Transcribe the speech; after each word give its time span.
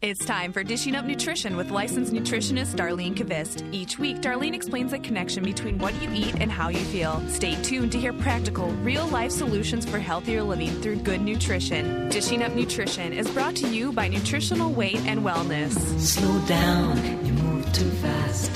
It's 0.00 0.24
time 0.24 0.52
for 0.52 0.62
Dishing 0.62 0.94
Up 0.94 1.04
Nutrition 1.06 1.56
with 1.56 1.72
licensed 1.72 2.12
nutritionist 2.12 2.76
Darlene 2.76 3.16
Kvist. 3.16 3.66
Each 3.74 3.98
week, 3.98 4.18
Darlene 4.20 4.54
explains 4.54 4.92
the 4.92 5.00
connection 5.00 5.42
between 5.42 5.76
what 5.78 5.92
you 6.00 6.08
eat 6.14 6.36
and 6.40 6.52
how 6.52 6.68
you 6.68 6.78
feel. 6.78 7.20
Stay 7.28 7.60
tuned 7.62 7.90
to 7.92 7.98
hear 7.98 8.12
practical, 8.12 8.68
real 8.84 9.08
life 9.08 9.32
solutions 9.32 9.84
for 9.84 9.98
healthier 9.98 10.44
living 10.44 10.70
through 10.82 10.96
good 11.00 11.20
nutrition. 11.20 12.08
Dishing 12.10 12.44
Up 12.44 12.52
Nutrition 12.54 13.12
is 13.12 13.28
brought 13.28 13.56
to 13.56 13.68
you 13.68 13.90
by 13.90 14.06
Nutritional 14.06 14.70
Weight 14.70 14.98
and 15.00 15.22
Wellness. 15.24 15.72
Slow 15.98 16.38
down, 16.46 17.26
you 17.26 17.32
move 17.32 17.70
too 17.72 17.90
fast. 17.90 18.52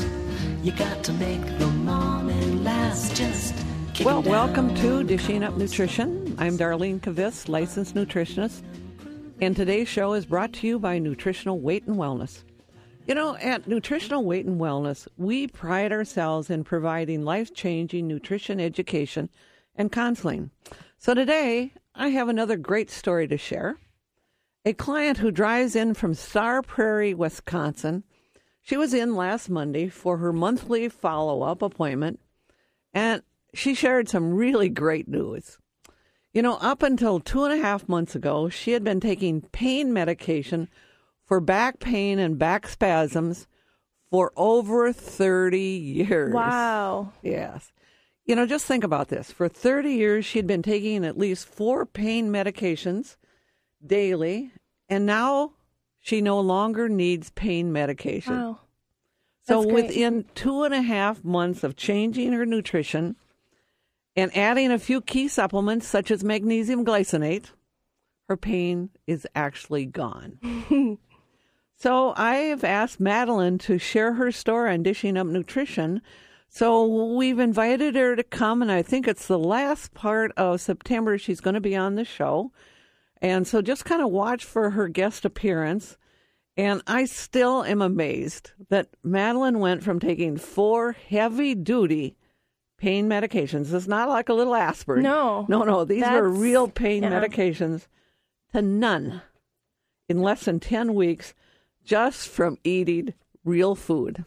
You 0.63 0.71
got 0.71 1.03
to 1.03 1.13
make 1.15 1.45
the 1.59 1.67
morning 1.67 2.63
last. 2.63 3.17
Just 3.17 3.53
kick 3.95 4.07
Well, 4.07 4.21
it 4.21 4.27
down. 4.27 4.31
welcome 4.31 4.75
to 4.77 5.03
Dishing 5.03 5.43
Up 5.43 5.57
Nutrition. 5.57 6.37
I'm 6.39 6.57
Darlene 6.57 7.01
Kvist, 7.01 7.49
licensed 7.49 7.97
nutritionist, 7.97 8.63
and 9.43 9.57
today's 9.57 9.89
show 9.89 10.13
is 10.13 10.25
brought 10.25 10.53
to 10.53 10.69
you 10.69 10.79
by 10.79 11.01
Nutritional 11.01 11.59
Weight 11.59 11.85
and 11.89 11.97
Wellness. 11.97 12.45
You 13.09 13.17
know, 13.17 13.37
at 13.39 13.67
Nutritional 13.67 14.25
Weight 14.25 14.47
and 14.47 14.61
Wellness, 14.61 15.09
we 15.17 15.49
pride 15.49 15.91
ourselves 15.91 16.49
in 16.49 16.63
providing 16.63 17.25
life 17.25 17.53
changing 17.53 18.07
nutrition 18.07 18.61
education 18.61 19.29
and 19.75 19.91
counseling. 19.91 20.53
So 20.97 21.13
today, 21.13 21.73
I 21.93 22.11
have 22.11 22.29
another 22.29 22.57
great 22.57 22.89
story 22.89 23.27
to 23.27 23.37
share. 23.37 23.79
A 24.65 24.75
client 24.75 25.19
who 25.19 25.33
drives 25.33 25.75
in 25.75 25.95
from 25.95 26.15
Star 26.15 26.63
Prairie, 26.63 27.13
Wisconsin. 27.13 28.05
She 28.63 28.77
was 28.77 28.95
in 28.95 29.17
last 29.17 29.51
Monday 29.51 29.89
for 29.89 30.19
her 30.19 30.33
monthly 30.33 30.89
follow 30.89 31.43
up 31.43 31.63
appointment, 31.63 32.21
and 32.95 33.23
she 33.55 33.75
shared 33.75 34.09
some 34.09 34.35
really 34.35 34.69
great 34.69 35.09
news. 35.09 35.59
You 36.33 36.41
know, 36.41 36.57
up 36.61 36.83
until 36.83 37.21
two 37.21 37.45
and 37.45 37.53
a 37.53 37.63
half 37.63 37.89
months 37.89 38.15
ago, 38.15 38.49
she 38.49 38.73
had 38.73 38.83
been 38.83 39.01
taking 39.01 39.43
pain 39.53 39.93
medication 39.93 40.69
for 41.27 41.41
back 41.41 41.79
pain 41.79 42.19
and 42.19 42.39
back 42.39 42.67
spasms 42.67 43.47
for 44.11 44.33
over 44.37 44.93
30 44.93 45.59
years. 45.61 46.33
Wow. 46.33 47.13
Yes. 47.23 47.73
You 48.25 48.37
know, 48.37 48.47
just 48.47 48.65
think 48.67 48.85
about 48.85 49.09
this. 49.09 49.31
For 49.31 49.49
30 49.49 49.93
years, 49.93 50.25
she 50.25 50.39
had 50.39 50.47
been 50.47 50.63
taking 50.63 51.05
at 51.05 51.19
least 51.19 51.47
four 51.47 51.85
pain 51.85 52.31
medications 52.31 53.17
daily, 53.85 54.53
and 54.89 55.05
now 55.05 55.53
she 56.01 56.21
no 56.21 56.41
longer 56.41 56.89
needs 56.89 57.31
pain 57.31 57.73
medication. 57.73 58.35
Wow. 58.35 58.61
So 59.45 59.63
That's 59.63 59.73
great. 59.73 59.87
within 59.87 60.25
two 60.35 60.63
and 60.63 60.73
a 60.73 60.83
half 60.83 61.25
months 61.25 61.65
of 61.65 61.77
changing 61.77 62.33
her 62.33 62.47
nutrition 62.47 63.17
and 64.17 64.37
adding 64.37 64.71
a 64.71 64.79
few 64.79 65.01
key 65.01 65.29
supplements 65.29 65.87
such 65.87 66.11
as 66.11 66.23
magnesium 66.23 66.85
glycinate, 66.85 67.51
her 68.29 68.37
pain 68.37 68.91
is 69.07 69.27
actually 69.35 69.87
gone. 69.87 70.39
so 71.77 72.13
I 72.17 72.35
have 72.37 72.65
asked 72.65 73.01
Madeline 73.01 73.59
to 73.59 73.79
share 73.79 74.15
her 74.15 74.31
story 74.31 74.73
on 74.73 74.83
dishing 74.83 75.17
up 75.17 75.27
nutrition. 75.27 76.03
So 76.49 77.15
we've 77.17 77.39
invited 77.39 77.95
her 77.95 78.15
to 78.15 78.23
come, 78.23 78.61
and 78.61 78.71
I 78.71 78.83
think 78.83 79.09
it's 79.09 79.27
the 79.27 79.39
last 79.39 79.95
part 79.95 80.33
of 80.37 80.61
September 80.61 81.17
she's 81.17 81.41
going 81.41 81.55
to 81.55 81.61
be 81.61 81.75
on 81.75 81.95
the 81.95 82.05
show. 82.05 82.53
And 83.23 83.47
so 83.47 83.63
just 83.63 83.85
kind 83.85 84.03
of 84.03 84.11
watch 84.11 84.45
for 84.45 84.71
her 84.71 84.89
guest 84.89 85.25
appearance. 85.25 85.97
And 86.57 86.83
I 86.87 87.07
still 87.07 87.65
am 87.65 87.81
amazed 87.81 88.51
that 88.69 88.89
Madeline 89.03 89.61
went 89.61 89.83
from 89.83 89.99
taking 89.99 90.37
four 90.37 90.93
heavy 90.93 91.55
duty 91.55 92.17
pain 92.83 93.09
medications. 93.09 93.73
It's 93.73 93.87
not 93.87 94.09
like 94.09 94.29
a 94.29 94.35
little 94.35 94.57
aspirin. 94.57 95.05
No. 95.05 95.47
No, 95.49 95.63
no. 95.63 95.85
These 95.85 96.03
were 96.03 96.29
real 96.29 96.67
pain 96.67 97.05
yeah. 97.05 97.11
medications 97.13 97.87
to 98.53 98.61
none 98.61 99.23
in 100.09 100.21
less 100.21 100.47
than 100.47 100.59
10 100.59 100.93
weeks 100.93 101.33
just 101.85 102.29
from 102.29 102.59
eating 102.65 103.15
real 103.45 103.77
food. 103.77 104.25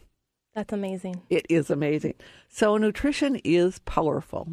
That's 0.55 0.71
amazing. 0.71 1.21
It 1.29 1.45
is 1.49 1.69
amazing. 1.69 2.13
So, 2.47 2.77
nutrition 2.77 3.41
is 3.43 3.79
powerful. 3.79 4.47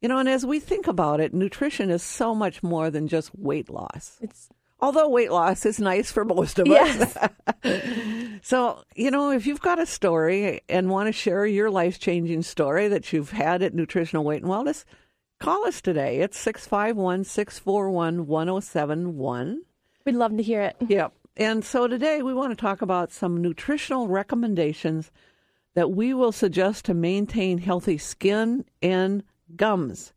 You 0.00 0.08
know, 0.08 0.18
and 0.18 0.28
as 0.28 0.44
we 0.44 0.58
think 0.58 0.88
about 0.88 1.20
it, 1.20 1.32
nutrition 1.32 1.88
is 1.88 2.02
so 2.02 2.34
much 2.34 2.64
more 2.64 2.90
than 2.90 3.06
just 3.06 3.30
weight 3.38 3.70
loss. 3.70 4.18
It's 4.20 4.48
Although 4.82 5.08
weight 5.08 5.30
loss 5.30 5.66
is 5.66 5.78
nice 5.78 6.10
for 6.10 6.24
most 6.24 6.58
of 6.58 6.66
Yes. 6.66 7.16
us. 7.16 7.28
so, 8.42 8.82
you 8.94 9.10
know, 9.10 9.30
if 9.30 9.46
you've 9.46 9.60
got 9.60 9.78
a 9.78 9.86
story 9.86 10.62
and 10.68 10.90
want 10.90 11.06
to 11.08 11.12
share 11.12 11.44
your 11.46 11.70
life 11.70 11.98
changing 11.98 12.42
story 12.42 12.88
that 12.88 13.12
you've 13.12 13.30
had 13.30 13.62
at 13.62 13.74
Nutritional 13.74 14.24
Weight 14.24 14.42
and 14.42 14.50
Wellness, 14.50 14.84
call 15.38 15.66
us 15.66 15.80
today. 15.80 16.20
It's 16.20 16.38
651 16.38 17.24
641 17.24 18.26
1071. 18.26 19.62
we'd 20.04 20.14
love 20.14 20.36
to 20.36 20.42
hear 20.42 20.62
it. 20.62 20.76
Yep. 20.86 21.12
And 21.36 21.64
so 21.64 21.86
today 21.86 22.22
we 22.22 22.34
want 22.34 22.50
to 22.50 22.56
talk 22.60 22.82
about 22.82 23.12
some 23.12 23.40
nutritional 23.40 24.08
recommendations 24.08 25.10
that 25.74 25.90
we 25.92 26.12
will 26.12 26.32
suggest 26.32 26.84
to 26.86 26.94
maintain 26.94 27.58
healthy 27.58 27.96
skin 27.98 28.64
and 28.82 29.22
gums. 29.56 30.12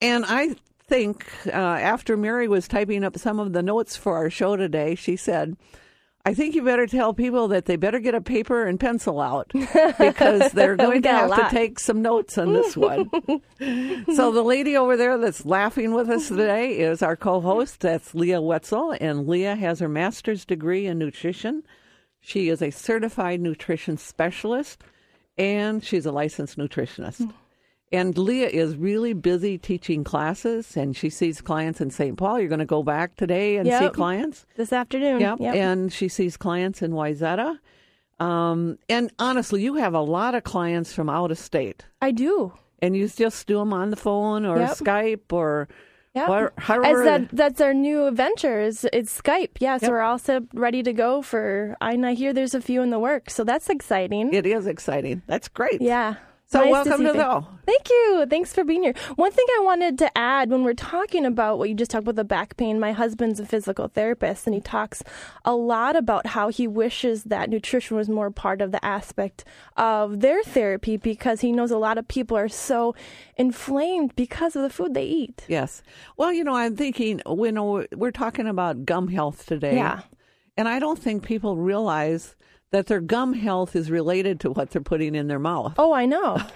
And 0.00 0.24
I 0.26 0.54
think 0.88 1.26
uh, 1.46 1.50
after 1.50 2.16
Mary 2.16 2.48
was 2.48 2.68
typing 2.68 3.04
up 3.04 3.18
some 3.18 3.38
of 3.38 3.52
the 3.52 3.62
notes 3.62 3.96
for 3.96 4.16
our 4.16 4.30
show 4.30 4.56
today, 4.56 4.94
she 4.94 5.16
said, 5.16 5.56
I 6.26 6.34
think 6.34 6.56
you 6.56 6.64
better 6.64 6.88
tell 6.88 7.14
people 7.14 7.46
that 7.48 7.66
they 7.66 7.76
better 7.76 8.00
get 8.00 8.16
a 8.16 8.20
paper 8.20 8.66
and 8.66 8.80
pencil 8.80 9.20
out 9.20 9.48
because 9.98 10.50
they're 10.50 10.74
going 10.74 11.02
to 11.02 11.08
have 11.08 11.36
to 11.36 11.48
take 11.54 11.78
some 11.78 12.02
notes 12.02 12.36
on 12.36 12.52
this 12.52 12.76
one. 12.76 13.08
so 14.12 14.32
the 14.32 14.42
lady 14.42 14.76
over 14.76 14.96
there 14.96 15.18
that's 15.18 15.46
laughing 15.46 15.94
with 15.94 16.10
us 16.10 16.26
today 16.26 16.78
is 16.78 17.00
our 17.00 17.14
co-host. 17.14 17.78
That's 17.78 18.12
Leah 18.12 18.42
Wetzel, 18.42 18.96
and 19.00 19.28
Leah 19.28 19.54
has 19.54 19.78
her 19.78 19.88
master's 19.88 20.44
degree 20.44 20.86
in 20.86 20.98
nutrition. 20.98 21.62
She 22.20 22.48
is 22.48 22.60
a 22.60 22.70
certified 22.72 23.40
nutrition 23.40 23.96
specialist, 23.96 24.82
and 25.38 25.84
she's 25.84 26.06
a 26.06 26.12
licensed 26.12 26.58
nutritionist. 26.58 27.32
And 27.92 28.18
Leah 28.18 28.48
is 28.48 28.76
really 28.76 29.12
busy 29.12 29.58
teaching 29.58 30.02
classes, 30.02 30.76
and 30.76 30.96
she 30.96 31.08
sees 31.08 31.40
clients 31.40 31.80
in 31.80 31.90
St. 31.90 32.16
Paul. 32.16 32.40
You're 32.40 32.48
going 32.48 32.58
to 32.58 32.64
go 32.66 32.82
back 32.82 33.14
today 33.16 33.56
and 33.58 33.68
see 33.68 33.88
clients. 33.90 34.44
This 34.56 34.72
afternoon. 34.72 35.20
Yep. 35.20 35.38
Yep. 35.40 35.54
And 35.54 35.92
she 35.92 36.08
sees 36.08 36.36
clients 36.36 36.82
in 36.82 36.90
Wayzata. 36.92 37.58
Um, 38.18 38.78
and 38.88 39.12
honestly, 39.18 39.62
you 39.62 39.74
have 39.74 39.94
a 39.94 40.00
lot 40.00 40.34
of 40.34 40.42
clients 40.42 40.92
from 40.92 41.08
out 41.08 41.30
of 41.30 41.38
state, 41.38 41.84
I 42.00 42.10
do. 42.12 42.54
and 42.82 42.96
you 42.96 43.08
just 43.08 43.46
do 43.46 43.58
them 43.58 43.72
on 43.72 43.90
the 43.90 43.96
phone 43.96 44.46
or 44.46 44.58
Yep. 44.58 44.70
Skype 44.70 45.32
or 45.32 45.68
Yep. 46.14 46.28
Or 46.30 46.52
however- 46.56 47.04
that, 47.04 47.28
that's 47.30 47.60
our 47.60 47.74
new 47.74 48.06
adventure. 48.06 48.58
Is 48.58 48.86
it's 48.90 49.20
Skype. 49.20 49.58
Yeah, 49.60 49.76
so 49.76 49.84
Yep. 49.86 49.90
we're 49.92 50.00
all 50.00 50.18
set 50.18 50.44
ready 50.54 50.82
to 50.82 50.94
go 50.94 51.20
for. 51.20 51.76
And 51.82 52.06
I 52.06 52.14
hear 52.14 52.32
there's 52.32 52.54
a 52.54 52.60
few 52.62 52.80
in 52.80 52.88
the 52.88 52.98
works, 52.98 53.34
so 53.34 53.44
that's 53.44 53.68
exciting. 53.68 54.32
it 54.32 54.46
is 54.46 54.66
exciting. 54.66 55.20
That's 55.26 55.48
great. 55.48 55.82
yeah. 55.82 56.14
So 56.48 56.60
Nice 56.60 56.70
welcome 56.70 57.04
to 57.04 57.12
things. 57.12 57.16
the. 57.16 57.44
Thank 57.66 57.90
you. 57.90 58.24
Thanks 58.30 58.52
for 58.52 58.62
being 58.62 58.84
here. 58.84 58.94
One 59.16 59.32
thing 59.32 59.44
I 59.58 59.62
wanted 59.64 59.98
to 59.98 60.16
add 60.16 60.48
when 60.48 60.62
we're 60.62 60.74
talking 60.74 61.26
about 61.26 61.58
what 61.58 61.68
you 61.68 61.74
just 61.74 61.90
talked 61.90 62.04
about 62.04 62.14
the 62.14 62.22
back 62.22 62.56
pain, 62.56 62.78
my 62.78 62.92
husband's 62.92 63.40
a 63.40 63.46
physical 63.46 63.88
therapist 63.88 64.46
and 64.46 64.54
he 64.54 64.60
talks 64.60 65.02
a 65.44 65.56
lot 65.56 65.96
about 65.96 66.26
how 66.26 66.48
he 66.48 66.68
wishes 66.68 67.24
that 67.24 67.50
nutrition 67.50 67.96
was 67.96 68.08
more 68.08 68.30
part 68.30 68.60
of 68.60 68.70
the 68.70 68.84
aspect 68.84 69.44
of 69.76 70.20
their 70.20 70.40
therapy 70.44 70.96
because 70.96 71.40
he 71.40 71.50
knows 71.50 71.72
a 71.72 71.78
lot 71.78 71.98
of 71.98 72.06
people 72.06 72.36
are 72.36 72.48
so 72.48 72.94
inflamed 73.36 74.14
because 74.14 74.54
of 74.54 74.62
the 74.62 74.70
food 74.70 74.94
they 74.94 75.04
eat. 75.04 75.44
Yes. 75.48 75.82
Well, 76.16 76.32
you 76.32 76.44
know, 76.44 76.54
I'm 76.54 76.76
thinking, 76.76 77.20
know, 77.26 77.84
we're 77.92 78.12
talking 78.12 78.46
about 78.46 78.84
gum 78.84 79.08
health 79.08 79.46
today. 79.46 79.74
Yeah. 79.74 80.02
And 80.56 80.68
I 80.68 80.78
don't 80.78 80.98
think 80.98 81.24
people 81.24 81.56
realize 81.56 82.36
that 82.72 82.86
their 82.86 83.00
gum 83.00 83.32
health 83.34 83.76
is 83.76 83.90
related 83.90 84.40
to 84.40 84.50
what 84.50 84.70
they're 84.70 84.82
putting 84.82 85.14
in 85.14 85.28
their 85.28 85.38
mouth. 85.38 85.74
Oh, 85.78 85.92
I 85.92 86.06
know. 86.06 86.38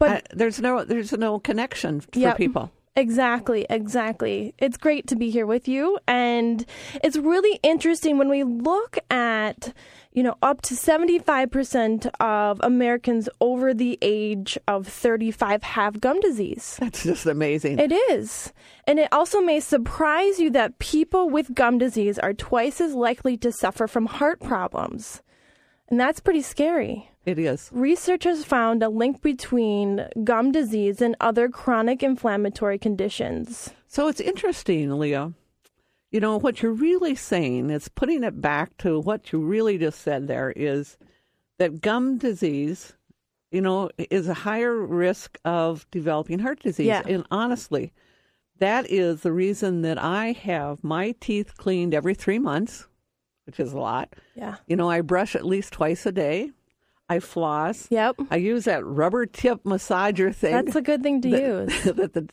But 0.00 0.10
I- 0.10 0.22
there's 0.34 0.60
no 0.60 0.84
there's 0.84 1.12
no 1.12 1.38
connection 1.38 2.00
for 2.00 2.18
Yep. 2.18 2.36
people. 2.36 2.72
Exactly, 2.96 3.64
exactly. 3.70 4.54
It's 4.58 4.76
great 4.76 5.06
to 5.08 5.16
be 5.16 5.30
here 5.30 5.46
with 5.46 5.66
you. 5.68 5.98
And 6.08 6.64
it's 7.02 7.16
really 7.16 7.58
interesting 7.62 8.18
when 8.18 8.28
we 8.28 8.42
look 8.44 8.98
at, 9.10 9.72
you 10.12 10.22
know, 10.22 10.36
up 10.42 10.62
to 10.62 10.74
75% 10.74 12.06
of 12.20 12.60
Americans 12.62 13.28
over 13.40 13.74
the 13.74 13.98
age 14.02 14.56
of 14.68 14.86
35 14.86 15.62
have 15.62 16.00
gum 16.00 16.20
disease. 16.20 16.76
That's 16.80 17.02
just 17.04 17.26
amazing. 17.26 17.78
It 17.78 17.92
is. 17.92 18.52
And 18.86 18.98
it 18.98 19.08
also 19.12 19.40
may 19.40 19.60
surprise 19.60 20.38
you 20.38 20.50
that 20.50 20.78
people 20.78 21.28
with 21.30 21.54
gum 21.54 21.78
disease 21.78 22.18
are 22.18 22.32
twice 22.34 22.80
as 22.80 22.94
likely 22.94 23.36
to 23.38 23.50
suffer 23.52 23.86
from 23.88 24.06
heart 24.06 24.40
problems. 24.40 25.20
And 25.88 26.00
that's 26.00 26.20
pretty 26.20 26.42
scary. 26.42 27.10
it 27.26 27.38
is. 27.38 27.70
Researchers 27.72 28.44
found 28.44 28.82
a 28.82 28.88
link 28.88 29.22
between 29.22 30.06
gum 30.24 30.52
disease 30.52 31.00
and 31.00 31.16
other 31.20 31.48
chronic 31.48 32.02
inflammatory 32.02 32.78
conditions. 32.78 33.70
So 33.86 34.08
it's 34.08 34.20
interesting, 34.20 34.90
Leah. 34.98 35.32
You 36.10 36.20
know, 36.20 36.38
what 36.38 36.62
you're 36.62 36.72
really 36.72 37.14
saying 37.14 37.70
is 37.70 37.88
putting 37.88 38.22
it 38.24 38.40
back 38.40 38.76
to 38.78 39.00
what 39.00 39.32
you 39.32 39.40
really 39.40 39.78
just 39.78 40.00
said 40.00 40.26
there 40.28 40.52
is 40.54 40.96
that 41.58 41.80
gum 41.80 42.18
disease, 42.18 42.92
you 43.50 43.60
know, 43.60 43.90
is 43.98 44.28
a 44.28 44.34
higher 44.34 44.76
risk 44.76 45.38
of 45.44 45.88
developing 45.90 46.38
heart 46.38 46.60
disease. 46.60 46.86
Yeah. 46.86 47.02
And 47.06 47.24
honestly, 47.30 47.92
that 48.58 48.90
is 48.90 49.22
the 49.22 49.32
reason 49.32 49.82
that 49.82 49.98
I 49.98 50.32
have 50.32 50.84
my 50.84 51.14
teeth 51.20 51.56
cleaned 51.56 51.94
every 51.94 52.14
three 52.14 52.38
months. 52.38 52.86
Which 53.46 53.60
is 53.60 53.72
a 53.72 53.78
lot. 53.78 54.14
Yeah. 54.34 54.56
You 54.66 54.76
know, 54.76 54.90
I 54.90 55.00
brush 55.00 55.34
at 55.34 55.44
least 55.44 55.72
twice 55.72 56.06
a 56.06 56.12
day. 56.12 56.50
I 57.08 57.20
floss. 57.20 57.86
Yep. 57.90 58.16
I 58.30 58.36
use 58.36 58.64
that 58.64 58.84
rubber 58.84 59.26
tip 59.26 59.62
massager 59.64 60.34
thing. 60.34 60.52
That's 60.52 60.74
a 60.76 60.82
good 60.82 61.02
thing 61.02 61.20
to 61.22 61.28
use. 61.28 61.82
that 61.84 62.14
the 62.14 62.28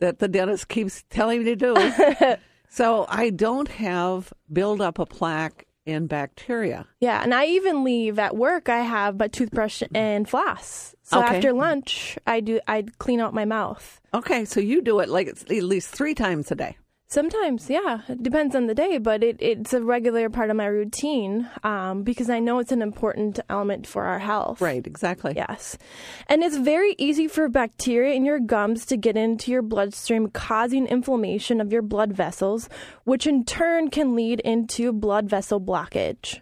that 0.00 0.18
the 0.18 0.28
dentist 0.28 0.68
keeps 0.68 1.04
telling 1.10 1.44
me 1.44 1.54
to 1.54 1.56
do. 1.56 2.36
so 2.68 3.06
I 3.08 3.30
don't 3.30 3.68
have 3.68 4.32
build 4.52 4.80
up 4.80 4.98
a 4.98 5.06
plaque 5.06 5.66
and 5.86 6.08
bacteria. 6.08 6.86
Yeah, 7.00 7.22
and 7.22 7.34
I 7.34 7.44
even 7.46 7.84
leave 7.84 8.18
at 8.18 8.34
work. 8.34 8.70
I 8.70 8.78
have 8.80 9.18
my 9.18 9.28
toothbrush 9.28 9.82
and 9.94 10.26
floss. 10.26 10.94
So 11.02 11.22
Okay. 11.22 11.36
after 11.36 11.52
lunch, 11.52 12.16
I 12.26 12.40
do. 12.40 12.60
I 12.66 12.86
clean 12.98 13.20
out 13.20 13.34
my 13.34 13.44
mouth. 13.44 14.00
Okay, 14.14 14.46
so 14.46 14.58
you 14.60 14.80
do 14.80 15.00
it 15.00 15.10
like 15.10 15.28
at 15.28 15.50
least 15.50 15.90
three 15.90 16.14
times 16.14 16.50
a 16.50 16.54
day. 16.54 16.78
Sometimes, 17.14 17.70
yeah, 17.70 18.00
it 18.08 18.24
depends 18.24 18.56
on 18.56 18.66
the 18.66 18.74
day, 18.74 18.98
but 18.98 19.22
it, 19.22 19.36
it's 19.38 19.72
a 19.72 19.80
regular 19.80 20.28
part 20.28 20.50
of 20.50 20.56
my 20.56 20.66
routine 20.66 21.48
um, 21.62 22.02
because 22.02 22.28
I 22.28 22.40
know 22.40 22.58
it's 22.58 22.72
an 22.72 22.82
important 22.82 23.38
element 23.48 23.86
for 23.86 24.02
our 24.02 24.18
health. 24.18 24.60
Right, 24.60 24.84
exactly. 24.84 25.32
Yes. 25.36 25.78
And 26.26 26.42
it's 26.42 26.56
very 26.56 26.96
easy 26.98 27.28
for 27.28 27.48
bacteria 27.48 28.14
in 28.14 28.24
your 28.24 28.40
gums 28.40 28.84
to 28.86 28.96
get 28.96 29.16
into 29.16 29.52
your 29.52 29.62
bloodstream, 29.62 30.26
causing 30.26 30.88
inflammation 30.88 31.60
of 31.60 31.72
your 31.72 31.82
blood 31.82 32.12
vessels, 32.12 32.68
which 33.04 33.28
in 33.28 33.44
turn 33.44 33.90
can 33.90 34.16
lead 34.16 34.40
into 34.40 34.92
blood 34.92 35.30
vessel 35.30 35.60
blockage. 35.60 36.40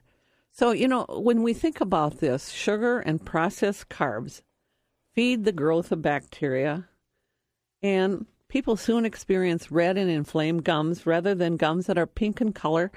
So, 0.53 0.71
you 0.71 0.89
know, 0.89 1.05
when 1.11 1.43
we 1.43 1.53
think 1.53 1.83
about 1.83 2.21
this, 2.21 2.49
sugar 2.49 2.99
and 3.01 3.23
processed 3.23 3.91
carbs 3.91 4.41
feed 5.15 5.45
the 5.45 5.53
growth 5.53 5.93
of 5.93 6.01
bacteria, 6.01 6.89
and 7.83 8.25
people 8.53 8.77
soon 8.77 9.07
experience 9.07 9.73
red 9.73 9.97
and 9.97 10.11
inflamed 10.11 10.63
gums 10.63 11.07
rather 11.07 11.35
than 11.35 11.57
gums 11.57 11.87
that 11.87 11.97
are 11.97 12.07
pink 12.07 12.39
in 12.43 12.53
color. 12.53 12.93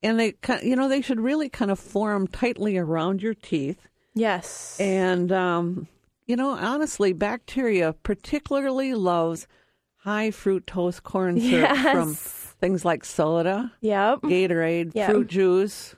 And 0.00 0.18
they, 0.18 0.34
you 0.62 0.76
know, 0.76 0.88
they 0.88 1.00
should 1.00 1.18
really 1.18 1.48
kind 1.48 1.72
of 1.72 1.78
form 1.80 2.28
tightly 2.28 2.78
around 2.78 3.20
your 3.20 3.34
teeth. 3.34 3.88
Yes. 4.14 4.78
And, 4.78 5.32
um, 5.32 5.88
you 6.26 6.36
know, 6.36 6.50
honestly, 6.50 7.12
bacteria 7.12 7.94
particularly 8.04 8.94
loves 8.94 9.48
high 9.96 10.30
fructose 10.30 11.02
corn 11.02 11.40
syrup 11.40 11.76
from 11.78 12.14
things 12.14 12.84
like 12.84 13.04
soda, 13.04 13.72
Yep. 13.80 14.20
Gatorade, 14.22 14.92
Yeah. 14.94 15.08
fruit 15.10 15.26
juice. 15.26 15.96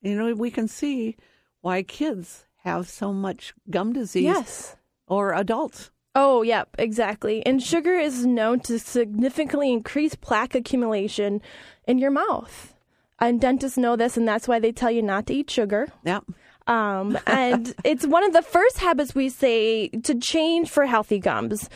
You 0.00 0.14
know, 0.16 0.32
we 0.34 0.52
can 0.52 0.68
see 0.68 1.16
why 1.60 1.82
kids 1.82 2.46
have 2.62 2.88
so 2.88 3.12
much 3.12 3.52
gum 3.68 3.92
disease 3.92 4.22
Yes. 4.24 4.76
or 5.08 5.34
adults. 5.34 5.90
Oh, 6.14 6.42
yep, 6.42 6.68
exactly. 6.78 7.44
And 7.44 7.62
sugar 7.62 7.98
is 7.98 8.24
known 8.24 8.60
to 8.60 8.78
significantly 8.78 9.72
increase 9.72 10.14
plaque 10.14 10.54
accumulation 10.54 11.42
in 11.86 11.98
your 11.98 12.12
mouth. 12.12 12.74
And 13.18 13.40
dentists 13.40 13.78
know 13.78 13.96
this, 13.96 14.16
and 14.16 14.26
that's 14.26 14.46
why 14.46 14.58
they 14.60 14.70
tell 14.70 14.90
you 14.90 15.02
not 15.02 15.26
to 15.26 15.34
eat 15.34 15.50
sugar. 15.50 15.88
Yep. 16.04 16.24
Um, 16.66 17.18
and 17.26 17.74
it's 17.84 18.06
one 18.06 18.24
of 18.24 18.32
the 18.32 18.42
first 18.42 18.78
habits 18.78 19.14
we 19.14 19.28
say 19.28 19.88
to 19.88 20.14
change 20.14 20.70
for 20.70 20.86
healthy 20.86 21.18
gums 21.18 21.68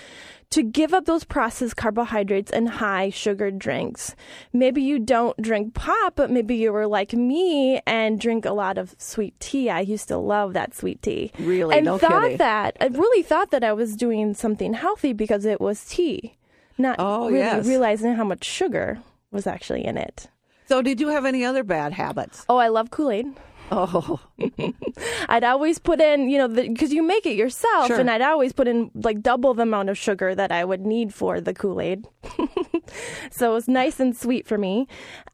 to 0.50 0.62
give 0.62 0.94
up 0.94 1.04
those 1.04 1.24
processed 1.24 1.76
carbohydrates 1.76 2.50
and 2.50 2.68
high 2.68 3.10
sugar 3.10 3.50
drinks. 3.50 4.16
Maybe 4.52 4.80
you 4.82 4.98
don't 4.98 5.36
drink 5.42 5.74
pop, 5.74 6.16
but 6.16 6.30
maybe 6.30 6.56
you 6.56 6.72
were 6.72 6.86
like 6.86 7.12
me 7.12 7.80
and 7.86 8.18
drink 8.18 8.44
a 8.46 8.52
lot 8.52 8.78
of 8.78 8.94
sweet 8.98 9.38
tea. 9.40 9.68
I 9.68 9.80
used 9.80 10.08
to 10.08 10.16
love 10.16 10.54
that 10.54 10.74
sweet 10.74 11.02
tea. 11.02 11.32
Really? 11.38 11.76
And 11.76 11.84
No 11.84 11.98
thought 11.98 12.22
kidding. 12.22 12.36
that, 12.38 12.76
I 12.80 12.86
really 12.86 13.22
thought 13.22 13.50
that 13.50 13.62
I 13.62 13.74
was 13.74 13.94
doing 13.94 14.32
something 14.34 14.72
healthy 14.72 15.12
because 15.12 15.44
it 15.44 15.60
was 15.60 15.84
tea, 15.84 16.38
not 16.78 16.96
Oh, 16.98 17.26
really 17.26 17.40
yes. 17.40 17.66
realizing 17.66 18.14
how 18.14 18.24
much 18.24 18.44
sugar 18.44 18.98
was 19.30 19.46
actually 19.46 19.84
in 19.84 19.98
it. 19.98 20.28
So, 20.66 20.80
did 20.82 21.00
you 21.00 21.08
have 21.08 21.24
any 21.24 21.44
other 21.44 21.62
bad 21.64 21.92
habits? 21.94 22.44
Oh, 22.48 22.56
I 22.58 22.68
love 22.68 22.90
Kool 22.90 23.10
Aid. 23.10 23.26
Oh, 23.70 24.20
I'd 25.28 25.44
always 25.44 25.78
put 25.78 26.00
in, 26.00 26.28
you 26.28 26.38
know, 26.38 26.48
because 26.48 26.92
you 26.92 27.02
make 27.02 27.26
it 27.26 27.36
yourself, 27.36 27.88
Sure. 27.88 27.98
and 28.00 28.10
I'd 28.10 28.22
always 28.22 28.52
put 28.52 28.66
in 28.68 28.90
like 28.94 29.20
double 29.22 29.54
the 29.54 29.62
amount 29.62 29.90
of 29.90 29.98
sugar 29.98 30.34
that 30.34 30.50
I 30.52 30.64
would 30.64 30.86
need 30.86 31.12
for 31.14 31.40
the 31.40 31.52
Kool 31.54 31.80
Aid. 31.80 32.06
so 33.30 33.50
it 33.50 33.54
was 33.54 33.68
nice 33.68 34.00
and 34.00 34.16
sweet 34.16 34.46
for 34.46 34.58
me. 34.58 34.86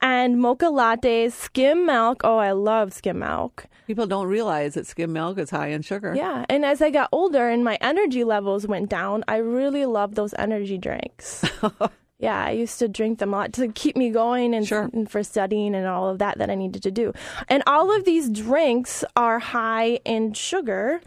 And 0.02 0.40
mocha 0.40 0.66
lattes, 0.66 1.32
skim 1.32 1.86
milk. 1.86 2.22
Oh, 2.24 2.38
I 2.38 2.52
love 2.52 2.92
skim 2.92 3.20
milk. 3.20 3.66
people 3.86 4.06
don't 4.06 4.26
realize 4.26 4.74
that 4.74 4.86
skim 4.86 5.12
milk 5.12 5.38
is 5.38 5.50
high 5.50 5.68
in 5.68 5.82
sugar. 5.82 6.14
Yeah. 6.14 6.44
And 6.48 6.64
as 6.64 6.82
I 6.82 6.90
got 6.90 7.08
older 7.12 7.48
and 7.48 7.64
my 7.64 7.78
energy 7.80 8.24
levels 8.24 8.66
went 8.66 8.88
down, 8.88 9.24
I 9.28 9.36
really 9.36 9.86
loved 9.86 10.14
those 10.16 10.34
energy 10.38 10.78
drinks. 10.78 11.44
Yeah, 12.18 12.44
I 12.44 12.52
used 12.52 12.78
to 12.78 12.88
drink 12.88 13.18
them 13.18 13.34
a 13.34 13.36
lot 13.38 13.52
to 13.54 13.68
keep 13.68 13.96
me 13.96 14.10
going 14.10 14.54
and, 14.54 14.66
Sure. 14.66 14.88
and 14.92 15.10
for 15.10 15.22
studying 15.22 15.74
and 15.74 15.86
all 15.86 16.08
of 16.08 16.18
that 16.20 16.38
that 16.38 16.48
I 16.48 16.54
needed 16.54 16.82
to 16.84 16.90
do. 16.90 17.12
And 17.48 17.62
all 17.66 17.94
of 17.94 18.04
these 18.04 18.30
drinks 18.30 19.04
are 19.16 19.38
high 19.40 19.98
in 20.04 20.32
sugar. 20.32 21.00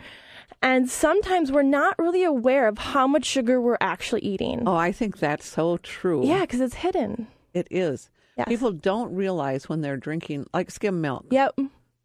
And 0.61 0.89
sometimes 0.89 1.51
we're 1.51 1.61
not 1.61 1.97
really 1.99 2.23
aware 2.23 2.67
of 2.67 2.77
how 2.77 3.07
much 3.07 3.25
sugar 3.25 3.61
we're 3.61 3.77
actually 3.79 4.21
eating. 4.21 4.63
Oh, 4.67 4.75
I 4.75 4.91
think 4.91 5.19
that's 5.19 5.47
so 5.47 5.77
true. 5.77 6.25
Yeah, 6.25 6.41
because 6.41 6.59
it's 6.61 6.75
hidden. 6.75 7.27
It 7.53 7.67
is. 7.71 8.09
Yes. 8.37 8.47
People 8.47 8.71
don't 8.71 9.13
realize 9.15 9.69
when 9.69 9.81
they're 9.81 9.97
drinking, 9.97 10.45
like 10.53 10.69
skim 10.71 10.99
milk, 10.99 11.25
Yep. 11.31 11.59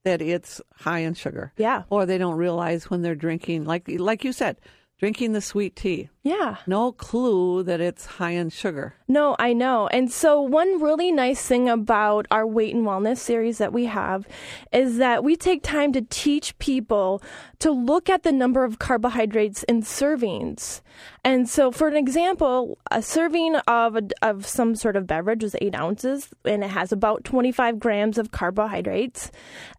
that 0.05 0.23
it's 0.23 0.61
high 0.77 1.01
in 1.01 1.15
sugar. 1.15 1.53
Yeah. 1.57 1.83
Or 1.91 2.07
they 2.07 2.19
don't 2.19 2.37
realize 2.37 2.89
when 2.89 3.03
they're 3.03 3.15
drinking, 3.15 3.65
like 3.65 3.85
like 3.89 4.23
you 4.25 4.33
said, 4.33 4.59
drinking 5.03 5.33
the 5.33 5.41
sweet 5.41 5.75
tea. 5.75 6.09
Yeah. 6.23 6.59
No 6.69 6.93
clue 6.93 7.65
that 7.65 7.81
it's 7.81 8.07
high 8.07 8.31
in 8.31 8.51
sugar. 8.51 8.95
No, 9.09 9.35
I 9.41 9.53
know. 9.53 9.89
And 9.89 10.13
so, 10.13 10.41
one 10.41 10.81
really 10.81 11.11
nice 11.11 11.45
thing 11.45 11.69
about 11.69 12.29
our 12.31 12.47
weight 12.47 12.77
and 12.77 12.87
wellness 12.87 13.19
series 13.19 13.59
that 13.59 13.73
we 13.73 13.87
have 13.87 14.29
is 14.73 14.99
that 14.99 15.25
we 15.25 15.35
take 15.35 15.65
time 15.65 15.93
to 15.95 16.03
teach 16.03 16.57
people 16.61 17.21
to 17.59 17.73
look 17.73 18.09
at 18.09 18.23
the 18.23 18.31
number 18.31 18.63
of 18.63 18.79
carbohydrates 18.79 19.65
in 19.65 19.83
servings. 19.83 20.81
And 21.25 21.49
so, 21.49 21.73
for 21.73 21.89
an 21.89 21.97
example, 21.97 22.79
a 22.91 23.03
serving 23.03 23.57
of, 23.67 23.97
a, 23.97 24.03
of 24.23 24.47
some 24.47 24.77
sort 24.77 24.95
of 24.95 25.09
beverage 25.09 25.43
is 25.43 25.57
eight 25.61 25.75
ounces 25.75 26.29
and 26.45 26.63
it 26.63 26.71
has 26.71 26.93
about 26.93 27.25
25 27.25 27.81
grams 27.81 28.19
of 28.19 28.31
carbohydrates. 28.31 29.33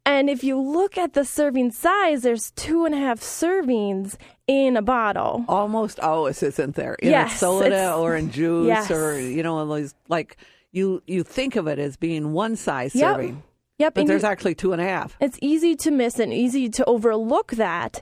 And 0.05 0.29
if 0.29 0.43
you 0.43 0.59
look 0.59 0.97
at 0.97 1.13
the 1.13 1.23
serving 1.23 1.71
size, 1.71 2.23
there's 2.23 2.51
two 2.51 2.85
and 2.85 2.93
a 2.93 2.97
half 2.97 3.21
servings 3.21 4.17
in 4.47 4.75
a 4.77 4.81
bottle. 4.81 5.45
Almost 5.47 5.99
always 5.99 6.43
isn't 6.43 6.75
there 6.75 6.95
in 6.95 7.09
Yes, 7.09 7.35
a 7.35 7.37
soda 7.37 7.95
or 7.95 8.15
in 8.15 8.31
juice 8.31 8.67
Yes. 8.67 8.91
or 8.91 9.19
you 9.19 9.41
know 9.43 9.65
those 9.65 9.93
like 10.09 10.37
you 10.71 11.01
you 11.07 11.23
think 11.23 11.55
of 11.55 11.67
it 11.67 11.79
as 11.79 11.95
being 11.97 12.33
one 12.33 12.55
size 12.55 12.93
Yep. 12.95 13.15
serving, 13.15 13.43
Yep. 13.79 13.93
but 13.93 14.07
there's 14.07 14.23
you- 14.23 14.27
actually 14.27 14.55
two 14.55 14.73
and 14.73 14.81
a 14.81 14.85
half. 14.85 15.15
It's 15.21 15.37
easy 15.41 15.75
to 15.77 15.91
miss 15.91 16.19
and 16.19 16.33
easy 16.33 16.67
to 16.69 16.83
overlook 16.85 17.51
that. 17.53 18.01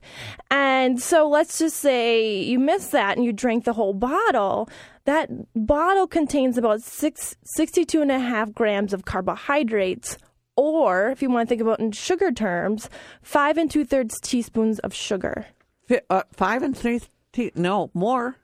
And 0.50 1.01
so 1.01 1.27
let's 1.30 1.60
just 1.60 1.77
say 1.77 2.42
you 2.42 2.58
miss 2.60 2.88
that 2.88 3.18
and 3.18 3.25
you 3.25 3.34
drink 3.34 3.66
the 3.66 3.74
whole 3.74 3.94
bottle. 3.94 4.68
That 5.06 5.30
bottle 5.56 6.08
contains 6.08 6.58
about 6.58 6.82
six, 6.82 7.36
62 7.56 8.01
and 8.01 8.12
a 8.12 8.20
half 8.20 8.54
grams 8.54 8.94
of 8.94 9.04
carbohydrates, 9.06 10.18
or 10.56 11.10
if 11.10 11.22
you 11.22 11.30
want 11.30 11.48
to 11.48 11.50
think 11.50 11.62
about 11.62 11.80
it 11.80 11.84
in 11.84 11.92
sugar 11.92 12.32
terms, 12.32 12.89
five 13.22 13.58
and 13.58 13.70
two 13.70 13.84
thirds 13.86 14.20
teaspoons 14.22 14.80
of 14.80 14.94
sugar. 14.94 15.46
Uh, 16.10 16.24
five 16.32 16.64
and 16.64 16.76
three, 16.78 17.02
te- 17.34 17.52
no 17.56 17.90
more. 17.94 18.38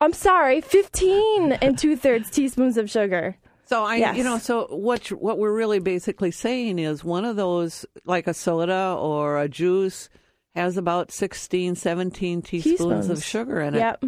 I'm 0.00 0.12
sorry, 0.12 0.60
15 0.60 1.52
and 1.54 1.76
two 1.76 1.96
thirds 1.96 2.30
teaspoons 2.30 2.76
of 2.76 2.88
sugar. 2.90 3.36
So 3.66 3.84
I, 3.84 3.96
Yes. 3.96 4.16
you 4.16 4.24
know, 4.24 4.38
so 4.38 4.66
what 4.70 5.08
what 5.08 5.38
we're 5.38 5.52
really 5.54 5.78
basically 5.80 6.30
saying 6.30 6.78
is 6.78 7.04
one 7.04 7.24
of 7.24 7.36
those, 7.36 7.84
like 8.04 8.26
a 8.26 8.32
soda 8.34 8.96
or 8.98 9.38
a 9.40 9.48
juice, 9.48 10.08
has 10.54 10.76
about 10.76 11.10
16, 11.12 11.74
17 11.74 12.42
teaspoons, 12.42 13.10
of 13.10 13.22
sugar 13.22 13.60
in 13.60 13.74
it, 13.74 13.78
Yep. 13.78 14.04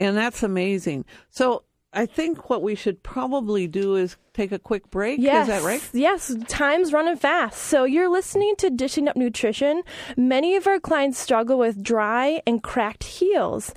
and 0.00 0.16
that's 0.16 0.42
amazing. 0.42 1.04
So 1.30 1.64
I 1.92 2.06
think 2.06 2.48
what 2.48 2.62
we 2.62 2.74
should 2.74 3.02
probably 3.02 3.66
do 3.66 3.96
is 3.96 4.16
take 4.32 4.50
a 4.50 4.58
quick 4.58 4.90
break. 4.90 5.20
Yes. 5.20 5.48
Is 5.48 5.54
that 5.54 5.62
right? 5.66 5.90
Yes, 5.92 6.34
time's 6.48 6.92
running 6.92 7.16
fast. 7.16 7.58
So 7.64 7.84
you're 7.84 8.08
listening 8.08 8.54
to 8.58 8.70
Dishing 8.70 9.08
Up 9.08 9.16
Nutrition. 9.16 9.82
Many 10.16 10.56
of 10.56 10.66
our 10.66 10.80
clients 10.80 11.18
struggle 11.18 11.58
with 11.58 11.82
dry 11.82 12.40
and 12.46 12.62
cracked 12.62 13.04
heels. 13.04 13.74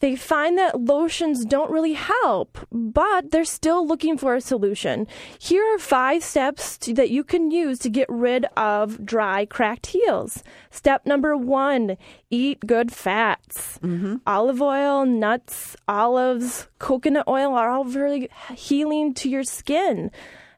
They 0.00 0.14
find 0.14 0.56
that 0.58 0.80
lotions 0.80 1.44
don't 1.44 1.70
really 1.70 1.94
help, 1.94 2.58
but 2.70 3.30
they're 3.30 3.44
still 3.44 3.86
looking 3.86 4.16
for 4.16 4.34
a 4.34 4.40
solution. 4.40 5.06
Here 5.38 5.64
are 5.74 5.78
five 5.78 6.22
steps 6.22 6.78
to, 6.78 6.94
that 6.94 7.10
you 7.10 7.24
can 7.24 7.50
use 7.50 7.78
to 7.80 7.90
get 7.90 8.08
rid 8.08 8.46
of 8.56 9.04
dry, 9.04 9.44
cracked 9.44 9.86
heels. 9.86 10.42
Step 10.70 11.06
number 11.06 11.36
one 11.36 11.96
eat 12.30 12.60
good 12.66 12.92
fats. 12.92 13.78
Mm-hmm. 13.82 14.16
Olive 14.26 14.62
oil, 14.62 15.04
nuts, 15.04 15.76
olives, 15.88 16.68
coconut 16.78 17.26
oil 17.26 17.54
are 17.54 17.70
all 17.70 17.84
very 17.84 18.28
healing 18.54 19.14
to 19.14 19.28
your 19.28 19.44
skin. 19.44 20.10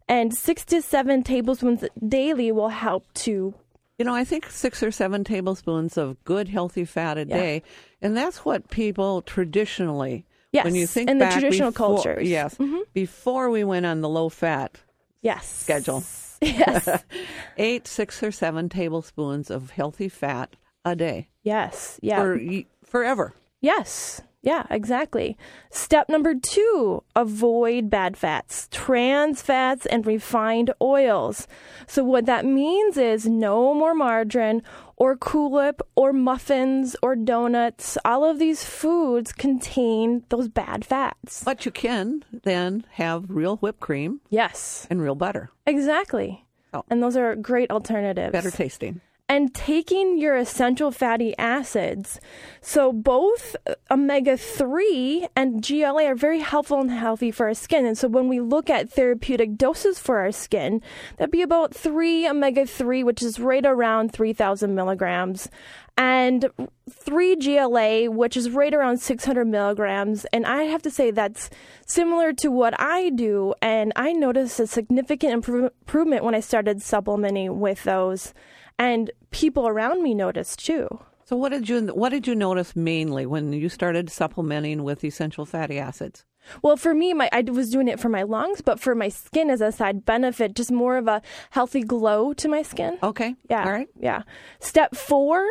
And 0.08 0.34
six 0.34 0.64
to 0.66 0.82
seven 0.82 1.22
tablespoons 1.22 1.84
daily 2.06 2.50
will 2.50 2.70
help 2.70 3.06
to 3.14 3.54
You 4.00 4.06
know, 4.06 4.14
I 4.14 4.24
think 4.24 4.48
six 4.48 4.82
or 4.82 4.90
seven 4.90 5.24
tablespoons 5.24 5.98
of 5.98 6.16
good, 6.24 6.48
healthy 6.48 6.86
fat 6.86 7.18
a 7.18 7.26
Yeah. 7.26 7.36
day, 7.36 7.62
and 8.00 8.16
that's 8.16 8.46
what 8.46 8.70
people 8.70 9.20
traditionally. 9.20 10.24
Yes, 10.52 10.64
when 10.64 10.74
you 10.74 10.86
think 10.86 11.10
in 11.10 11.18
the 11.18 11.28
traditional 11.28 11.70
before- 11.70 11.96
cultures. 11.96 12.26
Mm-hmm. 12.26 12.76
yes, 12.76 12.84
before 12.94 13.50
we 13.50 13.62
went 13.62 13.84
on 13.84 14.00
the 14.00 14.08
low 14.08 14.30
fat 14.30 14.78
Yes. 15.20 15.46
schedule. 15.46 16.02
Yes. 16.40 16.88
Eight, 17.58 17.86
six, 17.86 18.22
or 18.22 18.32
seven 18.32 18.70
tablespoons 18.70 19.50
of 19.50 19.68
healthy 19.72 20.08
fat 20.08 20.56
a 20.86 20.96
day 20.96 21.28
yes. 21.42 22.00
Yeah. 22.02 22.22
for 22.22 22.40
forever. 22.86 23.34
Yes. 23.60 24.22
Yeah, 24.42 24.64
exactly. 24.70 25.36
Step 25.70 26.08
number 26.08 26.34
two 26.34 27.02
avoid 27.14 27.90
bad 27.90 28.16
fats, 28.16 28.68
trans 28.70 29.42
fats, 29.42 29.84
and 29.86 30.06
refined 30.06 30.72
oils. 30.80 31.46
So, 31.86 32.02
what 32.04 32.24
that 32.24 32.46
means 32.46 32.96
is 32.96 33.26
no 33.26 33.74
more 33.74 33.94
margarine 33.94 34.62
or 34.96 35.16
Cool 35.16 35.50
Whip 35.50 35.82
or 35.94 36.14
muffins 36.14 36.96
or 37.02 37.16
donuts. 37.16 37.98
All 38.04 38.24
of 38.24 38.38
these 38.38 38.64
foods 38.64 39.32
contain 39.32 40.24
those 40.30 40.48
bad 40.48 40.86
fats. 40.86 41.44
But 41.44 41.66
you 41.66 41.70
can 41.72 42.24
then 42.42 42.84
have 42.92 43.26
real 43.28 43.56
whipped 43.58 43.80
cream 43.80 44.20
Yes, 44.30 44.86
and 44.88 45.02
real 45.02 45.14
butter. 45.14 45.50
exactly. 45.66 46.46
Oh. 46.72 46.84
And 46.88 47.02
those 47.02 47.16
are 47.16 47.34
great 47.36 47.70
alternatives. 47.70 48.32
Better 48.32 48.50
tasting. 48.50 49.00
And 49.30 49.54
taking 49.54 50.18
your 50.18 50.36
essential 50.36 50.90
fatty 50.90 51.38
acids. 51.38 52.20
So 52.60 52.92
both 52.92 53.54
omega 53.88 54.36
3 54.36 55.28
and 55.36 55.64
GLA 55.64 56.06
are 56.06 56.16
very 56.16 56.40
helpful 56.40 56.80
and 56.80 56.90
healthy 56.90 57.30
for 57.30 57.46
our 57.46 57.54
skin. 57.54 57.86
And 57.86 57.96
so 57.96 58.08
when 58.08 58.26
we 58.26 58.40
look 58.40 58.68
at 58.68 58.90
therapeutic 58.90 59.56
doses 59.56 60.00
for 60.00 60.18
our 60.18 60.32
skin, 60.32 60.82
that'd 61.16 61.30
be 61.30 61.42
about 61.42 61.72
3 61.72 62.26
omega 62.26 62.66
3, 62.66 63.04
which 63.04 63.22
is 63.22 63.38
right 63.38 63.64
around 63.64 64.12
3,000 64.12 64.74
milligrams. 64.74 65.48
And 65.96 66.50
3 66.90 67.36
GLA, 67.36 68.10
which 68.10 68.36
is 68.36 68.50
right 68.50 68.74
around 68.74 68.96
600 68.96 69.44
milligrams. 69.44 70.24
And 70.32 70.44
I 70.44 70.64
have 70.64 70.82
to 70.82 70.90
say 70.90 71.12
that's 71.12 71.50
similar 71.86 72.32
to 72.32 72.48
what 72.48 72.74
I 72.80 73.10
do. 73.10 73.54
And 73.62 73.92
I 73.94 74.12
noticed 74.12 74.58
a 74.58 74.66
significant 74.66 75.34
improve- 75.34 75.70
improvement 75.82 76.24
when 76.24 76.34
I 76.34 76.40
started 76.40 76.82
supplementing 76.82 77.60
with 77.60 77.84
those 77.84 78.34
and 78.80 79.10
people 79.30 79.66
around 79.68 80.02
me 80.02 80.14
noticed 80.14 80.64
too. 80.64 80.88
So 81.24 81.36
what 81.36 81.50
did 81.50 81.68
you 81.68 81.86
what 81.88 82.08
did 82.08 82.26
you 82.26 82.34
notice 82.34 82.74
mainly 82.74 83.24
when 83.24 83.52
you 83.52 83.68
started 83.68 84.10
supplementing 84.10 84.82
with 84.82 85.04
essential 85.04 85.46
fatty 85.46 85.78
acids? 85.78 86.24
Well, 86.62 86.76
for 86.76 86.94
me, 86.94 87.14
my 87.14 87.28
I 87.32 87.42
was 87.42 87.70
doing 87.70 87.88
it 87.88 88.00
for 88.00 88.08
my 88.08 88.22
lungs, 88.22 88.60
but 88.60 88.80
for 88.80 88.94
my 88.94 89.08
skin 89.08 89.50
as 89.50 89.60
a 89.60 89.70
side 89.70 90.04
benefit, 90.04 90.54
just 90.54 90.72
more 90.72 90.96
of 90.96 91.06
a 91.06 91.22
healthy 91.50 91.82
glow 91.82 92.32
to 92.32 92.48
my 92.48 92.62
skin. 92.62 92.98
Okay. 93.02 93.36
Yeah. 93.48 93.64
All 93.64 93.70
right. 93.72 93.88
Yeah. 94.00 94.22
Step 94.58 94.96
four. 94.96 95.46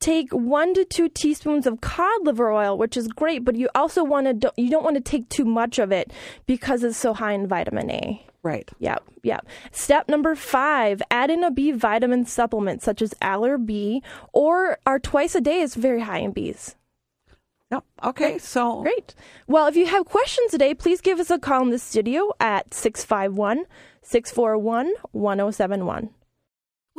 Take 0.00 0.32
one 0.32 0.72
to 0.74 0.84
two 0.84 1.10
teaspoons 1.10 1.66
of 1.66 1.82
cod 1.82 2.24
liver 2.24 2.50
oil, 2.50 2.78
which 2.78 2.96
is 2.96 3.06
great, 3.06 3.44
but 3.44 3.54
you 3.54 3.68
also 3.74 4.02
want 4.02 4.40
to 4.40 4.52
you 4.56 4.70
don't 4.70 4.82
want 4.82 4.96
to 4.96 5.02
take 5.02 5.28
too 5.28 5.44
much 5.44 5.78
of 5.78 5.92
it 5.92 6.10
because 6.46 6.82
it's 6.82 6.96
so 6.96 7.12
high 7.12 7.34
in 7.34 7.46
vitamin 7.46 7.90
A. 7.90 8.26
Right. 8.42 8.68
Yep, 8.78 9.02
yep. 9.22 9.46
Step 9.70 10.08
number 10.08 10.34
five, 10.34 11.02
add 11.10 11.30
in 11.30 11.44
a 11.44 11.50
B 11.50 11.72
vitamin 11.72 12.24
supplement 12.24 12.82
such 12.82 13.02
as 13.02 13.14
Aller 13.20 13.58
B 13.58 14.02
or 14.32 14.78
our 14.86 14.98
twice 14.98 15.34
a 15.34 15.40
day 15.40 15.60
is 15.60 15.74
very 15.74 16.00
high 16.00 16.18
in 16.18 16.32
Bs. 16.32 16.74
Yep. 17.70 17.84
Okay. 18.02 18.38
So 18.38 18.82
Great. 18.82 19.14
Well, 19.46 19.66
if 19.66 19.76
you 19.76 19.86
have 19.86 20.06
questions 20.06 20.50
today, 20.50 20.74
please 20.74 21.00
give 21.00 21.20
us 21.20 21.30
a 21.30 21.38
call 21.38 21.62
in 21.62 21.70
the 21.70 21.78
studio 21.78 22.32
at 22.40 22.72
651 22.74 23.64
641 24.02 24.92
1071. 25.12 26.10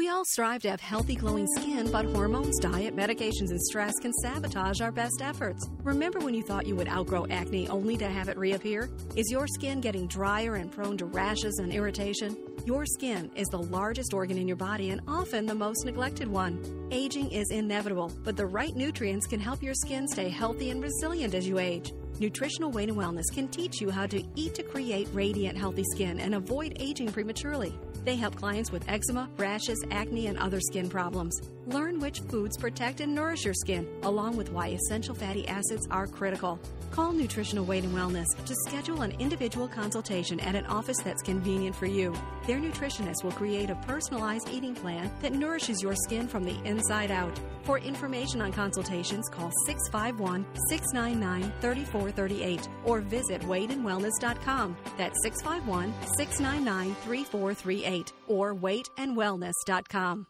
We 0.01 0.10
all 0.10 0.25
strive 0.25 0.63
to 0.63 0.72
have 0.72 0.81
healthy, 0.81 1.13
glowing 1.13 1.46
skin, 1.58 1.91
but 1.91 2.05
hormones, 2.05 2.58
diet, 2.58 2.96
medications, 2.96 3.51
and 3.51 3.62
stress 3.62 3.93
can 4.01 4.12
sabotage 4.13 4.81
our 4.81 4.91
best 4.91 5.22
efforts. 5.22 5.70
Remember 5.84 6.17
when 6.17 6.34
you 6.34 6.41
thought 6.41 6.65
you 6.65 6.75
would 6.75 6.88
outgrow 6.88 7.27
acne 7.29 7.70
only 7.70 7.98
to 7.98 8.10
have 8.10 8.27
it 8.27 8.36
reappear? 8.36 8.89
Is 9.15 9.29
your 9.29 9.46
skin 9.46 9.79
getting 9.79 10.08
drier 10.08 10.55
and 10.55 10.72
prone 10.72 10.98
to 10.98 11.05
rashes 11.05 11.60
and 11.60 11.72
irritation? 11.72 12.36
Your 12.65 12.88
skin 12.88 13.29
is 13.36 13.48
the 13.50 13.62
largest 13.62 14.12
organ 14.12 14.39
in 14.39 14.48
your 14.48 14.58
body 14.58 14.89
and 14.89 15.01
often 15.08 15.46
the 15.46 15.53
most 15.53 15.86
neglected 15.86 16.27
one. 16.27 16.88
Aging 16.89 17.31
is 17.31 17.51
inevitable, 17.51 18.12
but 18.24 18.36
the 18.36 18.48
right 18.48 18.75
nutrients 18.75 19.27
can 19.27 19.39
help 19.39 19.62
your 19.62 19.75
skin 19.75 20.08
stay 20.08 20.29
healthy 20.29 20.72
and 20.72 20.81
resilient 20.81 21.36
as 21.36 21.48
you 21.48 21.60
age. 21.60 21.93
Nutritional 22.20 22.72
Weight 22.72 22.89
and 22.89 22.98
Wellness 22.98 23.31
can 23.31 23.48
teach 23.50 23.79
you 23.79 23.91
how 23.91 24.08
to 24.08 24.24
eat 24.36 24.55
to 24.55 24.63
create 24.63 25.08
radiant, 25.13 25.60
healthy 25.60 25.84
skin 25.91 26.20
and 26.20 26.34
avoid 26.34 26.75
aging 26.79 27.12
prematurely. 27.12 27.77
They 28.03 28.15
help 28.15 28.36
clients 28.36 28.72
with 28.72 28.88
eczema, 28.89 29.29
rashes, 29.38 29.84
acne, 29.91 30.27
and 30.27 30.38
other 30.38 30.60
skin 30.60 30.89
problems. 30.89 31.39
Learn 31.72 32.00
which 32.01 32.20
foods 32.20 32.58
protect 32.58 33.00
and 33.00 33.16
nourish 33.16 33.46
your 33.46 33.54
skin, 33.54 33.88
along 34.04 34.36
with 34.36 34.51
why 34.51 34.68
essential 34.68 35.16
fatty 35.16 35.48
acids 35.48 35.88
are 35.90 36.06
critical. 36.06 36.60
Call 36.92 37.13
Nutritional 37.13 37.63
Weight 37.63 37.86
and 37.86 37.96
Wellness 37.96 38.25
to 38.46 38.54
schedule 38.68 39.04
an 39.04 39.12
individual 39.20 39.70
consultation 39.70 40.42
at 40.42 40.56
an 40.56 40.66
office 40.66 40.98
that's 40.98 41.22
convenient 41.22 41.74
for 41.74 41.86
you. 41.86 42.13
Their 42.46 42.60
nutritionist 42.60 43.24
will 43.24 43.32
create 43.32 43.70
a 43.70 43.75
personalized 43.88 44.50
eating 44.51 44.75
plan 44.75 45.10
that 45.22 45.32
nourishes 45.32 45.82
your 45.82 45.96
skin 45.96 46.28
from 46.28 46.44
the 46.44 46.62
inside 46.66 47.10
out. 47.10 47.40
For 47.63 47.78
information 47.78 48.42
on 48.42 48.51
consultations, 48.51 49.30
call 49.30 49.51
651 49.66 50.46
699 50.68 51.54
3438 51.62 52.68
or 52.84 53.00
visit 53.00 53.42
weightandwellness.com. 53.44 54.75
That's 54.98 55.24
651 55.24 55.94
699 56.18 56.96
3438 56.96 58.12
or 58.28 58.56
weightandwellness.com. 58.56 60.28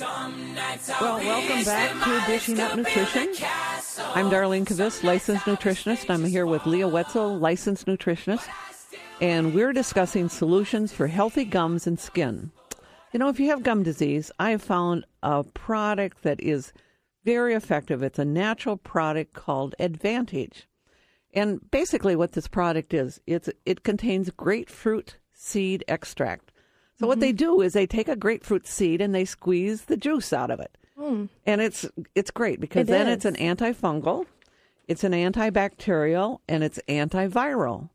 Well, 0.00 1.18
welcome 1.18 1.64
back 1.64 1.92
to 2.02 2.32
Dishing 2.32 2.58
Up 2.58 2.74
Nutrition. 2.74 3.28
I'm 4.14 4.28
Darlene 4.28 4.64
Kvist, 4.64 5.04
licensed 5.04 5.44
nutritionist. 5.44 6.10
I'm 6.10 6.24
here 6.24 6.46
with 6.46 6.66
Leah 6.66 6.88
Wetzel, 6.88 7.38
licensed 7.38 7.86
nutritionist, 7.86 8.48
and 9.20 9.54
we're 9.54 9.72
discussing 9.72 10.28
solutions 10.28 10.92
for 10.92 11.06
healthy 11.06 11.44
gums 11.44 11.86
and 11.86 12.00
skin. 12.00 12.50
You 13.12 13.20
know, 13.20 13.28
if 13.28 13.38
you 13.38 13.50
have 13.50 13.62
gum 13.62 13.84
disease, 13.84 14.32
I 14.40 14.50
have 14.50 14.62
found 14.62 15.04
a 15.22 15.44
product 15.44 16.22
that 16.24 16.40
is 16.40 16.72
very 17.24 17.54
effective. 17.54 18.02
It's 18.02 18.18
a 18.18 18.24
natural 18.24 18.76
product 18.76 19.32
called 19.34 19.76
Advantage. 19.78 20.66
And 21.32 21.70
basically 21.70 22.16
what 22.16 22.32
this 22.32 22.48
product 22.48 22.94
is, 22.94 23.20
it's 23.28 23.48
it 23.64 23.84
contains 23.84 24.30
grapefruit 24.30 25.18
seed 25.32 25.84
extract. 25.86 26.50
So 26.98 27.06
what 27.06 27.20
they 27.20 27.30
mm-hmm. 27.30 27.36
do 27.36 27.60
is 27.60 27.72
they 27.72 27.86
take 27.86 28.08
a 28.08 28.16
grapefruit 28.16 28.66
seed 28.66 29.00
and 29.00 29.14
they 29.14 29.24
squeeze 29.24 29.86
the 29.86 29.96
juice 29.96 30.32
out 30.32 30.50
of 30.50 30.60
it. 30.60 30.76
Hmm. 30.96 31.26
And 31.44 31.60
it's 31.60 31.86
it's 32.14 32.30
great 32.30 32.60
because 32.60 32.82
It 32.82 32.86
then 32.86 33.08
it's 33.08 33.24
an 33.24 33.34
antifungal, 33.34 34.26
it's 34.86 35.02
an 35.02 35.12
antibacterial, 35.12 36.38
and 36.48 36.62
it's 36.62 36.78
antiviral. 36.88 37.90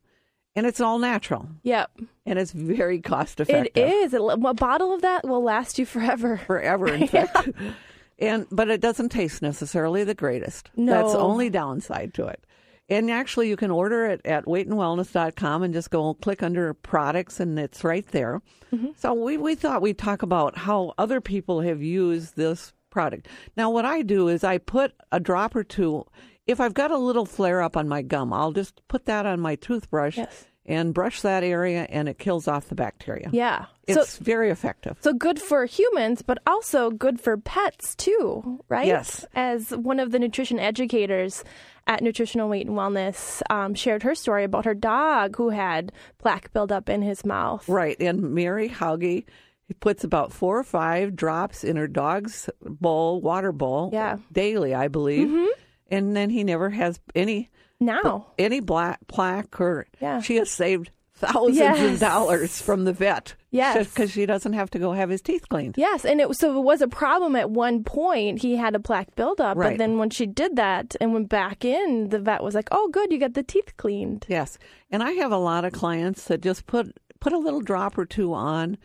And 0.56 0.66
it's 0.66 0.80
all 0.80 0.98
natural. 0.98 1.48
Yep. 1.62 1.90
And 2.26 2.38
it's 2.38 2.50
very 2.50 3.00
cost 3.00 3.38
effective. 3.38 3.70
It 3.74 3.88
is. 3.88 4.14
A 4.14 4.36
bottle 4.36 4.92
of 4.92 5.00
that 5.02 5.26
will 5.26 5.42
last 5.42 5.78
you 5.78 5.86
forever. 5.86 6.36
Forever, 6.46 6.88
in 6.88 7.06
fact. 7.08 7.50
And 8.18 8.46
but 8.50 8.68
it 8.68 8.80
doesn't 8.80 9.10
taste 9.10 9.42
necessarily 9.42 10.02
the 10.04 10.14
greatest. 10.14 10.70
No. 10.76 10.92
That's 10.92 11.12
the 11.12 11.20
only 11.20 11.50
downside 11.50 12.14
to 12.14 12.26
it. 12.26 12.44
And 12.90 13.10
actually 13.10 13.48
you 13.48 13.56
can 13.56 13.70
order 13.70 14.06
it 14.06 14.20
at 14.24 14.46
weightandwellness.com 14.46 15.62
and 15.62 15.72
just 15.72 15.90
go 15.90 16.14
click 16.14 16.42
under 16.42 16.74
products 16.74 17.40
and 17.40 17.58
it's 17.58 17.84
right 17.84 18.06
there. 18.08 18.42
Mm-hmm. 18.72 18.88
So 18.96 19.14
we, 19.14 19.36
we 19.36 19.54
thought 19.54 19.82
we'd 19.82 19.98
talk 19.98 20.22
about 20.22 20.58
how 20.58 20.94
other 20.98 21.20
people 21.20 21.60
have 21.60 21.82
used 21.82 22.36
this 22.36 22.72
product. 22.90 23.28
Now 23.56 23.70
what 23.70 23.84
I 23.84 24.02
do 24.02 24.28
is 24.28 24.42
I 24.42 24.58
put 24.58 24.92
a 25.12 25.20
drop 25.20 25.54
or 25.54 25.64
two 25.64 26.04
if 26.46 26.58
I've 26.58 26.74
got 26.74 26.90
a 26.90 26.98
little 26.98 27.26
flare 27.26 27.62
up 27.62 27.76
on 27.76 27.88
my 27.88 28.02
gum, 28.02 28.32
I'll 28.32 28.50
just 28.50 28.80
put 28.88 29.04
that 29.04 29.24
on 29.24 29.38
my 29.38 29.54
toothbrush 29.54 30.16
Yes. 30.16 30.46
And 30.70 30.94
brush 30.94 31.20
that 31.22 31.42
area 31.42 31.86
and 31.90 32.08
it 32.08 32.18
kills 32.18 32.46
off 32.48 32.68
the 32.68 32.74
bacteria. 32.74 33.28
Yeah. 33.32 33.66
It's 33.86 34.12
so 34.14 34.24
very 34.24 34.50
effective. 34.50 34.96
so 35.00 35.12
good 35.12 35.40
for 35.40 35.64
humans, 35.66 36.22
but 36.22 36.38
also 36.46 36.90
good 36.90 37.20
for 37.20 37.36
pets 37.36 37.96
too, 37.96 38.60
right? 38.68 38.86
Yes. 38.86 39.26
As 39.34 39.70
one 39.70 39.98
of 39.98 40.12
the 40.12 40.18
nutrition 40.20 40.60
educators 40.60 41.42
at 41.88 42.02
Nutritional 42.02 42.48
Weight 42.48 42.66
and 42.68 42.76
Wellness 42.76 43.42
um, 43.50 43.74
shared 43.74 44.04
her 44.04 44.14
story 44.14 44.44
about 44.44 44.64
her 44.64 44.74
dog 44.74 45.34
who 45.36 45.48
had 45.48 45.90
plaque 46.18 46.52
buildup 46.52 46.88
in 46.88 47.02
his 47.02 47.24
mouth. 47.24 47.68
Right. 47.68 47.96
And 48.00 48.32
Mary 48.34 48.68
Hauge 48.68 49.24
puts 49.80 50.04
about 50.04 50.32
four 50.32 50.56
or 50.58 50.64
five 50.64 51.16
drops 51.16 51.64
in 51.64 51.74
her 51.76 51.88
dog's 51.88 52.48
bowl, 52.62 53.20
water 53.20 53.50
bowl, 53.52 53.90
Yeah. 53.92 54.18
daily, 54.30 54.72
I 54.74 54.86
believe. 54.88 55.32
And 55.90 56.14
then 56.14 56.30
he 56.30 56.44
never 56.44 56.70
has 56.70 57.00
any 57.16 57.50
Now. 57.80 58.26
any 58.38 58.60
black 58.60 59.00
plaque 59.08 59.60
or 59.60 59.86
Yeah. 60.00 60.20
she 60.20 60.36
has 60.36 60.50
saved 60.50 60.90
thousands 61.14 61.56
Yes. 61.58 61.94
of 61.94 62.00
dollars 62.00 62.62
from 62.62 62.84
the 62.84 62.92
vet. 62.92 63.34
Yes. 63.50 63.88
Because 63.88 64.10
she 64.10 64.24
doesn't 64.26 64.52
have 64.54 64.70
to 64.70 64.78
go 64.78 64.92
have 64.92 65.10
his 65.10 65.20
teeth 65.20 65.48
cleaned. 65.48 65.74
Yes, 65.76 66.04
and 66.04 66.20
it 66.20 66.34
so 66.36 66.56
it 66.58 66.62
was 66.62 66.80
a 66.80 66.88
problem 66.88 67.36
at 67.36 67.50
one 67.50 67.82
point. 67.84 68.40
He 68.42 68.56
had 68.56 68.74
a 68.74 68.80
plaque 68.80 69.14
buildup, 69.16 69.56
Right. 69.56 69.70
but 69.72 69.78
then 69.78 69.98
when 69.98 70.08
she 70.10 70.24
did 70.26 70.56
that 70.56 70.94
and 71.00 71.12
went 71.12 71.28
back 71.28 71.64
in, 71.64 72.08
the 72.10 72.18
vet 72.20 72.42
was 72.42 72.54
like, 72.54 72.68
"Oh, 72.70 72.88
good, 72.88 73.12
you 73.12 73.18
got 73.18 73.34
the 73.34 73.42
teeth 73.42 73.76
cleaned." 73.76 74.24
Yes, 74.28 74.56
and 74.90 75.02
I 75.02 75.12
have 75.12 75.32
a 75.32 75.36
lot 75.38 75.64
of 75.64 75.72
clients 75.72 76.24
that 76.24 76.40
just 76.42 76.66
put 76.66 76.96
put 77.18 77.32
a 77.34 77.38
little 77.38 77.60
drop 77.60 77.98
or 77.98 78.06
two 78.06 78.32
on 78.32 78.78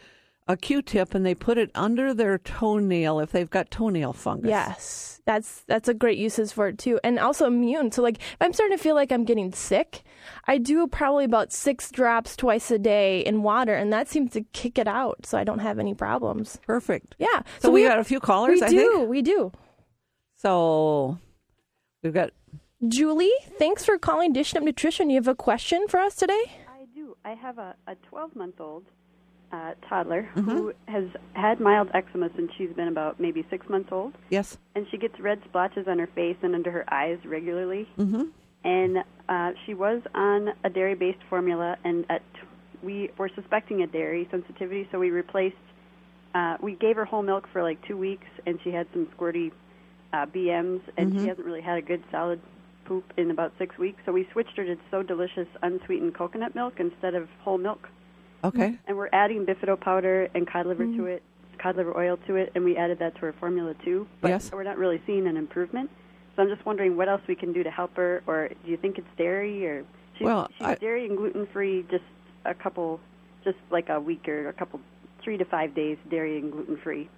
a 0.48 0.56
Q-tip 0.56 1.16
and 1.16 1.26
they 1.26 1.34
put 1.34 1.58
it 1.58 1.72
under 1.74 2.14
their 2.14 2.38
toenail 2.38 3.20
if 3.20 3.32
they've 3.32 3.50
got 3.50 3.72
toenail 3.72 4.14
fungus. 4.14 4.50
Yes, 4.50 5.22
that's 5.26 5.62
that's 5.68 5.88
a 5.90 5.94
great 5.94 6.18
uses 6.20 6.52
for 6.52 6.68
it 6.68 6.78
too, 6.78 7.00
and 7.04 7.18
also 7.18 7.48
immune. 7.48 7.92
So 7.92 8.04
like, 8.04 8.18
if 8.18 8.38
I'm 8.42 8.54
starting 8.54 8.78
to 8.78 8.84
feel 8.84 8.94
like 8.96 9.12
I'm 9.12 9.24
getting 9.26 9.52
sick, 9.54 10.04
I 10.46 10.58
do 10.60 10.86
probably 10.88 11.26
about 11.26 11.52
six 11.52 11.90
drops 11.90 12.36
twice 12.36 12.70
a 12.70 12.78
day 12.78 13.22
in 13.22 13.42
water, 13.42 13.74
and 13.74 13.92
that 13.92 14.08
seems 14.08 14.34
to 14.34 14.42
kick 14.54 14.78
it 14.78 14.88
out, 14.88 15.26
so 15.26 15.38
I 15.38 15.44
don't 15.44 15.60
have 15.60 15.80
any 15.80 15.96
problems. 15.96 16.60
Perfect. 16.68 17.16
Yeah. 17.18 17.42
So, 17.60 17.72
we, 17.72 17.82
have- 17.82 17.94
got 17.94 18.00
a 18.00 18.04
few 18.04 18.20
callers, 18.20 18.60
We 18.62 18.68
I 18.68 18.70
do. 18.70 18.92
think. 18.98 19.10
We 19.10 19.22
do. 19.24 19.52
So 20.36 21.18
we've 22.04 22.14
got 22.14 22.32
Julie, 22.88 23.32
thanks 23.58 23.84
for 23.86 23.98
calling 23.98 24.34
Dish 24.34 24.54
Up 24.56 24.62
Nutrition. 24.62 25.10
You 25.10 25.16
have 25.16 25.28
a 25.28 25.34
question 25.36 25.88
for 25.88 26.00
us 26.00 26.16
today? 26.16 26.44
I 26.70 26.86
do. 26.94 27.16
I 27.26 27.32
have 27.32 27.58
a, 27.58 27.76
a 27.88 27.96
12 27.96 28.36
month 28.36 28.60
old 28.62 28.86
uh, 29.52 29.74
toddler 29.88 30.30
Mm-hmm. 30.36 30.50
who 30.52 30.74
has 30.88 31.06
had 31.34 31.60
mild 31.60 31.90
eczema 31.94 32.30
since 32.36 32.52
she's 32.58 32.72
been 32.76 32.88
about 32.88 33.20
maybe 33.20 33.46
six 33.50 33.68
months 33.70 33.90
old. 33.92 34.14
yes. 34.30 34.58
And 34.76 34.86
she 34.92 34.98
gets 34.98 35.20
red 35.20 35.42
splotches 35.46 35.88
on 35.88 36.00
her 36.00 36.08
face 36.08 36.38
and 36.42 36.56
under 36.56 36.72
her 36.72 36.86
eyes 36.94 37.20
regularly. 37.26 37.88
Mm-hmm. 37.98 38.24
And 38.64 38.98
uh, 39.30 39.52
she 39.66 39.74
was 39.74 40.02
on 40.16 40.50
a 40.64 40.70
dairy 40.70 40.96
based 40.96 41.20
formula, 41.30 41.78
and 41.84 42.06
at 42.10 42.22
we 42.84 43.10
were 43.18 43.30
suspecting 43.36 43.82
a 43.84 43.88
dairy 43.88 44.28
sensitivity, 44.32 44.88
so 44.92 45.00
we 45.00 45.10
replaced. 45.12 45.56
Uh, 46.34 46.58
we 46.62 46.74
gave 46.76 46.96
her 46.98 47.06
whole 47.06 47.22
milk 47.24 47.48
for 47.54 47.64
like 47.64 47.80
two 47.88 47.96
weeks, 47.98 48.28
and 48.46 48.60
she 48.64 48.72
had 48.72 48.88
some 48.92 49.08
squirty 49.18 49.52
uh, 50.14 50.26
BMs, 50.26 50.82
and 50.98 51.12
Mm-hmm. 51.12 51.22
she 51.22 51.28
hasn't 51.28 51.46
really 51.46 51.62
had 51.62 51.78
a 51.78 51.82
good 51.82 52.04
solid 52.12 52.42
poop 52.86 53.04
in 53.18 53.32
about 53.32 53.54
six 53.58 53.78
weeks. 53.78 54.00
So 54.06 54.12
we 54.12 54.28
switched 54.34 54.58
her 54.58 54.66
to 54.66 54.76
so 54.92 55.02
delicious 55.04 55.48
unsweetened 55.64 56.14
coconut 56.16 56.54
milk 56.56 56.74
instead 56.80 57.16
of 57.16 57.30
whole 57.42 57.58
milk, 57.58 57.88
Okay. 58.48 58.78
and 58.88 58.98
we're 58.98 59.10
adding 59.12 59.46
bifido 59.46 59.80
powder 59.80 60.30
and 60.36 60.48
cod 60.48 60.66
liver 60.66 60.86
to 60.86 60.90
mm. 60.90 61.08
it, 61.08 61.24
cod 61.58 61.78
liver 61.78 61.98
oil 61.98 62.18
to 62.28 62.36
it, 62.36 62.52
and 62.56 62.64
we 62.64 62.78
added 62.78 63.00
that 63.00 63.16
to 63.16 63.22
her 63.22 63.34
formula 63.34 63.74
too. 63.84 64.08
But 64.22 64.30
Yes. 64.30 64.52
we're 64.52 64.64
not 64.64 64.78
really 64.78 65.02
seeing 65.06 65.28
an 65.28 65.38
improvement. 65.38 65.90
So 66.36 66.44
I'm 66.44 66.50
just 66.50 66.66
wondering 66.66 66.98
what 66.98 67.08
else 67.08 67.22
we 67.28 67.36
can 67.36 67.54
do 67.54 67.64
to 67.64 67.72
help 67.72 67.96
her, 67.96 68.22
or 68.28 68.50
do 68.50 68.72
you 68.72 68.78
think 68.78 68.98
it's 68.98 69.08
dairy, 69.18 69.66
or 69.66 69.86
she's, 70.18 70.26
Well, 70.26 70.50
she's 70.58 70.68
I- 70.68 70.76
dairy 70.76 71.06
and 71.06 71.18
gluten 71.18 71.48
free, 71.48 71.86
just 71.90 72.04
a 72.46 72.54
couple, 72.54 73.00
just 73.44 73.58
like 73.72 73.90
a 73.90 74.00
week 74.00 74.28
or 74.28 74.50
a 74.50 74.54
couple, 74.54 74.80
three 75.24 75.38
to 75.38 75.46
five 75.46 75.74
days 75.74 75.98
dairy 76.10 76.38
and 76.38 76.52
gluten 76.52 76.78
free. 76.78 77.10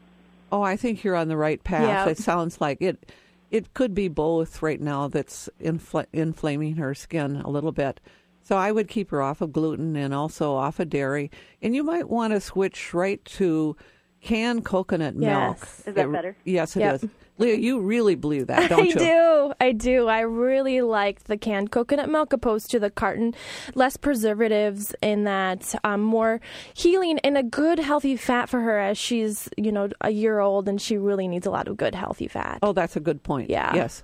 Oh, 0.52 0.62
I 0.62 0.78
think 0.78 1.04
you're 1.04 1.16
on 1.16 1.28
the 1.28 1.36
right 1.36 1.62
path. 1.64 1.82
Yeah. 1.82 2.06
It 2.06 2.18
sounds 2.18 2.62
like 2.62 2.82
it. 2.82 3.12
It 3.52 3.74
could 3.74 3.94
be 3.94 4.08
both 4.08 4.62
right 4.62 4.80
now. 4.80 5.08
That's 5.08 5.50
infl- 5.62 6.06
inflaming 6.14 6.76
her 6.76 6.94
skin 6.94 7.38
a 7.38 7.50
little 7.50 7.72
bit. 7.72 8.00
So 8.48 8.56
I 8.56 8.72
would 8.72 8.88
keep 8.88 9.10
her 9.12 9.22
off 9.22 9.42
of 9.42 9.52
gluten 9.52 9.98
and 9.98 10.14
also 10.14 10.54
off 10.56 10.80
of 10.80 10.90
dairy. 10.90 11.30
And 11.62 11.76
you 11.76 11.84
might 11.84 12.08
want 12.08 12.32
to 12.32 12.40
switch 12.40 12.94
right 12.94 13.24
to 13.26 13.76
canned 14.22 14.64
coconut 14.64 15.18
milk. 15.18 15.58
Is 15.86 15.94
that 15.96 15.98
It- 15.98 16.12
better? 16.14 16.38
Yes, 16.46 16.78
it 16.78 16.82
is. 16.84 17.02
Yep. 17.04 17.12
Leah, 17.40 17.56
you 17.58 17.82
really 17.82 18.16
believe 18.16 18.48
that, 18.48 18.70
don't 18.70 18.80
I 18.80 18.84
you? 18.84 18.94
do. 18.96 19.54
I 19.60 19.74
do. 19.74 20.08
I 20.08 20.22
really 20.22 20.80
like 20.80 21.26
the 21.26 21.36
canned 21.38 21.72
coconut 21.72 22.10
milk 22.10 22.32
opposed 22.32 22.72
to 22.72 22.80
the 22.80 22.90
carton. 22.90 23.36
Less 23.76 23.98
preservatives 23.98 24.96
in 25.02 25.26
that, 25.26 25.76
um, 25.84 26.00
more 26.02 26.40
healing 26.74 27.20
and 27.20 27.38
a 27.38 27.44
good 27.44 27.80
healthy 27.80 28.16
fat 28.16 28.48
for 28.48 28.62
her 28.62 28.80
as 28.80 28.98
she's, 28.98 29.50
you 29.58 29.74
know, 29.74 29.90
a 30.00 30.12
year 30.12 30.40
old 30.40 30.70
and 30.70 30.82
she 30.82 30.98
really 30.98 31.28
needs 31.28 31.46
a 31.46 31.52
lot 31.52 31.68
of 31.68 31.76
good 31.76 31.96
healthy 31.96 32.30
fat. 32.30 32.60
Oh, 32.64 32.72
that's 32.72 32.96
a 32.96 33.02
good 33.02 33.24
point. 33.24 33.50
Yeah. 33.50 33.76
Yes. 33.76 34.04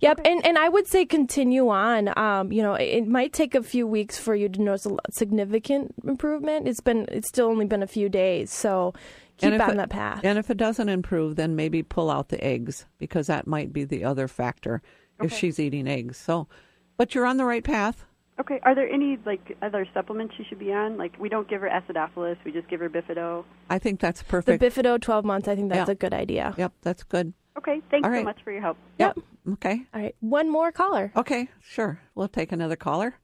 Yep. 0.00 0.18
Yep. 0.18 0.26
And 0.26 0.46
and 0.46 0.58
I 0.58 0.68
would 0.68 0.86
say 0.86 1.04
continue 1.04 1.68
on. 1.68 2.16
Um, 2.18 2.52
you 2.52 2.62
know, 2.62 2.74
it, 2.74 2.84
it 2.84 3.06
might 3.08 3.32
take 3.32 3.54
a 3.54 3.62
few 3.62 3.86
weeks 3.86 4.18
for 4.18 4.34
you 4.34 4.48
to 4.48 4.60
notice 4.62 4.86
a 4.86 4.96
significant 5.10 5.94
improvement. 6.06 6.68
It's 6.68 6.80
been 6.80 7.06
it's 7.10 7.28
still 7.28 7.46
only 7.46 7.66
been 7.66 7.82
a 7.82 7.86
few 7.86 8.08
days, 8.08 8.50
so 8.52 8.92
keep 9.38 9.52
And 9.52 9.54
if 9.54 9.60
on 9.62 9.70
it- 9.70 9.76
that 9.76 9.90
path. 9.90 10.20
And 10.24 10.38
if 10.38 10.50
it 10.50 10.56
doesn't 10.56 10.88
improve, 10.88 11.36
then 11.36 11.56
maybe 11.56 11.82
pull 11.82 12.10
out 12.10 12.28
the 12.28 12.42
eggs 12.44 12.86
because 12.98 13.26
that 13.26 13.46
might 13.46 13.72
be 13.72 13.84
the 13.84 14.04
other 14.04 14.28
factor 14.28 14.82
if 15.22 15.32
she's 15.32 15.58
eating 15.60 15.86
eggs. 15.88 16.16
So, 16.16 16.48
but 16.96 17.14
you're 17.14 17.26
on 17.26 17.36
the 17.36 17.44
right 17.44 17.64
path. 17.64 18.04
Okay. 18.40 18.58
Are 18.64 18.74
there 18.74 18.88
any 18.90 19.16
like 19.24 19.56
other 19.62 19.86
supplements 19.94 20.34
she 20.36 20.42
should 20.44 20.58
be 20.58 20.72
on? 20.72 20.96
Like 20.98 21.16
we 21.20 21.28
don't 21.28 21.48
give 21.48 21.60
her 21.60 21.68
acidophilus, 21.68 22.36
we 22.44 22.50
just 22.50 22.68
give 22.68 22.80
her 22.80 22.90
bifido. 22.90 23.44
I 23.70 23.78
think 23.78 24.00
that's 24.00 24.24
perfect. 24.24 24.58
the 24.60 24.66
perfect. 24.70 24.84
Bifido 24.86 25.00
12 25.00 25.24
months, 25.24 25.46
I 25.46 25.54
think 25.54 25.68
that's 25.70 25.88
Yeah. 25.88 25.92
a 25.92 25.94
good 25.94 26.12
idea. 26.12 26.52
Yep, 26.58 26.72
that's 26.82 27.04
good. 27.04 27.32
Okay. 27.58 27.80
Thanks 27.90 28.06
All 28.06 28.14
so 28.14 28.22
much 28.22 28.38
for 28.42 28.52
your 28.52 28.60
help. 28.60 28.76
Yep. 28.98 29.18
Okay. 29.52 29.82
All 29.92 30.00
right. 30.00 30.16
One 30.20 30.50
more 30.50 30.72
caller. 30.72 31.12
Okay, 31.16 31.48
sure. 31.60 32.00
We'll 32.14 32.28
take 32.28 32.52
another 32.52 32.76
caller. 32.76 33.14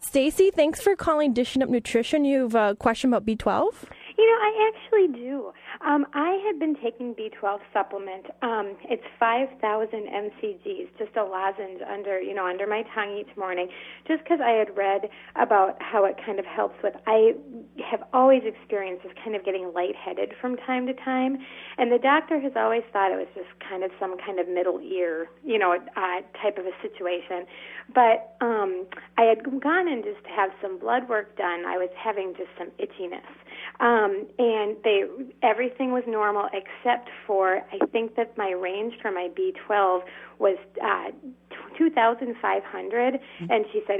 Stacy, 0.00 0.50
thanks 0.54 0.80
for 0.80 0.94
calling 0.94 1.32
Dishing 1.32 1.62
Up 1.62 1.68
Nutrition. 1.68 2.24
You 2.24 2.42
have 2.42 2.54
a 2.54 2.76
question 2.76 3.10
about 3.12 3.26
B12? 3.26 3.72
You 4.16 4.26
know, 4.26 4.38
I 4.40 4.70
actually 4.72 5.20
do. 5.20 5.52
Um, 5.84 6.06
I 6.12 6.40
had 6.46 6.58
been 6.58 6.76
taking 6.82 7.14
B12 7.14 7.58
supplement. 7.72 8.26
Um, 8.42 8.76
it's 8.84 9.02
5,000 9.18 9.90
mcgs, 9.90 10.88
just 10.98 11.16
a 11.16 11.24
lozenge 11.24 11.80
under, 11.88 12.20
you 12.20 12.34
know, 12.34 12.46
under 12.46 12.66
my 12.66 12.82
tongue 12.94 13.16
each 13.16 13.36
morning, 13.36 13.68
just 14.06 14.22
because 14.22 14.38
I 14.40 14.50
had 14.50 14.76
read 14.76 15.08
about 15.36 15.80
how 15.80 16.04
it 16.04 16.16
kind 16.24 16.38
of 16.38 16.46
helps 16.46 16.76
with. 16.82 16.94
I 17.06 17.34
have 17.84 18.02
always 18.12 18.42
experienced 18.44 19.04
this 19.04 19.12
kind 19.22 19.36
of 19.36 19.44
getting 19.44 19.72
lightheaded 19.74 20.34
from 20.40 20.56
time 20.56 20.86
to 20.86 20.94
time, 20.94 21.38
and 21.76 21.92
the 21.92 21.98
doctor 21.98 22.40
has 22.40 22.52
always 22.56 22.82
thought 22.92 23.12
it 23.12 23.16
was 23.16 23.28
just 23.34 23.48
kind 23.60 23.84
of 23.84 23.90
some 24.00 24.16
kind 24.18 24.38
of 24.38 24.48
middle 24.48 24.80
ear, 24.80 25.28
you 25.44 25.58
know, 25.58 25.72
uh, 25.74 26.20
type 26.42 26.58
of 26.58 26.66
a 26.66 26.74
situation. 26.82 27.46
But 27.94 28.36
um, 28.40 28.86
I 29.16 29.22
had 29.22 29.44
gone 29.60 29.88
in 29.88 30.02
just 30.02 30.24
to 30.24 30.30
have 30.30 30.50
some 30.60 30.78
blood 30.78 31.08
work 31.08 31.36
done. 31.36 31.64
I 31.66 31.76
was 31.76 31.90
having 31.96 32.34
just 32.36 32.50
some 32.58 32.68
itchiness. 32.78 33.26
Um, 33.80 34.26
and 34.38 34.76
they 34.84 35.02
everything 35.42 35.92
was 35.92 36.04
normal 36.06 36.48
except 36.52 37.08
for 37.26 37.62
I 37.72 37.84
think 37.92 38.16
that 38.16 38.36
my 38.36 38.50
range 38.50 38.94
for 39.00 39.10
my 39.10 39.28
B12 39.36 40.02
was 40.38 40.56
uh, 40.82 41.10
2,500, 41.78 43.20
and 43.50 43.64
she 43.72 43.82
said 43.86 43.98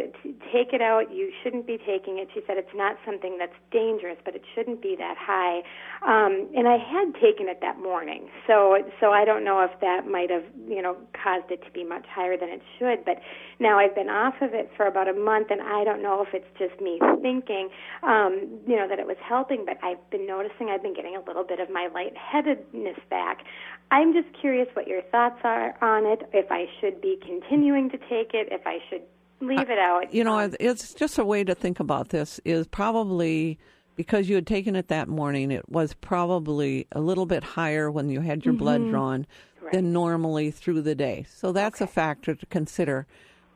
take 0.53 0.73
it 0.73 0.83
out. 0.83 1.15
You 1.15 1.31
shouldn't 1.43 1.67
be 1.67 1.79
taking 1.79 2.19
it. 2.19 2.29
She 2.35 2.41
said 2.47 2.59
it's 2.59 2.75
not 2.75 2.97
something 3.07 3.39
that's 3.39 3.55
dangerous, 3.71 4.19
but 4.25 4.35
it 4.35 4.43
shouldn't 4.55 4.83
be 4.83 4.97
that 4.99 5.17
high. 5.17 5.63
Um, 6.03 6.49
and 6.55 6.67
I 6.67 6.77
had 6.77 7.15
taken 7.15 7.49
it 7.49 7.61
that 7.63 7.81
morning, 7.81 8.29
so 8.47 8.79
so 9.01 9.11
I 9.11 9.25
don't 9.25 9.45
know 9.45 9.61
if 9.63 9.71
that 9.81 10.09
might 10.11 10.31
have 10.31 10.45
you 10.69 10.83
know 10.83 10.97
caused 11.15 11.51
it 11.51 11.63
to 11.65 11.71
be 11.71 11.85
much 11.85 12.05
higher 12.13 12.37
than 12.37 12.49
it 12.49 12.63
should. 12.79 13.05
But 13.05 13.23
now 13.61 13.79
I've 13.79 13.95
been 13.95 14.11
off 14.11 14.35
of 14.43 14.55
it 14.55 14.71
for 14.77 14.87
about 14.87 15.09
a 15.09 15.15
month, 15.15 15.49
and 15.51 15.63
I 15.63 15.85
don't 15.85 16.03
know 16.03 16.25
if 16.27 16.35
it's 16.35 16.51
just 16.59 16.81
me 16.81 16.99
thinking 17.23 17.69
um, 18.03 18.61
you 18.67 18.75
know 18.75 18.89
that 18.89 18.99
it 18.99 19.07
was 19.07 19.19
helping, 19.23 19.48
but 19.67 19.79
I've 19.83 20.11
been 20.11 20.27
noticing 20.27 20.69
I've 20.71 20.83
been 20.83 20.95
getting 20.95 21.17
a 21.17 21.21
little 21.21 21.45
bit 21.45 21.61
of 21.61 21.71
my 21.71 21.89
lightheadedness 21.93 22.99
back. 23.11 23.45
I'm 23.91 24.13
just 24.13 24.29
curious 24.41 24.69
what 24.75 24.87
your 24.87 25.03
thoughts 25.03 25.41
are 25.45 25.77
on 25.83 26.07
it. 26.07 26.29
If 26.33 26.51
I 26.51 26.67
should 26.81 27.01
be 27.01 27.19
continuing 27.25 27.91
to 27.91 27.99
take 27.99 28.35
it, 28.35 28.49
if 28.51 28.67
I 28.67 28.79
should 28.91 29.03
leave 29.41 29.71
it 29.71 29.79
out. 29.79 30.13
You 30.13 30.25
know, 30.25 30.51
it's 30.61 30.95
just 30.95 31.19
a 31.19 31.25
way 31.25 31.45
to 31.45 31.55
think 31.55 31.81
about 31.81 32.11
this 32.11 32.41
is 32.45 32.67
probably 32.67 33.59
because 33.97 34.29
you 34.29 34.37
had 34.37 34.47
taken 34.47 34.77
it 34.77 34.89
that 34.89 35.09
morning, 35.09 35.51
it 35.51 35.69
was 35.69 35.95
probably 35.95 36.87
a 36.93 37.01
little 37.01 37.27
bit 37.27 37.43
higher 37.43 37.91
when 37.91 38.09
you 38.09 38.21
had 38.21 38.45
your 38.45 38.55
blood 38.55 38.81
mm-hmm. 38.81 38.91
drawn 38.91 39.27
than 39.73 39.93
normally 39.93 40.51
through 40.51 40.83
the 40.83 40.95
day. 40.95 41.27
So 41.29 41.53
that's 41.53 41.81
a 41.81 41.87
factor 41.87 42.35
to 42.35 42.47
consider. 42.47 43.07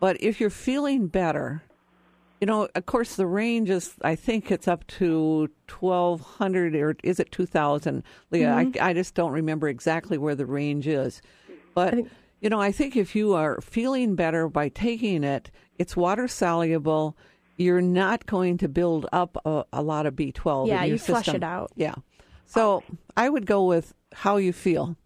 But 0.00 0.20
if 0.20 0.40
you're 0.40 0.50
feeling 0.50 1.06
better, 1.06 1.62
you 2.42 2.46
know, 2.46 2.66
of 2.74 2.86
course, 2.86 3.14
the 3.14 3.26
range 3.28 3.70
is, 3.70 3.94
I 4.02 4.16
think 4.16 4.50
it's 4.50 4.66
up 4.66 4.84
to 4.98 5.48
1,200 5.70 6.74
or 6.74 6.96
is 7.04 7.20
it 7.20 7.30
2,000? 7.30 8.02
Leah, 8.32 8.52
I, 8.52 8.64
mm-hmm. 8.64 8.82
I 8.82 8.92
just 8.92 9.14
don't 9.14 9.30
remember 9.30 9.68
exactly 9.68 10.18
where 10.18 10.34
the 10.34 10.44
range 10.44 10.88
is. 10.88 11.22
But, 11.72 11.94
you 12.40 12.50
know, 12.50 12.60
I 12.60 12.72
think 12.72 12.96
if 12.96 13.14
you 13.14 13.34
are 13.34 13.60
feeling 13.60 14.16
better 14.16 14.48
by 14.48 14.70
taking 14.70 15.22
it, 15.22 15.52
it's 15.78 15.96
water 15.96 16.26
soluble. 16.26 17.16
You're 17.58 17.80
not 17.80 18.26
going 18.26 18.58
to 18.58 18.68
build 18.68 19.06
up 19.12 19.36
a, 19.44 19.64
a 19.72 19.80
lot 19.80 20.06
of 20.06 20.14
B12 20.16 20.66
Yeah, 20.66 20.82
in 20.82 20.88
your 20.88 20.94
you 20.94 20.98
flush 20.98 21.28
it 21.28 21.44
out. 21.44 21.70
Yeah. 21.76 21.94
So 22.46 22.82
I 23.16 23.28
would 23.28 23.46
go 23.46 23.66
with 23.66 23.94
how 24.12 24.38
you 24.38 24.52
feel. 24.52 24.96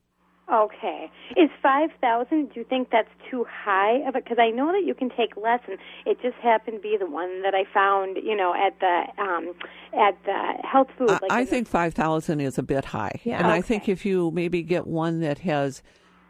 Okay. 0.52 1.11
Is 1.37 1.50
5,000, 1.61 2.52
do 2.54 2.61
you 2.61 2.64
think 2.64 2.90
that's 2.90 3.09
too 3.30 3.44
high 3.50 4.06
of 4.09 4.14
it? 4.14 4.22
Because 4.24 4.38
I 4.40 4.50
know 4.50 4.70
that 4.72 4.85
you 4.87 4.94
can 4.94 5.11
take 5.11 5.37
less, 5.37 5.61
and 5.68 5.76
it 6.04 6.20
just 6.22 6.37
happened 6.37 6.76
to 6.76 6.82
be 6.82 6.96
the 6.98 7.11
one 7.11 7.42
that 7.42 7.52
I 7.54 7.64
found, 7.74 8.16
you 8.22 8.37
know, 8.37 8.54
at 8.54 8.78
the 8.78 9.22
um, 9.22 9.54
at 9.92 10.16
the 10.24 10.54
health 10.66 10.88
food. 10.96 11.11
I- 11.11 11.12
like 11.14 11.32
I 11.32 11.38
in 11.40 11.44
the- 11.46 11.50
think 11.50 11.68
5,000 11.68 12.40
is 12.40 12.59
a 12.59 12.62
bit 12.62 12.85
high. 12.87 13.20
Yeah. 13.24 13.38
And 13.38 13.48
I 13.48 13.61
think 13.61 13.88
if 13.88 14.06
you 14.06 14.30
maybe 14.30 14.62
get 14.62 14.87
one 14.87 15.20
that 15.20 15.38
has 15.40 15.82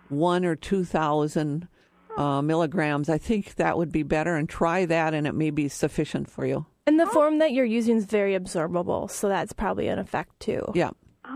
one 0.09 0.44
or 0.46 0.57
2,000 0.57 1.68
uh, 2.16 2.40
milligrams, 2.40 3.11
I 3.11 3.18
think 3.18 3.57
that 3.57 3.76
would 3.76 3.92
be 3.92 4.02
better. 4.02 4.35
And 4.37 4.48
try 4.48 4.87
that, 4.87 5.12
and 5.12 5.26
it 5.26 5.35
may 5.35 5.50
be 5.50 5.68
sufficient 5.68 6.31
for 6.31 6.46
you. 6.46 6.64
And 6.87 6.98
the 6.98 7.07
form 7.07 7.38
that 7.38 7.52
you're 7.52 7.64
using 7.66 7.96
is 7.96 8.07
very 8.07 8.38
absorbable, 8.38 9.11
so 9.11 9.29
that's 9.29 9.52
probably 9.52 9.88
an 9.88 9.98
effect 9.98 10.38
too. 10.40 10.62
Yeah. 10.74 10.90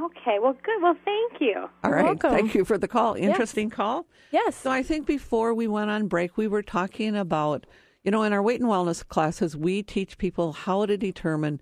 Okay. 0.04 0.38
Well, 0.40 0.56
good. 0.62 0.82
Well, 0.82 0.96
thank 1.04 1.40
you. 1.40 1.68
All 1.84 1.90
right. 1.90 2.04
Welcome. 2.04 2.30
Thank 2.30 2.54
you 2.54 2.64
for 2.64 2.78
the 2.78 2.88
call. 2.88 3.14
Interesting 3.14 3.70
call. 3.70 4.06
Yes. 4.30 4.56
So 4.56 4.70
I 4.70 4.82
think 4.82 5.06
before 5.06 5.54
we 5.54 5.66
went 5.66 5.90
on 5.90 6.06
break, 6.06 6.36
we 6.36 6.46
were 6.46 6.62
talking 6.62 7.16
about, 7.16 7.66
you 8.04 8.10
know, 8.10 8.22
in 8.22 8.32
our 8.32 8.42
weight 8.42 8.60
and 8.60 8.70
wellness 8.70 9.06
classes, 9.06 9.56
we 9.56 9.82
teach 9.82 10.18
people 10.18 10.52
how 10.52 10.86
to 10.86 10.96
determine 10.96 11.60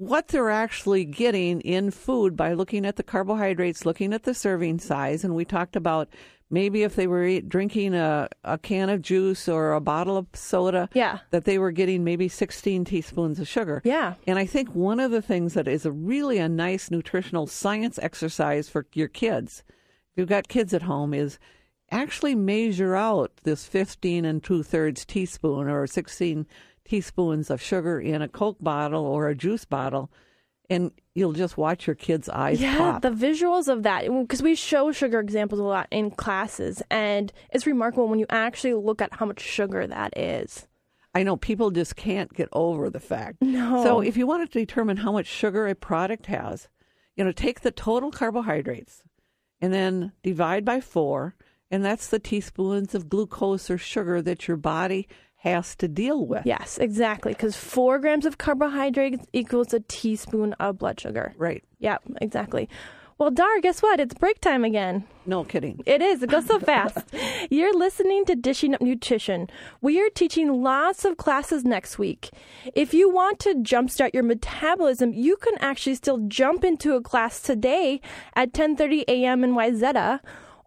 what 0.00 0.28
they're 0.28 0.48
actually 0.50 1.04
getting 1.04 1.60
in 1.60 1.90
food 1.90 2.34
by 2.34 2.54
looking 2.54 2.86
at 2.86 2.96
the 2.96 3.02
carbohydrates, 3.02 3.84
looking 3.84 4.14
at 4.14 4.22
the 4.22 4.32
serving 4.32 4.78
size. 4.78 5.24
And 5.24 5.34
we 5.34 5.44
talked 5.44 5.76
about 5.76 6.08
maybe 6.48 6.82
if 6.84 6.96
they 6.96 7.06
were 7.06 7.24
eat, 7.26 7.50
drinking 7.50 7.92
a, 7.94 8.26
a 8.42 8.56
can 8.56 8.88
of 8.88 9.02
juice 9.02 9.46
or 9.46 9.74
a 9.74 9.80
bottle 9.80 10.16
of 10.16 10.26
soda, 10.32 10.88
Yeah. 10.94 11.18
that 11.32 11.44
they 11.44 11.58
were 11.58 11.70
getting 11.70 12.02
maybe 12.02 12.28
16 12.28 12.86
teaspoons 12.86 13.38
of 13.38 13.46
sugar. 13.46 13.82
Yeah. 13.84 14.14
And 14.26 14.38
I 14.38 14.46
think 14.46 14.74
one 14.74 15.00
of 15.00 15.10
the 15.10 15.20
things 15.22 15.52
that 15.52 15.68
is 15.68 15.84
a 15.84 15.92
really 15.92 16.38
a 16.38 16.48
nice 16.48 16.90
nutritional 16.90 17.46
science 17.46 17.98
exercise 17.98 18.70
for 18.70 18.86
your 18.94 19.08
kids, 19.08 19.64
if 19.68 20.16
you've 20.16 20.28
got 20.30 20.48
kids 20.48 20.72
at 20.72 20.82
home, 20.82 21.12
is 21.12 21.38
actually 21.92 22.34
measure 22.34 22.94
out 22.96 23.32
this 23.42 23.66
15 23.66 24.24
and 24.24 24.42
two 24.42 24.62
thirds 24.62 25.04
teaspoon 25.04 25.68
or 25.68 25.86
16 25.86 26.46
teaspoons 26.90 27.50
of 27.50 27.62
sugar 27.62 28.00
in 28.00 28.20
a 28.20 28.28
Coke 28.28 28.58
bottle 28.60 29.06
or 29.06 29.28
a 29.28 29.34
juice 29.34 29.64
bottle, 29.64 30.10
and 30.68 30.90
you'll 31.14 31.32
just 31.32 31.56
watch 31.56 31.86
your 31.86 31.94
kids' 31.96 32.28
eyes 32.28 32.60
Yeah, 32.60 32.76
pop. 32.78 33.02
the 33.02 33.10
visuals 33.10 33.68
of 33.68 33.84
that, 33.84 34.08
because 34.08 34.42
we 34.42 34.56
show 34.56 34.90
sugar 34.90 35.20
examples 35.20 35.60
a 35.60 35.64
lot 35.64 35.86
in 35.92 36.10
classes, 36.10 36.82
and 36.90 37.32
it's 37.52 37.66
remarkable 37.66 38.08
when 38.08 38.18
you 38.18 38.26
actually 38.28 38.74
look 38.74 39.00
at 39.00 39.14
how 39.14 39.26
much 39.26 39.40
sugar 39.40 39.86
that 39.86 40.16
is. 40.18 40.66
I 41.14 41.22
know 41.22 41.36
people 41.36 41.70
just 41.70 41.96
can't 41.96 42.32
get 42.32 42.48
over 42.52 42.90
the 42.90 43.00
fact. 43.00 43.38
No. 43.40 43.82
So 43.82 44.00
if 44.00 44.16
you 44.16 44.26
want 44.26 44.50
to 44.50 44.58
determine 44.58 44.98
how 44.98 45.12
much 45.12 45.26
sugar 45.26 45.66
a 45.66 45.74
product 45.74 46.26
has, 46.26 46.68
you 47.16 47.24
know, 47.24 47.32
take 47.32 47.60
the 47.60 47.72
total 47.72 48.10
carbohydrates 48.10 49.02
and 49.60 49.72
then 49.72 50.12
divide 50.22 50.64
by 50.64 50.80
four, 50.80 51.34
and 51.70 51.84
that's 51.84 52.08
the 52.08 52.18
teaspoons 52.20 52.94
of 52.94 53.08
glucose 53.08 53.70
or 53.70 53.78
sugar 53.78 54.22
that 54.22 54.46
your 54.48 54.56
body 54.56 55.08
has 55.40 55.74
to 55.76 55.88
deal 55.88 56.26
with. 56.26 56.44
Yes, 56.44 56.78
exactly, 56.78 57.32
because 57.32 57.56
four 57.56 57.98
grams 57.98 58.26
of 58.26 58.38
carbohydrates 58.38 59.26
equals 59.32 59.72
a 59.72 59.80
teaspoon 59.80 60.52
of 60.54 60.78
blood 60.78 61.00
sugar. 61.00 61.34
Right. 61.38 61.64
Yeah, 61.78 61.96
exactly. 62.20 62.68
Well, 63.16 63.30
Dar, 63.30 63.60
guess 63.60 63.82
what? 63.82 64.00
It's 64.00 64.14
break 64.14 64.40
time 64.40 64.64
again. 64.64 65.04
No 65.26 65.44
kidding. 65.44 65.82
It 65.84 66.00
is. 66.00 66.22
It 66.22 66.30
goes 66.30 66.46
so 66.46 66.58
fast. 66.58 66.98
You're 67.50 67.76
listening 67.76 68.24
to 68.24 68.34
Dishing 68.34 68.74
Up 68.74 68.80
Nutrition. 68.80 69.48
We 69.82 70.00
are 70.00 70.08
teaching 70.08 70.62
lots 70.62 71.04
of 71.04 71.18
classes 71.18 71.62
next 71.62 71.98
week. 71.98 72.30
If 72.74 72.94
you 72.94 73.10
want 73.10 73.38
to 73.40 73.56
jumpstart 73.56 74.14
your 74.14 74.22
metabolism, 74.22 75.12
you 75.12 75.36
can 75.36 75.54
actually 75.60 75.96
still 75.96 76.18
jump 76.28 76.64
into 76.64 76.94
a 76.94 77.02
class 77.02 77.42
today 77.42 78.00
at 78.34 78.52
10:30 78.52 79.04
a.m. 79.08 79.44
in 79.44 79.52
Wayzata, 79.52 80.20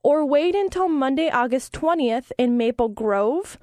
or 0.04 0.24
wait 0.24 0.54
until 0.54 0.88
Monday, 0.88 1.32
August 1.32 1.74
20th 1.74 2.32
in 2.38 2.56
Maple 2.56 2.90
Grove. 2.90 3.58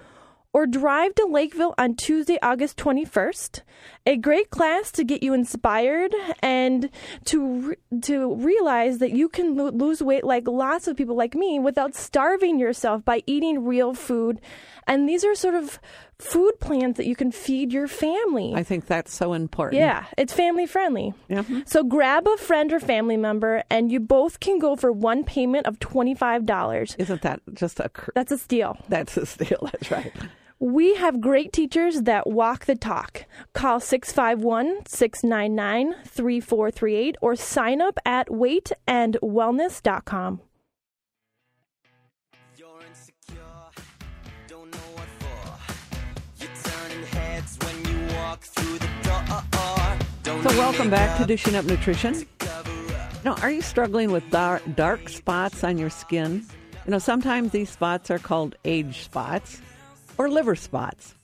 Or 0.52 0.66
drive 0.66 1.14
to 1.14 1.26
Lakeville 1.26 1.74
on 1.78 1.94
Tuesday, 1.94 2.36
August 2.42 2.76
21st. 2.76 3.60
A 4.04 4.16
great 4.16 4.50
class 4.50 4.90
to 4.92 5.04
get 5.04 5.22
you 5.22 5.32
inspired 5.32 6.12
and 6.42 6.90
to 7.26 7.46
re- 7.68 8.00
to 8.02 8.34
realize 8.34 8.98
that 8.98 9.12
you 9.12 9.28
can 9.28 9.54
lo- 9.54 9.70
lose 9.70 10.02
weight 10.02 10.24
like 10.24 10.48
lots 10.48 10.88
of 10.88 10.96
people 10.96 11.14
like 11.14 11.36
me 11.36 11.60
without 11.60 11.94
starving 11.94 12.58
yourself 12.58 13.04
by 13.04 13.22
eating 13.26 13.64
real 13.64 13.94
food. 13.94 14.40
And 14.88 15.08
these 15.08 15.24
are 15.24 15.36
sort 15.36 15.54
of 15.54 15.78
food 16.18 16.58
plans 16.58 16.96
that 16.96 17.06
you 17.06 17.14
can 17.14 17.30
feed 17.30 17.72
your 17.72 17.86
family. 17.86 18.52
I 18.56 18.64
think 18.64 18.86
that's 18.86 19.14
so 19.14 19.34
important. 19.34 19.78
yeah, 19.80 20.06
it's 20.18 20.32
family 20.32 20.66
friendly. 20.66 21.14
Mhm. 21.30 21.68
So 21.68 21.84
grab 21.84 22.26
a 22.26 22.36
friend 22.38 22.72
or 22.72 22.80
family 22.80 23.16
member, 23.16 23.62
and 23.70 23.92
you 23.92 24.00
both 24.00 24.40
can 24.40 24.58
go 24.58 24.74
for 24.74 24.90
one 24.90 25.22
payment 25.22 25.66
of 25.68 25.78
twenty 25.78 26.14
five 26.16 26.44
dollars. 26.44 26.96
Isn't 26.98 27.22
that 27.22 27.40
just 27.54 27.78
a 27.78 27.88
cr- 27.90 28.10
That's 28.16 28.32
a 28.32 28.38
steal. 28.38 28.76
that's 28.88 29.16
a 29.16 29.26
steal? 29.26 29.68
That's 29.72 29.90
right. 29.92 30.12
We 30.62 30.94
have 30.96 31.22
great 31.22 31.54
teachers 31.54 32.02
that 32.02 32.26
walk 32.26 32.66
the 32.66 32.76
talk. 32.76 33.24
Call 33.54 33.80
651 33.80 34.80
699 34.86 35.94
3438 36.04 37.16
or 37.22 37.34
sign 37.34 37.80
up 37.80 37.98
at 38.04 38.28
weightandwellness.com. 38.28 40.40
You're 42.58 42.82
insecure, 42.86 43.40
don't 44.48 44.70
know 44.70 44.78
what 44.96 45.08
for. 45.18 45.56
You're 46.44 46.52
turning 46.62 47.06
heads 47.06 47.58
when 47.62 47.76
you 47.86 48.14
walk 48.16 48.42
through 48.42 48.78
the 48.80 48.88
door. 49.02 49.24
Don't 50.24 50.42
So 50.42 50.50
welcome 50.58 50.90
back 50.90 51.16
to 51.16 51.24
Dishing 51.24 51.54
Up 51.54 51.64
Nutrition. 51.64 52.12
to 52.12 52.26
cover. 52.38 52.70
Now, 53.24 53.36
are 53.36 53.50
you 53.50 53.62
struggling 53.62 54.12
with 54.12 54.28
dark, 54.28 54.62
dark 54.76 55.08
spots 55.08 55.64
on 55.64 55.78
your 55.78 55.88
skin? 55.88 56.44
You 56.84 56.90
know, 56.90 56.98
sometimes 56.98 57.52
these 57.52 57.70
spots 57.70 58.10
are 58.10 58.18
called 58.18 58.56
age 58.66 59.04
spots 59.04 59.62
or 60.20 60.28
liver 60.28 60.54
spots. 60.54 61.14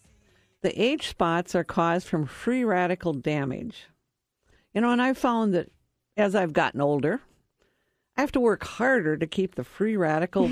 The 0.62 0.82
age 0.82 1.08
spots 1.08 1.54
are 1.54 1.64
caused 1.64 2.08
from 2.08 2.24
free 2.24 2.64
radical 2.64 3.12
damage. 3.12 3.88
You 4.72 4.80
know, 4.80 4.90
and 4.90 5.02
I've 5.02 5.18
found 5.18 5.52
that 5.52 5.70
as 6.16 6.34
I've 6.34 6.54
gotten 6.54 6.80
older, 6.80 7.20
I 8.16 8.22
have 8.22 8.32
to 8.32 8.40
work 8.40 8.64
harder 8.64 9.18
to 9.18 9.26
keep 9.26 9.54
the 9.54 9.64
free 9.64 9.98
radical 9.98 10.50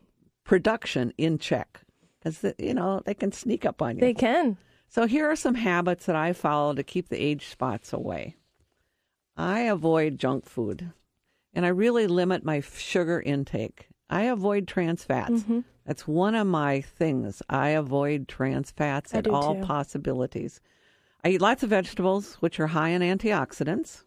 production 0.44 1.14
in 1.16 1.38
check 1.38 1.80
because, 2.18 2.44
you 2.58 2.74
know, 2.74 3.00
they 3.06 3.14
can 3.14 3.32
sneak 3.32 3.64
up 3.64 3.80
on 3.80 3.94
you. 3.94 4.02
They 4.02 4.12
can. 4.12 4.58
So 4.88 5.06
here 5.06 5.30
are 5.30 5.36
some 5.36 5.54
habits 5.54 6.04
that 6.04 6.16
I 6.16 6.34
follow 6.34 6.74
to 6.74 6.82
keep 6.82 7.08
the 7.08 7.16
age 7.16 7.48
spots 7.48 7.94
away. 7.94 8.36
I 9.38 9.60
avoid 9.60 10.18
junk 10.18 10.44
food 10.44 10.92
and 11.54 11.64
I 11.64 11.70
really 11.70 12.06
limit 12.06 12.44
my 12.44 12.60
sugar 12.60 13.22
intake. 13.22 13.88
I 14.10 14.24
avoid 14.24 14.68
trans 14.68 15.02
fats. 15.02 15.30
Mm-hmm. 15.32 15.60
That's 15.86 16.06
one 16.06 16.34
of 16.34 16.46
my 16.46 16.80
things. 16.80 17.42
I 17.48 17.70
avoid 17.70 18.26
trans 18.26 18.72
fats 18.72 19.14
I 19.14 19.18
at 19.18 19.28
all 19.28 19.54
too. 19.54 19.62
possibilities. 19.62 20.60
I 21.24 21.30
eat 21.30 21.40
lots 21.40 21.62
of 21.62 21.70
vegetables, 21.70 22.34
which 22.36 22.58
are 22.58 22.66
high 22.66 22.88
in 22.88 23.02
antioxidants. 23.02 24.04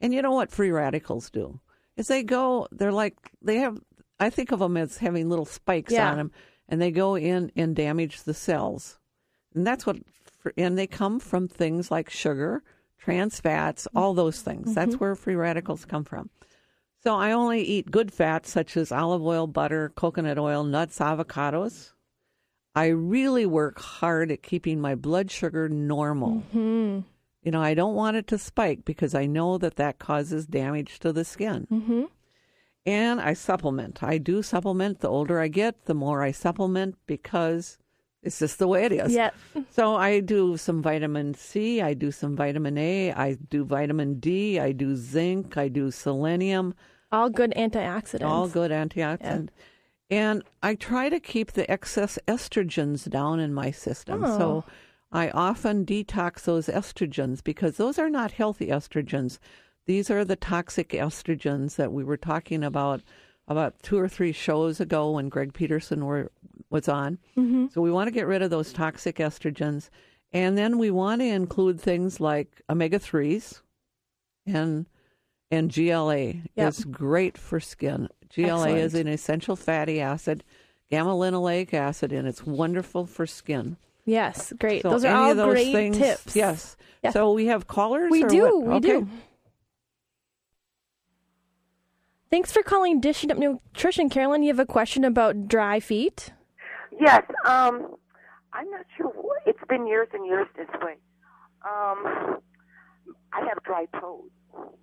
And 0.00 0.14
you 0.14 0.22
know 0.22 0.32
what 0.32 0.52
free 0.52 0.70
radicals 0.70 1.28
do? 1.30 1.60
Is 1.96 2.06
they 2.06 2.22
go, 2.22 2.68
they're 2.70 2.92
like, 2.92 3.16
they 3.42 3.56
have, 3.56 3.78
I 4.20 4.30
think 4.30 4.52
of 4.52 4.60
them 4.60 4.76
as 4.76 4.98
having 4.98 5.28
little 5.28 5.44
spikes 5.44 5.92
Yeah. 5.92 6.12
on 6.12 6.16
them, 6.16 6.32
and 6.68 6.80
they 6.80 6.92
go 6.92 7.16
in 7.16 7.50
and 7.56 7.74
damage 7.74 8.22
the 8.22 8.34
cells. 8.34 8.98
And 9.54 9.66
that's 9.66 9.84
what, 9.84 9.96
and 10.56 10.78
they 10.78 10.86
come 10.86 11.18
from 11.18 11.48
things 11.48 11.90
like 11.90 12.10
sugar, 12.10 12.62
trans 12.98 13.40
fats, 13.40 13.88
all 13.94 14.14
those 14.14 14.40
things. 14.40 14.74
That's 14.74 14.92
mm-hmm. 14.92 14.98
where 14.98 15.14
free 15.16 15.34
radicals 15.34 15.84
come 15.84 16.04
from. 16.04 16.30
So 17.02 17.14
I 17.14 17.32
only 17.32 17.62
eat 17.62 17.90
good 17.90 18.12
fats 18.12 18.50
such 18.50 18.76
as 18.76 18.90
olive 18.90 19.24
oil, 19.24 19.46
butter, 19.46 19.92
coconut 19.94 20.38
oil, 20.38 20.64
nuts, 20.64 20.98
avocados. 20.98 21.92
I 22.74 22.88
really 22.88 23.46
work 23.46 23.80
hard 23.80 24.30
at 24.30 24.42
keeping 24.42 24.80
my 24.80 24.94
blood 24.94 25.30
sugar 25.30 25.68
normal. 25.68 26.40
Hmm. 26.52 27.00
You 27.42 27.52
know, 27.52 27.62
I 27.62 27.74
don't 27.74 27.94
want 27.94 28.16
it 28.16 28.26
to 28.28 28.38
spike 28.38 28.84
because 28.84 29.14
I 29.14 29.26
know 29.26 29.58
that 29.58 29.76
that 29.76 29.98
causes 29.98 30.46
damage 30.46 30.98
to 31.00 31.12
the 31.12 31.24
skin. 31.24 31.66
Mm-hmm. 31.70 32.04
And 32.84 33.20
I 33.20 33.34
supplement. 33.34 34.02
I 34.02 34.18
do 34.18 34.42
supplement. 34.42 35.00
The 35.00 35.08
older 35.08 35.40
I 35.40 35.48
get, 35.48 35.84
the 35.86 35.94
more 35.94 36.22
I 36.22 36.32
supplement 36.32 36.96
because 37.06 37.78
it's 38.22 38.38
just 38.38 38.58
the 38.58 38.68
way 38.68 38.84
it 38.84 38.92
is. 38.92 39.12
Yep. 39.12 39.34
So 39.70 39.94
I 39.94 40.20
do 40.20 40.56
some 40.56 40.82
vitamin 40.82 41.34
C, 41.34 41.80
I 41.80 41.94
do 41.94 42.10
some 42.10 42.36
vitamin 42.36 42.76
A, 42.78 43.12
I 43.12 43.34
do 43.48 43.64
vitamin 43.64 44.18
D, 44.18 44.58
I 44.58 44.72
do 44.72 44.96
zinc, 44.96 45.56
I 45.56 45.68
do 45.68 45.90
selenium, 45.90 46.74
All 47.12 47.30
good 47.30 47.52
antioxidants. 47.56 48.22
all 48.26 48.48
good 48.48 48.70
antioxidant. 48.70 49.48
And 50.10 50.42
I 50.62 50.74
try 50.74 51.10
to 51.10 51.20
keep 51.20 51.52
the 51.52 51.70
excess 51.70 52.18
estrogens 52.26 53.08
down 53.10 53.40
in 53.40 53.52
my 53.52 53.70
system. 53.70 54.24
Oh. 54.24 54.38
So 54.38 54.64
I 55.12 55.30
often 55.30 55.86
detox 55.86 56.42
those 56.42 56.66
estrogens 56.66 57.44
because 57.44 57.76
those 57.76 57.98
are 57.98 58.10
not 58.10 58.32
healthy 58.32 58.68
estrogens. 58.68 59.38
These 59.86 60.10
are 60.10 60.24
the 60.24 60.36
toxic 60.36 60.90
estrogens 60.90 61.76
that 61.76 61.92
we 61.92 62.04
were 62.04 62.16
talking 62.16 62.62
about 62.64 63.02
about 63.48 63.82
two 63.82 63.98
or 63.98 64.08
three 64.08 64.32
shows 64.32 64.78
ago 64.80 65.10
when 65.12 65.28
Greg 65.28 65.52
Peterson 65.54 66.04
were, 66.04 66.30
was 66.70 66.88
on. 66.88 67.18
Mm-hmm. 67.36 67.66
So 67.72 67.80
we 67.80 67.90
want 67.90 68.06
to 68.08 68.12
get 68.12 68.26
rid 68.26 68.42
of 68.42 68.50
those 68.50 68.72
toxic 68.72 69.16
estrogens. 69.16 69.88
And 70.32 70.56
then 70.58 70.78
we 70.78 70.90
want 70.90 71.20
to 71.22 71.26
include 71.26 71.80
things 71.80 72.20
like 72.20 72.60
omega 72.68 72.98
3s 72.98 73.62
and 74.46 74.86
and 75.50 75.72
GLA 75.74 76.34
Yep. 76.56 76.68
is 76.68 76.84
great 76.84 77.38
for 77.38 77.58
skin. 77.58 78.08
GLA 78.34 78.72
is 78.76 78.94
an 78.94 79.08
essential 79.08 79.56
fatty 79.56 79.98
acid, 79.98 80.44
gamma 80.90 81.12
linoleic 81.12 81.72
acid, 81.72 82.12
and 82.12 82.28
it's 82.28 82.44
wonderful 82.44 83.06
for 83.06 83.26
skin. 83.26 83.78
Yes, 84.04 84.52
great. 84.58 84.82
So 84.82 84.90
those 84.90 85.04
are 85.06 85.14
all 85.16 85.30
of 85.30 85.38
those 85.38 85.54
great 85.54 85.72
things, 85.72 85.96
tips. 85.96 86.36
Yes. 86.36 86.76
Yes. 87.02 87.14
So 87.14 87.32
we 87.32 87.46
have 87.46 87.66
callers. 87.66 88.10
We 88.10 88.24
do. 88.24 88.58
what? 88.60 88.66
We 88.66 88.74
Okay. 88.90 89.00
do. 89.00 89.08
Thanks 92.30 92.52
for 92.52 92.62
calling 92.62 93.00
Dishing 93.00 93.30
Up 93.30 93.38
Nutrition, 93.38 94.10
Carolyn. 94.10 94.42
You 94.42 94.48
have 94.48 94.58
a 94.58 94.66
question 94.66 95.04
about 95.04 95.48
dry 95.48 95.80
feet? 95.80 96.32
Yes, 97.00 97.22
um, 97.46 97.94
I'm 98.52 98.70
not 98.70 98.84
sure. 98.96 99.12
It's 99.46 99.58
been 99.68 99.86
years 99.86 100.08
and 100.12 100.26
years 100.26 100.46
this 100.56 100.68
way. 100.82 100.96
Um, 101.64 102.38
I 103.32 103.40
have 103.48 103.62
dry 103.64 103.86
toes. 103.98 104.30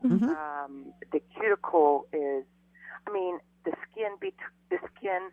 Mhm. 0.03 0.23
Um, 0.29 0.93
the 1.11 1.19
cuticle 1.35 2.07
is, 2.13 2.45
I 3.07 3.11
mean, 3.11 3.39
the 3.63 3.73
skin, 3.83 4.15
bet- 4.19 4.33
the 4.69 4.79
skin, 4.95 5.31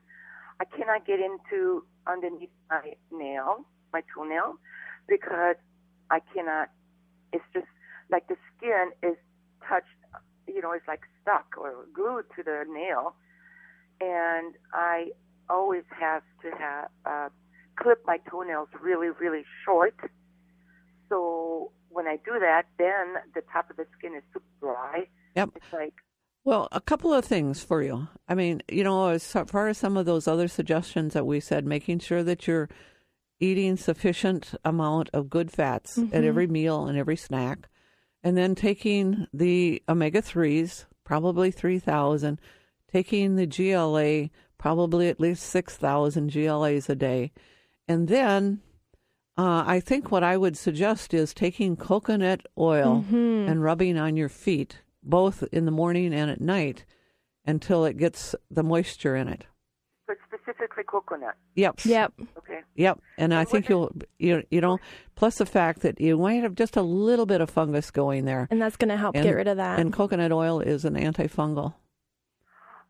I 0.61 0.65
cannot 0.67 1.07
get 1.07 1.21
into 1.21 1.87
underneath 2.07 2.51
my 2.69 2.95
nail, 3.11 3.65
my 3.93 4.03
toenail, 4.15 4.59
because 5.07 5.57
I 6.11 6.21
cannot. 6.35 6.71
It's 7.33 7.45
just 7.55 7.67
like 8.11 8.27
the 8.29 8.37
skin 8.57 8.93
is 9.03 9.17
touched, 9.67 9.87
you 10.47 10.61
know, 10.61 10.73
it's 10.73 10.87
like 10.87 11.03
stuck 11.23 11.47
or 11.57 11.87
glued 11.95 12.25
to 12.37 12.43
the 12.43 12.65
nail, 12.69 13.15
and 14.01 14.55
I 14.73 15.13
always 15.49 15.85
have 15.99 16.23
to 16.43 16.51
have 16.59 16.89
uh, 17.07 17.29
clip 17.77 18.03
my 18.07 18.19
toenails 18.31 18.69
really, 18.81 19.09
really 19.09 19.45
short. 19.65 19.95
So 21.09 21.73
when 21.89 22.07
I 22.07 22.17
do 22.17 22.39
that, 22.41 22.65
then 22.79 23.15
the 23.35 23.43
top 23.53 23.71
of 23.71 23.77
the 23.77 23.87
skin 23.99 24.15
is 24.15 24.23
super 24.33 24.45
dry. 24.61 25.09
Yep. 25.37 25.51
It's 25.57 25.73
like 25.73 25.95
Well, 26.45 26.69
a 26.73 26.81
couple 26.81 27.13
of 27.13 27.25
things 27.25 27.63
for 27.63 27.83
you. 27.83 28.09
I 28.29 28.35
mean, 28.35 28.63
you 28.69 28.83
know, 28.83 29.09
as 29.09 29.27
far 29.27 29.69
as 29.69 29.79
some 29.79 29.97
of 29.97 30.07
those 30.07 30.27
other 30.27 30.49
suggestions 30.49 31.13
that 31.15 31.27
we 31.27 31.39
said, 31.41 31.67
making 31.67 32.01
sure 32.01 32.23
that 32.23 32.47
you're 32.47 32.69
eating 33.41 33.77
sufficient 33.77 34.55
amount 34.65 35.11
of 35.13 35.29
good 35.29 35.51
fats 35.51 35.99
at 36.13 36.25
every 36.25 36.47
meal 36.47 36.87
and 36.87 36.97
every 36.97 37.17
snack, 37.17 37.69
and 38.23 38.37
then 38.37 38.55
taking 38.55 39.27
the 39.35 39.83
omega 39.89 40.23
threes, 40.23 40.87
probably 41.13 41.51
three 41.51 41.79
thousand, 41.79 42.41
taking 42.91 43.37
the 43.37 43.45
GLA, 43.47 44.31
probably 44.57 45.11
at 45.11 45.21
least 45.21 45.43
six 45.43 45.77
thousand 45.77 46.31
GLAs 46.33 46.89
a 46.89 46.95
day, 46.95 47.33
and 47.87 48.09
then. 48.09 48.63
Uh, 49.39 49.65
I 49.67 49.81
think 49.81 50.11
what 50.11 50.23
I 50.23 50.37
would 50.37 50.59
suggest 50.59 51.15
is 51.15 51.33
taking 51.33 51.75
coconut 51.75 52.47
oil 52.59 53.03
and 53.49 53.63
rubbing 53.63 53.97
on 53.97 54.15
your 54.15 54.29
feet, 54.29 54.83
both 55.03 55.43
in 55.51 55.65
the 55.65 55.71
morning 55.71 56.13
and 56.13 56.31
at 56.31 56.43
night, 56.43 56.85
until 57.47 57.87
it 57.87 57.97
gets 57.97 58.35
the 58.51 58.63
moisture 58.63 59.17
in 59.17 59.29
it. 59.29 59.47
But 60.45 60.55
specifically 60.55 60.85
coconut. 60.85 61.35
Yep. 61.55 61.85
Yep. 61.85 62.13
Okay. 62.39 62.61
Yep. 62.77 63.01
And 63.19 63.35
I 63.35 63.45
think 63.45 63.69
you'll, 63.69 63.93
you, 64.19 64.43
you 64.51 64.61
know, 64.61 64.79
plus 65.15 65.39
the 65.39 65.47
fact 65.47 65.81
that 65.83 66.01
you 66.01 66.17
might 66.19 66.43
have 66.43 66.55
just 66.55 66.77
a 66.77 66.83
little 66.83 67.27
bit 67.27 67.41
of 67.41 67.51
fungus 67.51 67.91
going 67.91 68.25
there. 68.25 68.49
And 68.51 68.61
that's 68.61 68.77
going 68.77 68.89
to 68.91 68.97
help 68.97 69.15
And- 69.15 69.25
get 69.25 69.35
rid 69.37 69.49
of 69.49 69.57
that. 69.59 69.79
And 69.79 69.93
coconut 69.93 70.33
oil 70.33 70.61
is 70.61 70.85
an 70.85 70.95
antifungal. 70.95 71.75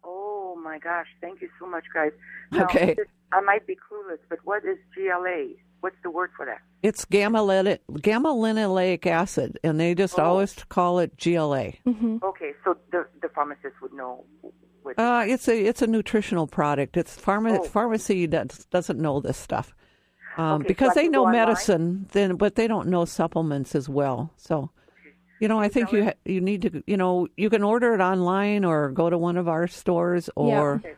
Oh 0.04 0.56
my 0.62 0.78
gosh! 0.78 1.06
Thank 1.20 1.40
you 1.42 1.48
so 1.58 1.66
much, 1.66 1.84
guys. 1.92 2.12
Now, 2.52 2.64
Okay. 2.64 2.94
I 3.32 3.40
might 3.40 3.66
be 3.66 3.74
clueless, 3.74 4.18
but 4.28 4.38
what 4.44 4.64
is 4.64 4.78
GLA? 4.94 5.54
What's 5.80 5.96
the 6.04 6.10
word 6.10 6.30
for 6.36 6.46
that? 6.46 6.58
It's 6.82 7.04
gamma 7.04 7.40
gamma 8.00 8.28
linoleic 8.28 9.04
acid, 9.06 9.58
and 9.64 9.80
they 9.80 9.94
just 9.94 10.18
Oh. 10.18 10.24
always 10.24 10.54
call 10.68 11.00
it 11.00 11.16
GLA. 11.16 11.72
Mm-hmm. 11.86 12.18
Okay, 12.22 12.52
so 12.64 12.76
the 12.92 13.06
the 13.20 13.28
pharmacist 13.30 13.74
would 13.82 13.92
know. 13.92 14.24
What, 14.82 14.98
Uh, 14.98 15.24
it's 15.26 15.48
a 15.48 15.56
it's 15.64 15.82
a 15.82 15.86
nutritional 15.86 16.46
product. 16.46 16.96
It's 16.96 17.16
pharma, 17.16 17.58
Oh. 17.58 17.64
pharmacy 17.64 18.26
that 18.26 18.66
doesn't 18.70 18.98
know 18.98 19.20
this 19.20 19.36
stuff 19.38 19.74
um, 20.36 20.60
Okay, 20.62 20.68
because 20.68 20.90
I 20.96 21.02
they 21.02 21.08
know 21.08 21.20
go 21.22 21.26
online? 21.26 21.46
medicine, 21.46 22.06
then 22.12 22.36
but 22.36 22.54
they 22.56 22.66
don't 22.66 22.88
know 22.88 23.04
supplements 23.04 23.74
as 23.74 23.88
well. 23.88 24.32
So, 24.36 24.70
you 25.40 25.48
know, 25.48 25.58
I 25.60 25.68
think 25.68 25.92
you 25.92 26.04
ha- 26.06 26.18
you 26.24 26.40
need 26.40 26.62
to 26.62 26.82
you 26.86 26.96
know 26.96 27.28
you 27.36 27.48
can 27.50 27.62
order 27.62 27.94
it 27.94 28.00
online 28.00 28.64
or 28.64 28.90
go 28.90 29.08
to 29.10 29.16
one 29.18 29.36
of 29.36 29.46
our 29.48 29.66
stores 29.68 30.28
or 30.36 30.74
Okay. 30.76 30.94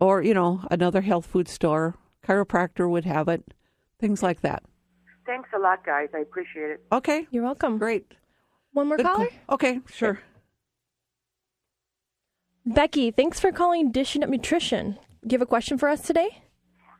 or 0.00 0.22
you 0.22 0.34
know 0.34 0.60
another 0.70 1.00
health 1.00 1.26
food 1.26 1.48
store. 1.48 1.94
Chiropractor 2.26 2.90
would 2.90 3.04
have 3.04 3.28
it, 3.28 3.54
things 4.00 4.20
like 4.22 4.40
that. 4.42 4.62
Thanks 5.26 5.48
a 5.54 5.58
lot, 5.58 5.84
guys. 5.86 6.08
I 6.14 6.18
appreciate 6.18 6.70
it. 6.70 6.84
Okay, 6.92 7.26
You're 7.30 7.44
welcome. 7.44 7.78
great. 7.78 8.12
One 8.72 8.88
more 8.88 8.96
Good 8.96 9.06
caller? 9.06 9.26
call. 9.46 9.54
Okay, 9.54 9.80
sure. 9.86 10.18
Becky, 12.66 13.12
thanks 13.12 13.38
for 13.38 13.52
calling 13.52 13.92
Dishing 13.92 14.24
Up 14.24 14.28
Nutrition. 14.28 14.98
Do 15.24 15.34
you 15.34 15.38
have 15.38 15.42
a 15.42 15.46
question 15.46 15.78
for 15.78 15.88
us 15.88 16.02
today? 16.02 16.42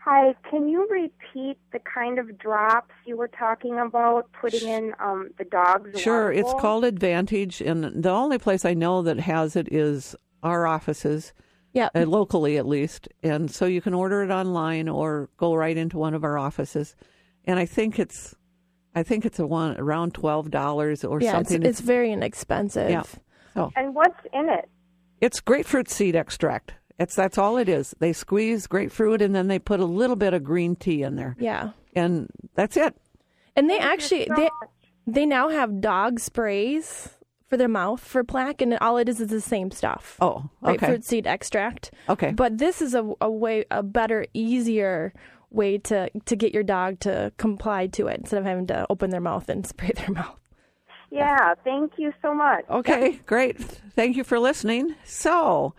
Hi, 0.05 0.37
can 0.48 0.68
you 0.68 0.87
repeat 0.88 1.59
the 1.72 1.81
kind 1.81 2.20
of 2.20 2.38
drops 2.38 2.94
you 3.05 3.16
were 3.16 3.26
talking 3.26 3.76
about 3.81 4.31
putting 4.40 4.68
in 4.68 4.94
um, 5.00 5.31
the 5.38 5.44
dog's 5.44 6.00
Sure, 6.00 6.31
it's 6.31 6.52
bowl? 6.52 6.61
called 6.61 6.85
Advantage, 6.85 7.61
and 7.61 7.83
the 8.05 8.11
only 8.11 8.38
place 8.38 8.64
I 8.64 8.74
know 8.74 9.02
that 9.02 9.18
has 9.18 9.57
it 9.57 9.66
is 9.72 10.14
our 10.44 10.66
offices. 10.66 11.33
Yeah. 11.72 11.88
uh, 11.94 12.07
locally 12.07 12.57
at 12.57 12.66
least. 12.66 13.07
And 13.22 13.50
so 13.50 13.66
you 13.66 13.83
can 13.83 13.92
order 13.92 14.22
it 14.22 14.31
online 14.31 14.88
or 14.88 15.29
go 15.37 15.55
right 15.55 15.76
into 15.76 15.98
one 15.98 16.14
of 16.14 16.24
our 16.24 16.38
offices. 16.38 16.96
And 17.44 17.59
I 17.59 17.66
think 17.66 17.98
it's, 17.98 18.35
I 18.94 19.02
think 19.02 19.26
it's 19.26 19.38
a 19.38 19.46
one 19.46 19.76
around 19.79 20.14
twelve 20.14 20.50
dollars 20.50 21.05
or 21.05 21.20
yeah, 21.20 21.38
it's, 21.40 21.50
something. 21.50 21.68
it's 21.68 21.81
very 21.81 22.12
inexpensive. 22.12 22.88
Yeah. 22.88 23.02
so 23.52 23.72
And 23.76 23.94
what's 23.94 24.18
in 24.33 24.48
it? 24.48 24.70
It's 25.27 25.41
grapefruit 25.41 25.91
seed 25.91 26.17
extract. 26.17 26.75
It's 26.99 27.15
that's 27.15 27.37
all 27.37 27.59
it 27.59 27.69
is. 27.69 27.95
They 27.99 28.12
squeeze 28.15 28.67
grapefruit 28.67 29.21
and 29.21 29.35
then 29.35 29.49
they 29.49 29.59
put 29.59 29.81
a 29.81 29.85
little 29.85 30.17
bit 30.17 30.33
of 30.33 30.43
green 30.43 30.77
tea 30.77 31.03
in 31.03 31.17
there, 31.17 31.37
Yeah. 31.39 31.71
and 31.95 32.29
that's 32.55 32.77
it. 32.77 32.95
And 33.55 33.69
they 33.69 33.79
actually 33.79 34.29
they 34.35 34.49
they 35.07 35.27
now 35.27 35.49
have 35.51 35.81
dog 35.81 36.19
sprays 36.21 37.11
for 37.49 37.57
their 37.57 37.69
mouth 37.69 38.01
for 38.01 38.25
plaque, 38.25 38.61
and 38.62 38.77
all 38.81 38.97
it 38.97 39.09
is 39.09 39.21
is 39.21 39.29
the 39.29 39.41
same 39.41 39.71
stuff. 39.71 40.17
Oh, 40.21 40.49
okay, 40.65 40.77
grapefruit 40.79 41.05
seed 41.05 41.27
extract. 41.27 41.91
okay. 42.09 42.33
But 42.33 42.59
this 42.59 42.81
is 42.83 42.95
a, 42.95 43.09
a 43.21 43.31
way, 43.31 43.65
a 43.71 43.83
better, 43.83 44.27
easier 44.35 45.12
way 45.51 45.79
to 45.79 46.11
to 46.25 46.35
get 46.37 46.53
your 46.55 46.62
dog 46.65 46.99
to 47.01 47.33
comply 47.37 47.87
to 47.89 48.09
it 48.09 48.19
instead 48.19 48.39
of 48.39 48.45
having 48.45 48.67
to 48.69 48.87
open 48.91 49.11
their 49.11 49.21
mouth 49.21 49.49
and 49.49 49.67
spray 49.73 49.93
their 49.95 50.11
mouth. 50.11 50.39
Yeah, 51.11 51.55
thank 51.64 51.92
you 51.97 52.12
so 52.23 52.35
much. 52.35 52.64
Okay, 52.69 53.21
great. 53.27 53.59
Thank 53.61 54.16
you 54.16 54.25
for 54.25 54.38
listening. 54.38 54.95
So, 55.05 55.75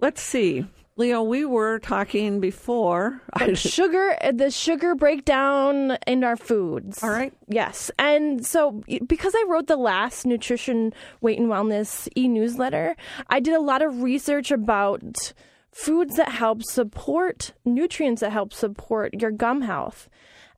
let's 0.00 0.20
see. 0.20 0.66
Leah, 0.98 1.22
we 1.22 1.44
were 1.44 1.78
talking 1.78 2.40
before. 2.40 3.22
sugar, 3.54 4.16
the 4.32 4.50
sugar 4.50 4.96
breakdown 4.96 5.96
in 6.08 6.24
our 6.24 6.36
foods. 6.36 7.02
All 7.04 7.10
right. 7.10 7.32
Yes. 7.46 7.90
And 8.00 8.44
so, 8.44 8.82
because 9.06 9.32
I 9.36 9.44
wrote 9.48 9.68
the 9.68 9.76
last 9.76 10.26
nutrition, 10.26 10.92
weight, 11.20 11.38
and 11.38 11.48
wellness 11.48 12.08
e 12.16 12.26
newsletter, 12.26 12.96
I 13.28 13.38
did 13.38 13.54
a 13.54 13.60
lot 13.60 13.80
of 13.80 14.02
research 14.02 14.50
about 14.50 15.32
foods 15.70 16.16
that 16.16 16.30
help 16.30 16.64
support 16.64 17.52
nutrients 17.64 18.20
that 18.20 18.32
help 18.32 18.52
support 18.52 19.20
your 19.20 19.30
gum 19.30 19.60
health. 19.60 20.08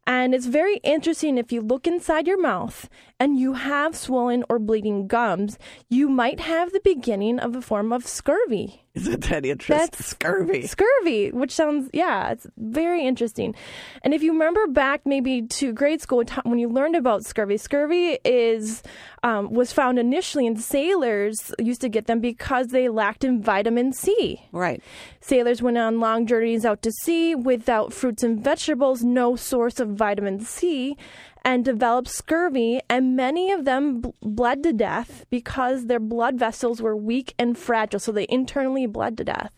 And 0.07 0.35
it's 0.35 0.47
very 0.47 0.79
interesting 0.79 1.37
if 1.37 1.53
you 1.53 1.61
look 1.61 1.87
inside 1.87 2.27
your 2.27 2.41
mouth 2.41 2.89
and 3.21 3.39
you 3.39 3.53
have 3.53 3.95
swollen 3.95 4.45
or 4.49 4.59
bleeding 4.59 5.07
gums, 5.07 5.59
you 5.91 6.09
might 6.09 6.41
have 6.41 6.73
the 6.73 6.81
beginning 6.81 7.39
of 7.39 7.55
a 7.55 7.61
form 7.61 7.93
of 7.93 8.07
scurvy. 8.07 8.83
Isn't 8.95 9.29
that 9.29 9.47
interesting? 9.47 9.77
That's 9.77 10.05
scurvy. 10.05 10.67
Scurvy, 10.67 11.31
which 11.31 11.53
sounds, 11.55 11.89
yeah, 11.93 12.33
it's 12.33 12.49
very 12.57 13.07
interesting. 13.07 13.55
And 14.03 14.13
if 14.13 14.23
you 14.23 14.33
remember 14.33 14.67
back 14.67 15.03
maybe 15.05 15.43
to 15.43 15.73
grade 15.73 16.01
school 16.01 16.25
when 16.43 16.59
you 16.59 16.69
learned 16.69 16.97
about 16.97 17.25
scurvy, 17.25 17.57
scurvy 17.57 18.19
is 18.25 18.83
um, 19.23 19.53
was 19.53 19.73
found 19.73 19.99
initially 19.99 20.47
in 20.47 20.57
sailors 20.57 21.53
used 21.59 21.83
to 21.83 21.89
get 21.89 22.07
them 22.07 22.21
because 22.21 22.69
they 22.69 22.89
lacked 22.89 23.23
in 23.23 23.41
vitamin 23.41 23.93
C. 23.93 24.43
Right. 24.51 24.83
Sailors 25.21 25.63
went 25.63 25.79
on 25.79 26.01
long 26.01 26.27
journeys 26.27 26.65
out 26.65 26.83
to 26.83 26.91
sea 26.91 27.37
without 27.37 27.93
fruits 27.93 28.25
and 28.25 28.43
vegetables, 28.43 29.05
no 29.05 29.37
source 29.37 29.79
of 29.79 29.91
vitamin 29.91 30.41
C, 30.41 30.97
and 31.43 31.65
developed 31.65 32.09
scurvy. 32.09 32.81
And 32.89 33.17
many 33.17 33.51
of 33.51 33.65
them 33.65 34.01
bl- 34.01 34.11
bled 34.23 34.63
to 34.65 34.73
death 34.73 35.25
because 35.31 35.87
their 35.87 36.01
blood 36.01 36.39
vessels 36.39 36.81
were 36.83 36.97
weak 36.97 37.35
and 37.39 37.57
fragile, 37.57 38.01
so 38.01 38.13
they 38.13 38.27
internally 38.29 38.87
bled 38.87 39.17
to 39.19 39.25
death. 39.25 39.53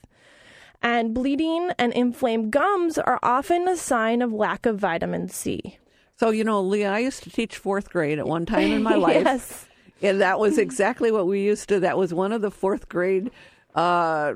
And 0.83 1.15
bleeding 1.15 1.71
and 1.79 1.93
inflamed 1.93 2.51
gums 2.51 2.99
are 2.99 3.19
often 3.23 3.69
a 3.69 3.77
sign 3.77 4.21
of 4.21 4.33
lack 4.33 4.67
of 4.67 4.79
vitamin 4.79 5.29
C. 5.29 5.79
So, 6.17 6.31
you 6.31 6.45
know, 6.45 6.61
Leah, 6.61 6.93
I 6.93 6.99
used 7.01 7.23
to 7.25 7.31
teach 7.31 7.57
fourth 7.57 7.91
grade 7.91 8.19
at 8.19 8.27
one 8.27 8.47
time 8.47 8.71
in 8.73 8.83
my 8.83 8.95
life. 8.97 9.25
yes. 9.25 9.67
And 10.03 10.21
that 10.21 10.41
was 10.41 10.59
exactly 10.59 11.13
what 11.13 11.27
we 11.29 11.41
used 11.43 11.69
to, 11.69 11.81
that 11.81 11.97
was 11.97 12.13
one 12.13 12.33
of 12.33 12.43
the 12.43 12.51
fourth 12.51 12.89
grade 12.89 13.31
uh, 13.77 14.35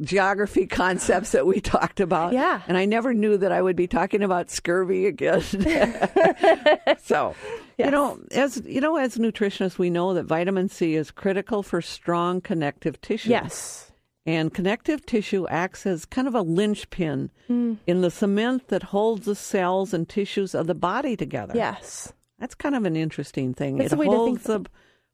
geography 0.00 0.66
concepts 0.66 1.32
that 1.32 1.46
we 1.46 1.60
talked 1.60 2.00
about. 2.00 2.32
Yeah. 2.32 2.62
And 2.66 2.76
I 2.76 2.84
never 2.84 3.14
knew 3.14 3.36
that 3.36 3.52
I 3.52 3.62
would 3.62 3.76
be 3.76 3.86
talking 3.86 4.22
about 4.22 4.50
scurvy 4.50 5.06
again. 5.06 5.42
so, 7.02 7.34
you 7.78 7.90
know, 7.90 8.20
as 8.32 8.62
you 8.64 8.80
know, 8.80 8.96
as 8.96 9.16
nutritionists, 9.16 9.78
we 9.78 9.90
know 9.90 10.14
that 10.14 10.24
vitamin 10.24 10.68
C 10.68 10.94
is 10.94 11.10
critical 11.10 11.62
for 11.62 11.80
strong 11.80 12.40
connective 12.40 13.00
tissue. 13.00 13.30
Yes. 13.30 13.92
And 14.26 14.52
connective 14.52 15.06
tissue 15.06 15.46
acts 15.48 15.86
as 15.86 16.04
kind 16.04 16.28
of 16.28 16.34
a 16.34 16.42
linchpin 16.42 17.30
hmm. 17.46 17.74
in 17.86 18.02
the 18.02 18.10
cement 18.10 18.68
that 18.68 18.82
holds 18.82 19.24
the 19.24 19.34
cells 19.34 19.94
and 19.94 20.06
tissues 20.06 20.54
of 20.54 20.66
the 20.66 20.74
body 20.74 21.16
together. 21.16 21.54
Yes. 21.56 22.12
That's 22.38 22.54
kind 22.54 22.74
of 22.74 22.84
an 22.84 22.94
interesting 22.94 23.54
thing. 23.54 23.78
That's 23.78 23.92
it 23.92 23.96
a 23.96 23.98
way 23.98 24.06
to 24.06 24.24
think 24.24 24.44
holds 24.44 24.44
the 24.44 24.66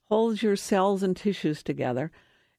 holds 0.09 0.43
your 0.43 0.57
cells 0.57 1.03
and 1.03 1.17
tissues 1.17 1.63
together. 1.63 2.11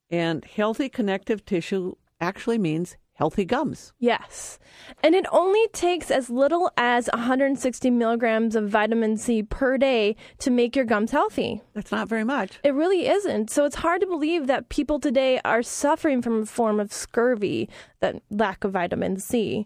And 0.09 0.45
healthy 0.45 0.89
connective 0.89 1.45
tissue 1.45 1.95
actually 2.21 2.57
means 2.57 2.97
healthy 3.15 3.45
gums. 3.45 3.93
Yes. 3.97 4.59
And 5.01 5.15
it 5.15 5.25
only 5.31 5.67
takes 5.69 6.11
as 6.11 6.29
little 6.29 6.69
as 6.77 7.09
160 7.13 7.89
milligrams 7.89 8.55
of 8.55 8.69
vitamin 8.69 9.17
C 9.17 9.41
per 9.41 9.77
day 9.77 10.15
to 10.39 10.51
make 10.51 10.75
your 10.75 10.85
gums 10.85 11.11
healthy. 11.11 11.61
That's 11.73 11.91
not 11.91 12.09
very 12.09 12.25
much. 12.25 12.59
It 12.63 12.73
really 12.73 13.07
isn't. 13.07 13.49
So 13.49 13.65
it's 13.65 13.77
hard 13.77 14.01
to 14.01 14.07
believe 14.07 14.47
that 14.47 14.69
people 14.69 14.99
today 14.99 15.39
are 15.45 15.63
suffering 15.63 16.21
from 16.21 16.41
a 16.41 16.45
form 16.45 16.79
of 16.79 16.91
scurvy, 16.91 17.69
that 18.01 18.21
lack 18.29 18.63
of 18.63 18.73
vitamin 18.73 19.17
C. 19.17 19.65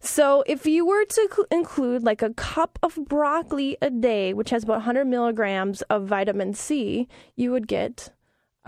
So 0.00 0.44
if 0.46 0.66
you 0.66 0.86
were 0.86 1.04
to 1.04 1.28
cl- 1.32 1.46
include 1.50 2.04
like 2.04 2.22
a 2.22 2.34
cup 2.34 2.78
of 2.82 2.98
broccoli 3.08 3.76
a 3.82 3.90
day, 3.90 4.32
which 4.32 4.50
has 4.50 4.64
about 4.64 4.74
100 4.74 5.06
milligrams 5.06 5.82
of 5.82 6.06
vitamin 6.06 6.54
C, 6.54 7.08
you 7.36 7.50
would 7.52 7.66
get 7.66 8.10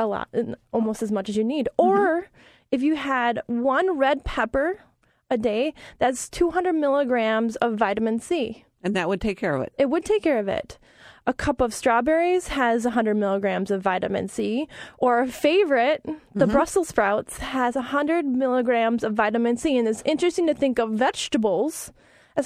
a 0.00 0.06
lot, 0.06 0.28
almost 0.72 1.02
as 1.02 1.12
much 1.12 1.28
as 1.28 1.36
you 1.36 1.44
need. 1.44 1.68
Mm-hmm. 1.78 1.90
Or 1.90 2.30
if 2.72 2.82
you 2.82 2.96
had 2.96 3.42
one 3.46 3.98
red 3.98 4.24
pepper 4.24 4.82
a 5.30 5.36
day, 5.36 5.74
that's 5.98 6.28
200 6.28 6.72
milligrams 6.72 7.56
of 7.56 7.76
vitamin 7.76 8.18
C. 8.18 8.64
And 8.82 8.96
that 8.96 9.08
would 9.08 9.20
take 9.20 9.38
care 9.38 9.54
of 9.54 9.62
it. 9.62 9.72
It 9.78 9.90
would 9.90 10.04
take 10.04 10.22
care 10.22 10.38
of 10.38 10.48
it. 10.48 10.78
A 11.26 11.34
cup 11.34 11.60
of 11.60 11.74
strawberries 11.74 12.48
has 12.48 12.84
100 12.84 13.14
milligrams 13.14 13.70
of 13.70 13.82
vitamin 13.82 14.26
C, 14.26 14.66
or 14.96 15.20
a 15.20 15.28
favorite, 15.28 16.02
the 16.34 16.46
mm-hmm. 16.46 16.52
Brussels 16.52 16.88
sprouts, 16.88 17.38
has 17.38 17.74
100 17.74 18.24
milligrams 18.24 19.04
of 19.04 19.12
vitamin 19.12 19.58
C. 19.58 19.76
And 19.76 19.86
it's 19.86 20.02
interesting 20.06 20.46
to 20.46 20.54
think 20.54 20.78
of 20.78 20.92
vegetables 20.92 21.92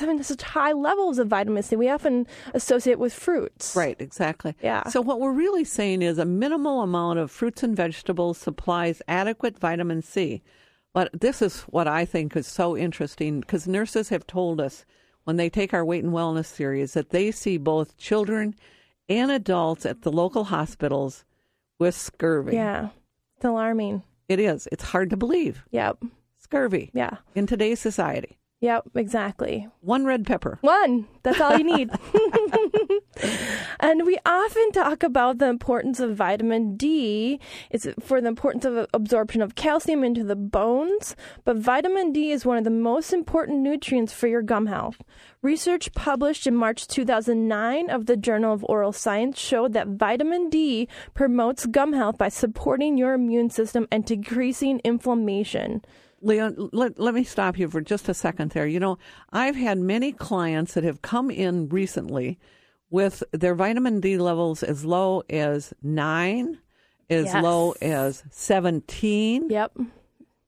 having 0.01 0.23
such 0.23 0.43
high 0.43 0.73
levels 0.73 1.19
of 1.19 1.29
vitamin 1.29 1.63
C. 1.63 1.77
We 1.77 1.89
often 1.89 2.27
associate 2.55 2.99
with 2.99 3.13
fruits. 3.15 3.75
Right, 3.77 3.97
exactly. 4.01 4.55
Yeah. 4.63 4.89
So 4.89 5.01
what 5.01 5.21
we're 5.21 5.33
really 5.33 5.65
saying 5.65 6.03
is 6.03 6.19
a 6.19 6.25
minimal 6.25 6.83
amount 6.83 7.19
of 7.19 7.31
fruits 7.31 7.63
and 7.63 7.77
vegetables 7.77 8.39
supplies 8.39 9.03
adequate 9.09 9.59
vitamin 9.59 10.03
C. 10.03 10.43
But 10.93 11.11
this 11.21 11.43
is 11.43 11.63
what 11.63 11.89
I 11.89 12.05
think 12.05 12.37
is 12.37 12.47
so 12.47 12.77
interesting 12.77 13.41
because 13.41 13.67
nurses 13.67 14.11
have 14.11 14.27
told 14.27 14.61
us 14.61 14.85
when 15.25 15.37
they 15.37 15.51
take 15.51 15.75
our 15.75 15.85
weight 15.85 16.05
and 16.05 16.13
wellness 16.13 16.47
series 16.47 16.93
that 16.95 17.11
they 17.11 17.31
see 17.31 17.57
both 17.57 17.97
children 17.97 18.55
and 19.09 19.31
adults 19.31 19.85
at 19.85 20.03
the 20.03 20.13
local 20.13 20.45
hospitals 20.45 21.25
with 21.79 21.95
scurvy. 21.95 22.55
Yeah. 22.55 22.91
It's 23.37 23.45
alarming. 23.45 24.03
It 24.29 24.39
is. 24.39 24.69
It's 24.71 24.85
hard 24.85 25.11
to 25.11 25.17
believe. 25.17 25.65
Yep. 25.71 26.05
Scurvy 26.41 26.91
Yeah. 26.95 27.17
in 27.35 27.47
today's 27.47 27.81
society. 27.81 28.39
Yep. 28.65 28.93
Exactly. 28.95 29.69
One 29.83 30.07
red 30.07 30.25
pepper. 30.25 30.59
One. 30.63 31.07
That's 31.23 31.39
all 31.39 31.59
you 31.59 31.65
need. 31.65 31.91
and 33.81 34.07
we 34.07 34.17
often 34.25 34.73
talk 34.73 35.03
about 35.03 35.37
the 35.37 35.49
importance 35.49 36.01
of 36.01 36.17
vitamin 36.17 36.75
D. 36.75 37.41
It's 37.69 37.87
for 38.01 38.23
the 38.23 38.29
importance 38.29 38.65
of 38.65 38.87
absorption 38.95 39.43
of 39.43 39.55
calcium 39.55 40.03
into 40.03 40.25
the 40.25 40.35
bones. 40.35 41.15
But 41.45 41.59
vitamin 41.59 42.11
D 42.11 42.31
is 42.31 42.47
one 42.47 42.57
of 42.57 42.65
the 42.65 42.71
most 42.71 43.13
important 43.13 43.61
nutrients 43.61 44.15
for 44.15 44.29
your 44.29 44.41
gum 44.41 44.65
health. 44.65 44.97
Research 45.43 45.93
published 45.93 46.47
in 46.47 46.57
March 46.57 46.89
2009 46.89 47.91
of 47.91 48.07
the 48.07 48.17
Journal 48.17 48.55
of 48.55 48.65
Oral 48.65 48.93
Science 48.93 49.39
showed 49.39 49.75
that 49.75 49.89
vitamin 49.89 50.49
D 50.49 50.89
promotes 51.13 51.67
gum 51.67 51.93
health 51.93 52.17
by 52.17 52.31
supporting 52.31 52.97
your 52.97 53.13
immune 53.13 53.51
system 53.51 53.87
and 53.93 54.07
decreasing 54.07 54.81
inflammation. 54.85 55.85
Leon, 56.25 56.71
let, 56.73 56.99
let 56.99 57.15
me 57.15 57.23
stop 57.23 57.59
you 57.59 57.69
for 57.69 57.81
just 57.81 58.09
a 58.09 58.15
second 58.15 58.53
there. 58.53 58.67
You 58.67 58.81
know, 58.81 58.99
I've 59.33 59.57
had 59.57 59.79
many 59.79 60.11
clients 60.13 60.75
that 60.75 60.83
have 60.85 61.03
come 61.03 61.31
in 61.31 61.69
recently 61.69 62.39
with 62.91 63.23
their 63.33 63.55
vitamin 63.55 64.01
D 64.01 64.17
levels 64.19 64.63
as 64.63 64.85
low 64.85 65.23
as 65.29 65.75
nine, 65.83 66.59
as 67.11 67.27
Yes. 67.27 67.43
low 67.43 67.73
as 67.83 68.23
17. 68.31 69.51
Yep. 69.51 69.77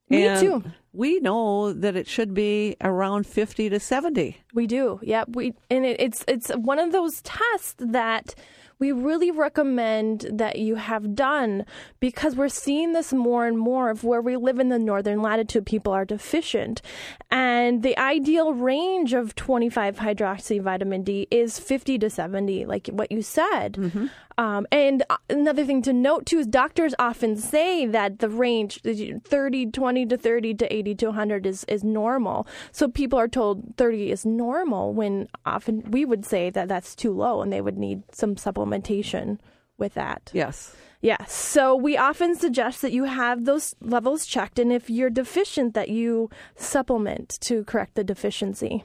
Me 0.09 0.27
and 0.27 0.41
too. 0.41 0.65
We 0.93 1.19
know 1.21 1.73
that 1.75 1.95
it 1.97 2.07
should 2.07 2.33
be 2.33 2.77
around 2.81 3.27
50 3.27 3.69
to 3.69 3.79
70. 3.81 4.37
We 4.55 4.67
do. 4.67 4.99
Yep. 5.03 5.29
We 5.35 5.53
and 5.69 5.85
it, 5.85 6.01
it's 6.01 6.25
it's 6.27 6.51
one 6.53 6.79
of 6.79 6.93
those 6.93 7.21
tests 7.23 7.75
that 7.79 8.35
we 8.79 8.93
really 8.93 9.31
recommend 9.31 10.27
that 10.31 10.59
you 10.59 10.75
have 10.77 11.15
done 11.15 11.65
because 12.01 12.37
we're 12.37 12.49
seeing 12.49 12.93
this 12.93 13.13
more 13.13 13.47
and 13.47 13.59
more 13.59 13.91
of 13.91 14.05
where 14.05 14.21
we 14.21 14.37
live 14.37 14.59
in 14.59 14.69
the 14.69 14.79
northern 14.79 15.23
latitude. 15.23 15.65
People 15.65 15.93
are 15.93 16.05
deficient. 16.05 16.83
And 17.31 17.83
the 17.83 17.97
ideal 17.99 18.53
range 18.53 19.15
of 19.15 19.35
25 19.35 19.97
hydroxy 19.97 20.61
vitamin 20.61 21.03
D 21.03 21.27
is 21.31 21.59
50 21.59 21.99
to 21.99 22.11
70 22.11 22.67
like 22.67 22.89
what 22.89 23.11
you 23.11 23.23
said 23.23 23.75
mm-hmm. 23.75 24.07
Um, 24.39 24.67
and 24.71 25.03
uh, 25.11 25.17
another 25.29 25.65
thing 25.65 25.83
to 25.83 25.93
note 25.93 26.27
too 26.27 26.39
is 26.39 26.47
doctors 26.47 26.95
often 26.99 27.37
say 27.37 27.87
that 27.87 28.19
the 28.19 28.29
range 28.29 28.81
30 28.83 29.71
20 29.71 30.07
to 30.07 30.17
30 30.17 30.55
to 30.55 30.75
80 30.75 30.95
to 30.97 31.07
100 31.07 31.47
is, 31.47 31.65
is 31.65 31.85
normal 31.85 32.47
so 32.73 32.89
people 32.89 33.19
are 33.19 33.29
told 33.29 33.77
30 33.77 34.11
is 34.11 34.27
normal 34.27 34.93
when 34.93 35.29
often 35.45 35.83
we 35.91 36.05
would 36.05 36.25
say 36.25 36.51
that 36.51 36.69
that's 36.69 36.95
too 36.95 37.13
low 37.13 37.43
and 37.43 37.53
they 37.53 37.61
would 37.61 37.79
need 37.79 38.03
some 38.13 38.35
supplementation 38.35 39.39
with 39.79 39.95
that 39.95 40.31
Yes. 40.33 40.75
Yes. 41.01 41.33
So 41.33 41.77
we 41.77 41.97
often 41.97 42.35
suggest 42.35 42.83
that 42.83 42.93
you 42.93 43.05
have 43.05 43.45
those 43.45 43.75
levels 43.81 44.27
checked, 44.27 44.59
and 44.59 44.73
if 44.73 44.89
you're 44.91 45.11
deficient, 45.11 45.75
that 45.75 45.89
you 45.89 46.31
supplement 46.57 47.39
to 47.43 47.65
correct 47.65 47.95
the 47.95 48.05
deficiency. 48.05 48.85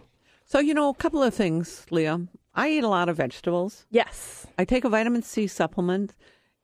So, 0.51 0.59
you 0.59 0.73
know, 0.73 0.89
a 0.89 0.93
couple 0.93 1.23
of 1.23 1.33
things, 1.33 1.85
Leah. 1.91 2.27
I 2.53 2.71
eat 2.71 2.83
a 2.83 2.89
lot 2.89 3.07
of 3.07 3.15
vegetables. 3.15 3.85
Yes. 3.89 4.45
I 4.57 4.65
take 4.65 4.83
a 4.83 4.89
vitamin 4.89 5.21
C 5.21 5.47
supplement, 5.47 6.13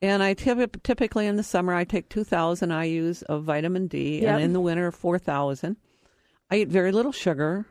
and 0.02 0.22
I 0.22 0.34
typ- 0.36 0.84
typically 0.84 1.26
in 1.26 1.38
the 1.38 1.42
summer 1.44 1.74
I 1.74 1.86
take 1.86 2.10
2,000 2.10 2.70
IU's 2.70 3.22
of 3.22 3.46
vitamin 3.46 3.88
D, 3.88 4.24
Yep. 4.24 4.30
and 4.36 4.44
in 4.44 4.52
the 4.52 4.60
winter 4.60 4.92
4,000. 4.92 5.78
I 6.52 6.58
eat 6.58 6.68
very 6.68 6.92
little 6.92 7.14
sugar 7.14 7.66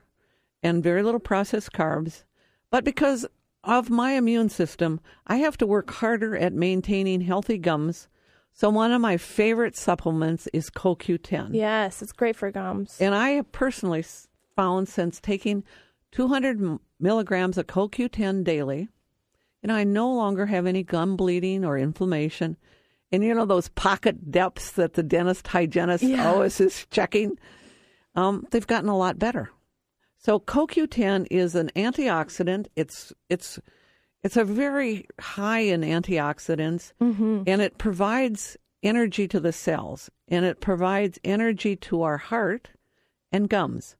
and 0.62 0.82
very 0.82 1.02
little 1.02 1.20
processed 1.20 1.72
carbs, 1.72 2.24
but 2.70 2.82
because 2.82 3.26
of 3.62 3.90
my 3.90 4.12
immune 4.12 4.48
system, 4.48 5.00
I 5.26 5.36
have 5.36 5.58
to 5.58 5.66
work 5.66 5.90
harder 5.90 6.34
at 6.34 6.54
maintaining 6.54 7.20
healthy 7.20 7.58
gums. 7.58 8.08
So 8.54 8.70
one 8.70 8.90
of 8.90 9.02
my 9.02 9.18
favorite 9.18 9.76
supplements 9.76 10.48
is 10.54 10.70
CoQ10. 10.70 11.50
Yes, 11.52 12.00
it's 12.00 12.12
great 12.12 12.36
for 12.36 12.50
gums. 12.50 12.96
And 13.02 13.14
I 13.14 13.32
have 13.32 13.52
personally 13.52 14.02
found 14.56 14.88
since 14.88 15.20
taking 15.20 15.62
200 16.12 16.78
milligrams 17.00 17.58
of 17.58 17.66
CoQ10 17.66 18.44
daily, 18.44 18.88
and 19.62 19.72
I 19.72 19.84
no 19.84 20.12
longer 20.12 20.46
have 20.46 20.66
any 20.66 20.82
gum 20.82 21.16
bleeding 21.16 21.64
or 21.64 21.76
inflammation. 21.78 22.56
And 23.12 23.22
you 23.22 23.34
know 23.34 23.44
those 23.44 23.68
pocket 23.70 24.30
depths 24.30 24.72
that 24.72 24.94
the 24.94 25.02
dentist 25.02 25.46
hygienist 25.48 26.02
Yeah. 26.04 26.28
always 26.28 26.60
is 26.60 26.86
checking? 26.90 27.38
Um, 28.14 28.46
they've 28.50 28.66
gotten 28.66 28.88
a 28.88 28.96
lot 28.96 29.18
better. 29.18 29.50
So 30.18 30.40
CoQ10 30.40 31.26
is 31.30 31.54
an 31.54 31.70
antioxidant. 31.76 32.66
It's 32.74 33.12
it's 33.28 33.60
it's 34.22 34.36
a 34.36 34.44
very 34.44 35.06
high 35.20 35.60
in 35.60 35.82
antioxidants, 35.82 36.92
and 37.46 37.60
it 37.62 37.78
provides 37.78 38.56
energy 38.82 39.28
to 39.28 39.38
the 39.38 39.52
cells, 39.52 40.10
and 40.26 40.44
it 40.44 40.60
provides 40.60 41.18
energy 41.22 41.76
to 41.76 42.02
our 42.02 42.16
heart 42.18 42.70
and 43.30 43.48
gums. 43.48 43.94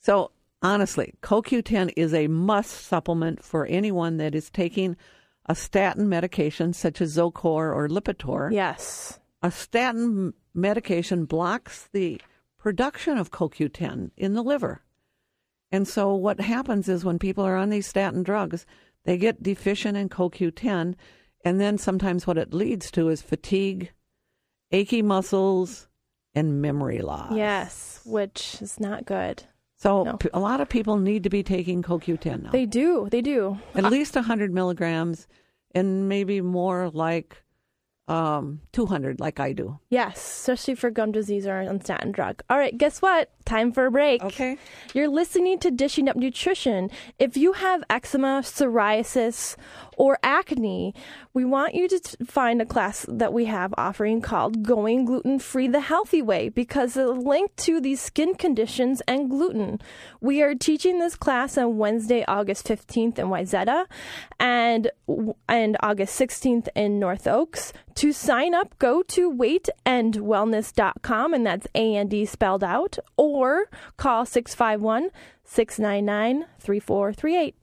So 0.00 0.32
honestly, 0.62 1.14
CoQ10 1.22 1.92
is 1.96 2.14
a 2.14 2.28
must 2.28 2.70
supplement 2.70 3.42
for 3.42 3.66
anyone 3.66 4.16
that 4.18 4.34
is 4.34 4.50
taking 4.50 4.96
a 5.46 5.54
statin 5.54 6.08
medication 6.08 6.72
such 6.72 7.00
as 7.00 7.16
Zocor 7.16 7.74
or 7.74 7.88
Lipitor. 7.88 8.52
Yes. 8.52 9.18
A 9.42 9.50
statin 9.50 10.34
medication 10.54 11.24
blocks 11.24 11.88
the 11.92 12.20
production 12.58 13.16
of 13.16 13.30
CoQ10 13.30 14.10
in 14.16 14.34
the 14.34 14.42
liver. 14.42 14.82
And 15.70 15.86
so 15.86 16.14
what 16.14 16.40
happens 16.40 16.88
is 16.88 17.04
when 17.04 17.18
people 17.18 17.44
are 17.44 17.56
on 17.56 17.70
these 17.70 17.86
statin 17.86 18.22
drugs, 18.22 18.66
they 19.04 19.16
get 19.16 19.42
deficient 19.42 19.96
in 19.96 20.08
CoQ10, 20.08 20.94
and 21.44 21.60
then 21.60 21.78
sometimes 21.78 22.26
what 22.26 22.38
it 22.38 22.52
leads 22.52 22.90
to 22.92 23.08
is 23.08 23.22
fatigue, 23.22 23.92
achy 24.70 25.02
muscles, 25.02 25.88
and 26.34 26.60
memory 26.60 27.00
loss. 27.00 27.34
Yes, 27.34 28.00
which 28.04 28.58
is 28.60 28.80
not 28.80 29.06
good. 29.06 29.44
So 29.80 30.02
No. 30.02 30.16
p- 30.16 30.28
a 30.34 30.40
lot 30.40 30.60
of 30.60 30.68
people 30.68 30.96
need 30.98 31.22
to 31.22 31.30
be 31.30 31.42
taking 31.44 31.82
CoQ10 31.82 32.42
now. 32.42 32.50
They 32.50 32.66
do. 32.66 33.08
They 33.10 33.22
do. 33.22 33.58
At 33.74 33.84
least 33.84 34.16
100 34.16 34.52
milligrams, 34.52 35.28
and 35.74 36.08
maybe 36.08 36.40
more 36.40 36.90
like 36.92 37.42
um, 38.08 38.62
200, 38.72 39.20
like 39.20 39.38
I 39.38 39.52
do. 39.52 39.78
Yes, 39.90 40.16
especially 40.16 40.74
for 40.76 40.90
gum 40.90 41.12
disease 41.12 41.46
or 41.46 41.58
on 41.60 41.80
statin 41.82 42.10
drug. 42.10 42.42
All 42.48 42.56
right, 42.58 42.76
guess 42.76 43.02
what? 43.02 43.30
Time 43.44 43.70
for 43.70 43.84
a 43.86 43.90
break. 43.90 44.24
Okay. 44.24 44.56
You're 44.94 45.08
listening 45.08 45.58
to 45.60 45.70
Dishing 45.70 46.08
Up 46.08 46.16
Nutrition. 46.16 46.90
If 47.18 47.36
you 47.36 47.52
have 47.52 47.84
eczema, 47.90 48.40
psoriasis, 48.42 49.56
or 49.98 50.18
acne, 50.22 50.94
we 51.34 51.44
want 51.44 51.74
you 51.74 51.88
to 51.88 51.98
t- 51.98 52.24
find 52.24 52.62
a 52.62 52.66
class 52.66 53.04
that 53.08 53.32
we 53.32 53.46
have 53.46 53.74
offering 53.76 54.22
called 54.22 54.62
Going 54.62 55.04
Gluten 55.04 55.40
Free 55.40 55.68
the 55.68 55.80
Healthy 55.80 56.22
Way 56.22 56.48
because 56.48 56.96
it's 56.96 57.10
linked 57.10 57.58
to 57.58 57.80
these 57.80 58.00
skin 58.00 58.34
conditions 58.34 59.02
and 59.08 59.28
gluten. 59.28 59.80
We 60.20 60.40
are 60.40 60.54
teaching 60.54 61.00
this 61.00 61.16
class 61.16 61.58
on 61.58 61.76
Wednesday, 61.76 62.24
August 62.26 62.66
15th 62.66 63.18
in 63.18 63.26
Wayzata 63.26 63.84
and 64.38 64.90
and 65.48 65.76
August 65.80 66.18
16th 66.18 66.68
in 66.74 66.98
North 66.98 67.26
Oaks. 67.26 67.74
To 67.96 68.12
sign 68.12 68.54
up, 68.54 68.78
go 68.78 69.02
to 69.02 69.30
weightandwellness.com 69.32 71.34
and 71.34 71.44
that's 71.44 71.66
A 71.74 71.96
and 71.96 72.08
D 72.08 72.24
spelled 72.24 72.62
out 72.62 72.98
or 73.16 73.64
call 73.96 74.24
651 74.24 75.10
699 75.44 76.46
3438. 76.60 77.56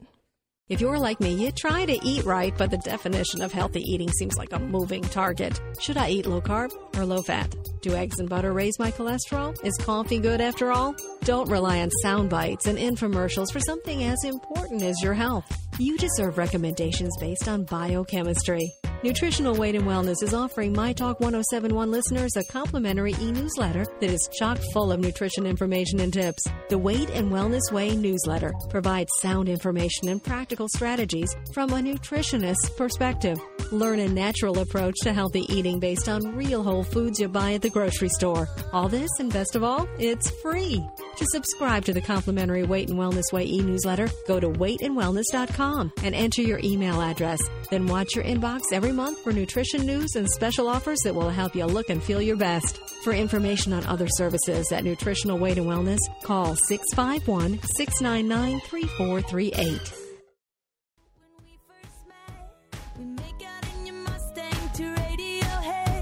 If 0.68 0.82
you're 0.82 0.98
like 0.98 1.20
me, 1.20 1.32
you 1.32 1.52
try 1.52 1.86
to 1.86 2.00
eat 2.04 2.26
right, 2.26 2.52
but 2.58 2.72
the 2.72 2.80
definition 2.80 3.44
of 3.44 3.52
healthy 3.52 3.82
eating 3.82 4.10
seems 4.14 4.36
like 4.36 4.52
a 4.52 4.58
moving 4.58 5.04
target. 5.04 5.62
Should 5.80 5.96
I 5.96 6.10
eat 6.10 6.26
low 6.26 6.42
carb 6.42 6.72
or 6.98 7.06
low 7.06 7.22
fat? 7.22 7.54
Do 7.84 7.94
eggs 7.94 8.18
and 8.18 8.28
butter 8.28 8.52
raise 8.52 8.80
my 8.80 8.90
cholesterol? 8.90 9.56
Is 9.64 9.78
coffee 9.78 10.18
good 10.18 10.42
after 10.42 10.72
all? 10.72 10.96
Don't 11.24 11.52
rely 11.52 11.82
on 11.82 11.92
sound 12.02 12.32
bites 12.32 12.66
and 12.66 12.80
infomercials 12.80 13.54
for 13.54 13.60
something 13.60 14.06
as 14.06 14.18
important 14.24 14.82
as 14.82 15.04
your 15.04 15.14
health. 15.14 15.46
You 15.78 15.98
deserve 15.98 16.38
recommendations 16.38 17.18
based 17.18 17.50
on 17.50 17.66
biochemistry. 17.66 18.72
Nutritional 19.04 19.56
Weight 19.56 19.76
and 19.76 19.84
Wellness 19.84 20.24
is 20.24 20.34
offering 20.34 20.72
My 20.72 20.94
Talk 20.94 21.20
1071 21.20 21.92
listeners 21.92 22.32
a 22.38 22.44
complimentary 22.46 23.14
e 23.20 23.32
newsletter 23.32 23.86
that 24.00 24.10
is 24.10 24.30
chock 24.40 24.58
full 24.72 24.92
of 24.92 25.02
nutrition 25.02 25.46
information 25.46 26.00
and 26.00 26.14
tips. 26.14 26.48
The 26.70 26.78
Weight 26.78 27.10
and 27.10 27.30
Wellness 27.30 27.74
Way 27.74 27.96
newsletter 27.96 28.54
provides 28.70 29.10
sound 29.20 29.50
information 29.50 30.08
and 30.08 30.24
practical 30.24 30.70
strategies 30.70 31.36
from 31.54 31.72
a 31.72 31.82
nutritionist's 31.82 32.70
perspective. 32.78 33.38
Learn 33.72 34.00
a 34.00 34.08
natural 34.08 34.60
approach 34.60 34.96
to 35.02 35.12
healthy 35.14 35.42
eating 35.54 35.80
based 35.80 36.08
on 36.08 36.36
real 36.36 36.64
whole 36.64 36.84
foods 36.84 37.20
you 37.20 37.28
buy 37.28 37.54
at 37.54 37.62
the 37.62 37.70
grocery 37.70 38.10
store. 38.10 38.48
All 38.72 38.88
this, 38.88 39.10
and 39.20 39.32
best 39.32 39.56
of 39.56 39.64
all, 39.64 39.88
it's 40.00 40.30
free. 40.42 40.84
To 41.18 41.26
subscribe 41.32 41.84
to 41.86 41.94
the 41.94 42.02
complimentary 42.02 42.64
Weight 42.64 42.90
and 42.90 42.98
Wellness 42.98 43.34
Way 43.34 43.46
e 43.46 43.62
newsletter, 43.62 44.08
go 44.28 44.40
to 44.40 44.50
weightandwellness.com 44.50 45.65
and 46.04 46.16
enter 46.16 46.42
your 46.42 46.60
email 46.64 47.02
address. 47.02 47.40
Then 47.70 47.88
watch 47.88 48.16
your 48.16 48.24
inbox 48.24 48.62
every 48.72 48.92
month 48.92 49.20
for 49.24 49.34
nutrition 49.34 49.86
news 49.86 50.16
and 50.16 50.30
special 50.30 50.68
offers 50.68 51.00
that 51.04 51.16
will 51.16 51.30
help 51.30 51.56
you 51.56 51.66
look 51.66 51.90
and 51.90 52.02
feel 52.02 52.22
your 52.22 52.38
best. 52.38 52.78
For 53.04 53.14
information 53.14 53.74
on 53.74 53.86
other 53.86 54.08
services 54.08 54.72
at 54.72 54.84
Nutritional 54.84 55.38
Weight 55.38 55.58
and 55.58 55.68
Wellness, 55.68 56.00
call 56.24 56.56
651 56.56 57.60
699 57.78 58.60
3438. 58.62 60.06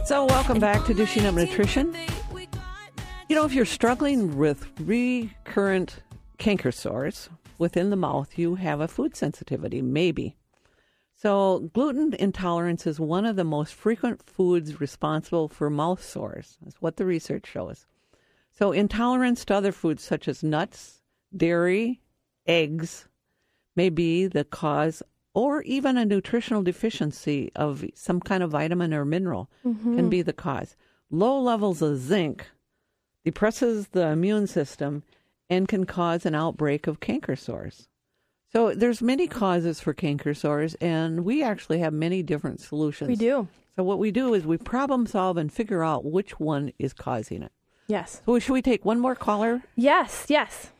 So, 0.05 0.25
welcome 0.25 0.59
back 0.59 0.85
to 0.85 0.93
Dishing 0.93 1.25
Up 1.25 1.33
Nutrition. 1.33 1.95
You 3.29 3.35
know, 3.37 3.45
if 3.45 3.53
you're 3.53 3.65
struggling 3.65 4.37
with 4.37 4.67
recurrent 4.79 6.01
canker 6.37 6.71
sores 6.71 7.29
within 7.57 7.89
the 7.89 7.95
mouth, 7.95 8.37
you 8.37 8.55
have 8.55 8.79
a 8.79 8.87
food 8.87 9.15
sensitivity, 9.15 9.81
maybe. 9.81 10.35
So, 11.15 11.69
gluten 11.73 12.13
intolerance 12.15 12.85
is 12.85 12.99
one 12.99 13.25
of 13.25 13.35
the 13.35 13.43
most 13.43 13.73
frequent 13.73 14.21
foods 14.27 14.81
responsible 14.81 15.47
for 15.47 15.69
mouth 15.69 16.03
sores. 16.03 16.57
That's 16.61 16.81
what 16.81 16.97
the 16.97 17.05
research 17.05 17.47
shows. 17.47 17.85
So, 18.51 18.71
intolerance 18.71 19.45
to 19.45 19.55
other 19.55 19.71
foods 19.71 20.03
such 20.03 20.27
as 20.27 20.43
nuts, 20.43 21.01
dairy, 21.35 22.01
eggs 22.45 23.07
may 23.75 23.89
be 23.89 24.27
the 24.27 24.43
cause, 24.43 25.01
or 25.33 25.61
even 25.63 25.97
a 25.97 26.05
nutritional 26.05 26.61
deficiency 26.61 27.51
of 27.55 27.85
some 27.95 28.19
kind 28.19 28.43
of 28.43 28.51
vitamin 28.51 28.93
or 28.93 29.05
mineral 29.05 29.49
mm-hmm. 29.65 29.95
can 29.95 30.09
be 30.09 30.21
the 30.21 30.33
cause. 30.33 30.75
Low 31.09 31.39
levels 31.39 31.81
of 31.81 31.97
zinc 31.97 32.45
depresses 33.23 33.87
the 33.89 34.07
immune 34.07 34.47
system 34.47 35.03
and 35.49 35.67
can 35.67 35.85
cause 35.85 36.25
an 36.25 36.35
outbreak 36.35 36.87
of 36.87 36.99
canker 36.99 37.35
sores. 37.35 37.87
So 38.51 38.73
there's 38.73 39.01
many 39.01 39.27
causes 39.27 39.79
for 39.79 39.93
canker 39.93 40.33
sores 40.33 40.75
and 40.75 41.25
we 41.25 41.43
actually 41.43 41.79
have 41.79 41.93
many 41.93 42.21
different 42.21 42.61
solutions. 42.61 43.09
We 43.09 43.15
do. 43.15 43.47
So 43.75 43.83
what 43.83 43.97
we 43.97 44.11
do 44.11 44.33
is 44.33 44.45
we 44.45 44.57
problem 44.57 45.07
solve 45.07 45.37
and 45.37 45.51
figure 45.51 45.83
out 45.83 46.05
which 46.05 46.39
one 46.39 46.71
is 46.77 46.93
causing 46.93 47.41
it. 47.41 47.51
Yes. 47.87 48.21
So 48.25 48.37
should 48.39 48.53
we 48.53 48.61
take 48.61 48.85
one 48.85 48.99
more 48.99 49.15
caller? 49.15 49.63
Yes, 49.75 50.25
yes. 50.29 50.71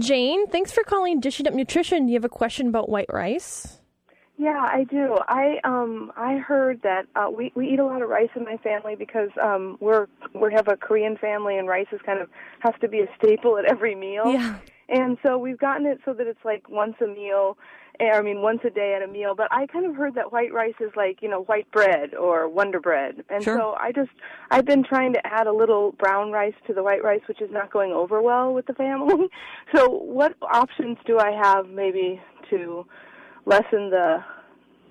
Jane, 0.00 0.46
thanks 0.48 0.72
for 0.72 0.82
calling 0.84 1.20
Dishing 1.20 1.46
Up 1.46 1.54
Nutrition. 1.54 2.06
Do 2.06 2.12
you 2.12 2.16
have 2.16 2.24
a 2.24 2.28
question 2.28 2.66
about 2.68 2.88
white 2.88 3.12
rice? 3.12 3.78
Yeah, 4.42 4.66
I 4.68 4.82
do. 4.82 5.18
I 5.28 5.60
um 5.62 6.10
I 6.16 6.34
heard 6.36 6.82
that 6.82 7.06
uh, 7.14 7.30
we 7.30 7.52
we 7.54 7.68
eat 7.68 7.78
a 7.78 7.84
lot 7.86 8.02
of 8.02 8.08
rice 8.08 8.30
in 8.34 8.44
my 8.44 8.56
family 8.56 8.96
because 8.96 9.30
um 9.40 9.76
we're 9.78 10.08
we 10.34 10.52
have 10.52 10.66
a 10.66 10.76
Korean 10.76 11.16
family 11.16 11.58
and 11.58 11.68
rice 11.68 11.86
is 11.92 12.00
kind 12.04 12.20
of 12.20 12.28
has 12.58 12.74
to 12.80 12.88
be 12.88 12.98
a 13.00 13.06
staple 13.16 13.56
at 13.56 13.66
every 13.66 13.94
meal. 13.94 14.32
Yeah. 14.32 14.58
And 14.88 15.16
so 15.22 15.38
we've 15.38 15.58
gotten 15.58 15.86
it 15.86 16.00
so 16.04 16.12
that 16.14 16.26
it's 16.26 16.44
like 16.44 16.68
once 16.68 16.96
a 17.00 17.06
meal, 17.06 17.56
eh, 18.00 18.10
I 18.12 18.20
mean 18.20 18.42
once 18.42 18.58
a 18.64 18.70
day 18.70 18.94
at 18.96 19.08
a 19.08 19.10
meal. 19.10 19.36
But 19.36 19.46
I 19.52 19.68
kind 19.68 19.86
of 19.86 19.94
heard 19.94 20.16
that 20.16 20.32
white 20.32 20.52
rice 20.52 20.74
is 20.80 20.90
like 20.96 21.22
you 21.22 21.28
know 21.28 21.42
white 21.44 21.70
bread 21.70 22.12
or 22.12 22.48
Wonder 22.48 22.80
Bread, 22.80 23.22
and 23.30 23.44
Sure. 23.44 23.56
so 23.56 23.76
I 23.78 23.92
just 23.92 24.10
I've 24.50 24.66
been 24.66 24.82
trying 24.82 25.12
to 25.12 25.24
add 25.24 25.46
a 25.46 25.52
little 25.52 25.92
brown 25.92 26.32
rice 26.32 26.58
to 26.66 26.74
the 26.74 26.82
white 26.82 27.04
rice, 27.04 27.22
which 27.28 27.40
is 27.40 27.52
not 27.52 27.70
going 27.70 27.92
over 27.92 28.20
well 28.20 28.52
with 28.52 28.66
the 28.66 28.74
family. 28.74 29.28
So 29.74 29.88
what 29.88 30.34
options 30.42 30.98
do 31.06 31.20
I 31.20 31.30
have 31.30 31.68
maybe 31.68 32.20
to 32.50 32.84
lessen 33.46 33.90
the 33.90 34.24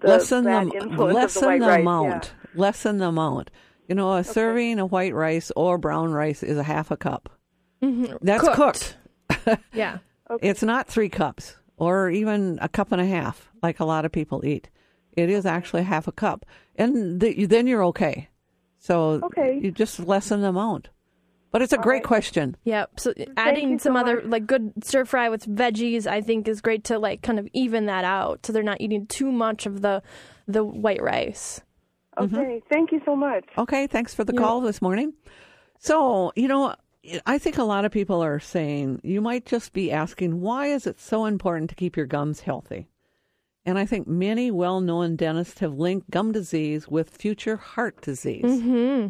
the 0.01 0.07
lessen 0.07 0.43
bad 0.45 0.67
the 0.69 0.77
influence 0.77 1.15
lessen 1.15 1.37
of 1.37 1.41
the 1.43 1.47
white 1.47 1.59
the 1.61 1.67
rice? 1.67 1.81
amount. 1.81 2.33
Lessen 2.55 2.97
the 2.97 3.07
amount. 3.07 3.51
You 3.87 3.95
know, 3.95 4.13
a 4.13 4.23
serving 4.23 4.79
of 4.79 4.91
white 4.91 5.13
rice 5.13 5.51
or 5.55 5.77
brown 5.77 6.11
rice 6.13 6.43
is 6.43 6.57
a 6.57 6.63
half 6.63 6.91
a 6.91 6.97
cup. 6.97 7.29
Mm-hmm. 7.83 8.15
That's 8.21 8.47
cooked. 8.55 8.97
Yeah. 9.73 9.97
It's 10.41 10.63
not 10.63 10.87
three 10.87 11.09
cups 11.09 11.55
or 11.77 12.09
even 12.09 12.57
a 12.61 12.69
cup 12.69 12.91
and 12.91 13.01
a 13.01 13.05
half, 13.05 13.49
like 13.63 13.79
a 13.79 13.85
lot 13.85 14.05
of 14.05 14.11
people 14.11 14.45
eat. 14.45 14.69
It 15.13 15.29
is 15.29 15.45
actually 15.45 15.83
half 15.83 16.07
a 16.07 16.11
cup, 16.13 16.45
and 16.77 17.19
th- 17.19 17.49
then 17.49 17.67
you're 17.67 17.83
okay. 17.85 18.29
So 18.79 19.19
Okay. 19.23 19.59
you 19.61 19.71
just 19.71 19.99
lessen 19.99 20.41
the 20.41 20.47
amount. 20.49 20.89
But 21.51 21.61
it's 21.61 21.73
a 21.73 21.77
great 21.77 22.03
question. 22.03 22.55
Yep. 22.63 22.99
So 22.99 23.13
adding 23.35 23.71
you 23.71 23.79
some 23.79 23.95
so 23.95 23.99
other 23.99 24.15
much. 24.17 24.25
like 24.25 24.47
good 24.47 24.71
stir 24.83 25.03
fry 25.03 25.29
with 25.29 25.45
veggies, 25.45 26.07
I 26.07 26.21
think, 26.21 26.47
is 26.47 26.61
great 26.61 26.85
to 26.85 26.97
like 26.97 27.21
kind 27.21 27.39
of 27.39 27.47
even 27.53 27.87
that 27.87 28.05
out, 28.05 28.45
so 28.45 28.53
they're 28.53 28.63
not 28.63 28.79
eating 28.79 29.05
too 29.07 29.31
much 29.31 29.65
of 29.65 29.81
the 29.81 30.01
the 30.47 30.63
white 30.63 31.01
rice. 31.01 31.61
Mm-hmm. 32.17 32.35
Okay, 32.35 32.61
thank 32.69 32.91
you 32.91 33.01
so 33.05 33.15
much. 33.15 33.45
Okay, 33.57 33.87
thanks 33.87 34.13
for 34.13 34.23
the 34.23 34.33
call 34.33 34.61
this 34.61 34.81
morning. 34.81 35.13
So, 35.79 36.31
you 36.35 36.47
know, 36.47 36.75
I 37.25 37.37
think 37.37 37.57
a 37.57 37.63
lot 37.63 37.85
of 37.85 37.91
people 37.91 38.23
are 38.23 38.39
saying 38.39 39.01
you 39.03 39.21
might 39.21 39.45
just 39.45 39.73
be 39.73 39.91
asking, 39.91 40.41
why 40.41 40.67
is 40.67 40.85
it 40.85 40.99
so 40.99 41.25
important 41.25 41.69
to 41.69 41.75
keep 41.75 41.97
your 41.97 42.05
gums 42.05 42.41
healthy? 42.41 42.87
And 43.65 43.77
I 43.77 43.85
think 43.85 44.07
many 44.07 44.51
well 44.51 44.81
known 44.81 45.15
dentists 45.15 45.59
have 45.59 45.73
linked 45.73 46.09
gum 46.09 46.31
disease 46.31 46.87
with 46.87 47.09
future 47.09 47.57
heart 47.57 48.01
disease. 48.01 48.43
Mm-hmm. 48.43 49.07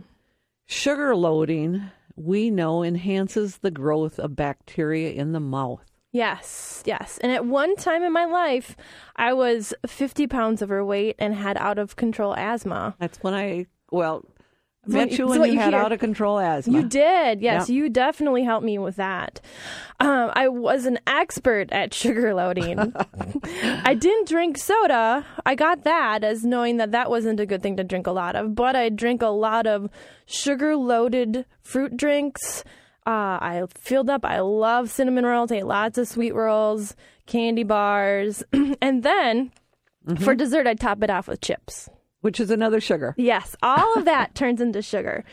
Sugar 0.66 1.16
loading, 1.16 1.84
we 2.24 2.50
know, 2.50 2.84
enhances 2.84 3.58
the 3.58 3.72
growth 3.72 4.20
of 4.20 4.36
bacteria 4.36 5.12
in 5.12 5.32
the 5.32 5.40
mouth. 5.40 5.86
Yes, 6.12 6.84
yes. 6.86 7.18
And 7.22 7.32
at 7.32 7.46
one 7.46 7.76
time 7.78 8.04
in 8.04 8.12
my 8.12 8.26
life, 8.26 8.76
I 9.16 9.34
was 9.34 9.74
50 9.88 10.28
pounds 10.28 10.62
overweight 10.62 11.16
and 11.20 11.34
had 11.34 11.58
out 11.58 11.80
of 11.80 11.96
control 11.96 12.36
asthma. 12.36 12.96
That's 13.00 13.20
when 13.20 13.34
I, 13.34 13.68
well, 13.92 14.26
met 14.88 15.12
you 15.12 15.28
when 15.28 15.44
you 15.52 15.60
had 15.60 15.74
hear. 15.74 15.82
out 15.82 15.92
of 15.92 16.00
control 16.00 16.40
asthma. 16.40 16.74
You 16.82 16.88
did, 16.88 17.42
yes. 17.42 17.70
Yep. 17.70 17.76
You 17.76 17.90
definitely 17.90 18.44
helped 18.44 18.66
me 18.66 18.78
with 18.80 18.96
that. 18.96 19.40
Um, 20.00 20.32
I 20.34 20.48
was 20.48 20.86
an 20.86 21.00
expert 21.06 21.72
at 21.72 21.94
sugar 21.94 22.34
loading. 22.34 22.80
I 23.84 23.94
didn't 23.94 24.28
drink 24.28 24.58
soda. 24.58 25.26
I 25.46 25.54
got 25.56 25.84
that 25.84 26.24
as 26.24 26.44
knowing 26.44 26.78
that 26.78 26.92
that 26.92 27.10
wasn't 27.10 27.40
a 27.40 27.46
good 27.46 27.62
thing 27.62 27.78
to 27.78 27.84
drink 27.84 28.08
a 28.08 28.12
lot 28.12 28.36
of, 28.36 28.56
but 28.56 28.76
I 28.76 28.90
drink 28.90 29.22
a 29.22 29.28
lot 29.28 29.68
of 29.68 29.90
sugar 30.26 30.76
loaded 30.76 31.46
fruit 31.62 31.96
drinks. 31.96 32.64
Uh, 33.06 33.38
I 33.42 33.64
filled 33.80 34.10
up. 34.10 34.26
I 34.26 34.40
love 34.40 34.90
cinnamon 34.90 35.26
rolls. 35.26 35.52
I 35.52 35.58
ate 35.58 35.66
lots 35.68 35.98
of 35.98 36.08
sweet 36.08 36.34
rolls, 36.34 36.96
candy 37.28 37.64
bars, 37.64 38.44
and 38.82 39.04
then 39.04 39.52
Mm-hmm. 40.08 40.24
for 40.24 40.34
dessert, 40.34 40.66
I 40.66 40.74
top 40.74 41.04
it 41.04 41.12
off 41.12 41.28
with 41.28 41.42
chips. 41.42 41.88
Which 42.22 42.40
is 42.40 42.52
another 42.52 42.80
sugar. 42.80 43.14
Yes, 43.18 43.56
all 43.62 43.98
of 43.98 44.06
that 44.06 44.36
turns 44.36 44.62
into 44.62 44.82
sugar. 44.82 45.24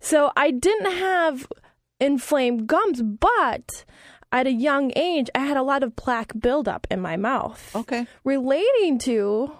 So 0.00 0.30
I 0.36 0.50
didn't 0.50 0.92
have 0.92 1.46
inflamed 2.00 2.66
gums, 2.66 3.02
but 3.02 3.84
at 4.30 4.46
a 4.46 4.52
young 4.52 4.92
age, 4.94 5.30
I 5.34 5.40
had 5.40 5.56
a 5.56 5.62
lot 5.62 5.82
of 5.82 5.96
plaque 5.96 6.32
buildup 6.38 6.86
in 6.90 7.00
my 7.00 7.16
mouth. 7.16 7.74
Okay. 7.74 8.06
Relating 8.24 8.98
to, 9.00 9.52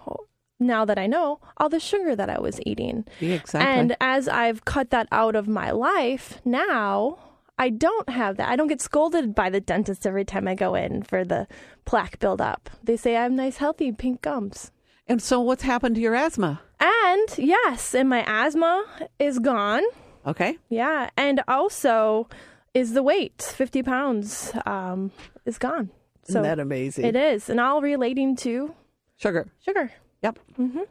now 0.59 0.85
that 0.85 0.99
I 0.99 1.07
know, 1.07 1.39
all 1.57 1.69
the 1.69 1.79
sugar 1.79 2.15
that 2.15 2.29
I 2.29 2.39
was 2.39 2.59
eating. 2.65 3.05
Yeah, 3.19 3.35
exactly. 3.35 3.67
And 3.67 3.97
as 3.99 4.27
I've 4.27 4.65
cut 4.65 4.91
that 4.91 5.07
out 5.11 5.35
of 5.35 5.47
my 5.47 5.71
life, 5.71 6.39
now 6.45 7.17
I 7.57 7.69
don't 7.69 8.09
have 8.09 8.37
that. 8.37 8.47
I 8.47 8.55
don't 8.55 8.67
get 8.67 8.81
scolded 8.81 9.35
by 9.35 9.49
the 9.49 9.59
dentist 9.59 10.05
every 10.05 10.23
time 10.23 10.47
I 10.47 10.55
go 10.55 10.75
in 10.75 11.03
for 11.03 11.25
the 11.25 11.47
plaque 11.85 12.19
buildup. 12.19 12.69
They 12.83 12.95
say 12.95 13.17
I 13.17 13.23
have 13.23 13.31
nice, 13.31 13.57
healthy 13.57 13.91
pink 13.91 14.21
gums. 14.21 14.71
And 15.09 15.21
so, 15.21 15.41
what's 15.41 15.63
happened 15.63 15.95
to 15.95 16.01
your 16.01 16.15
asthma? 16.15 16.61
And 16.79 17.27
yes, 17.37 17.93
and 17.93 18.07
my 18.07 18.23
asthma 18.25 18.85
is 19.19 19.39
gone. 19.39 19.83
Okay. 20.25 20.57
Yeah, 20.69 21.09
and 21.17 21.41
also 21.47 22.29
is 22.73 22.93
the 22.93 23.03
weight 23.03 23.41
50 23.41 23.83
pounds 23.83 24.51
um, 24.65 25.11
is 25.45 25.57
gone. 25.57 25.89
So 26.23 26.33
Isn't 26.33 26.43
that 26.43 26.59
amazing? 26.59 27.05
it 27.05 27.15
is, 27.15 27.49
and 27.49 27.59
all 27.59 27.81
relating 27.81 28.35
to 28.37 28.73
Sugar. 29.17 29.47
sugar. 29.65 29.91
Yep. 30.21 30.39
Mm-hmm. 30.57 30.81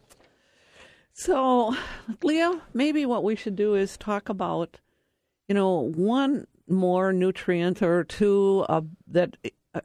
So, 1.12 1.74
Leah, 2.22 2.60
maybe 2.74 3.06
what 3.06 3.24
we 3.24 3.34
should 3.36 3.56
do 3.56 3.74
is 3.74 3.96
talk 3.96 4.28
about, 4.28 4.78
you 5.48 5.54
know, 5.54 5.90
one 5.94 6.46
more 6.68 7.12
nutrient 7.12 7.82
or 7.82 8.04
two 8.04 8.64
uh, 8.68 8.82
that 9.08 9.36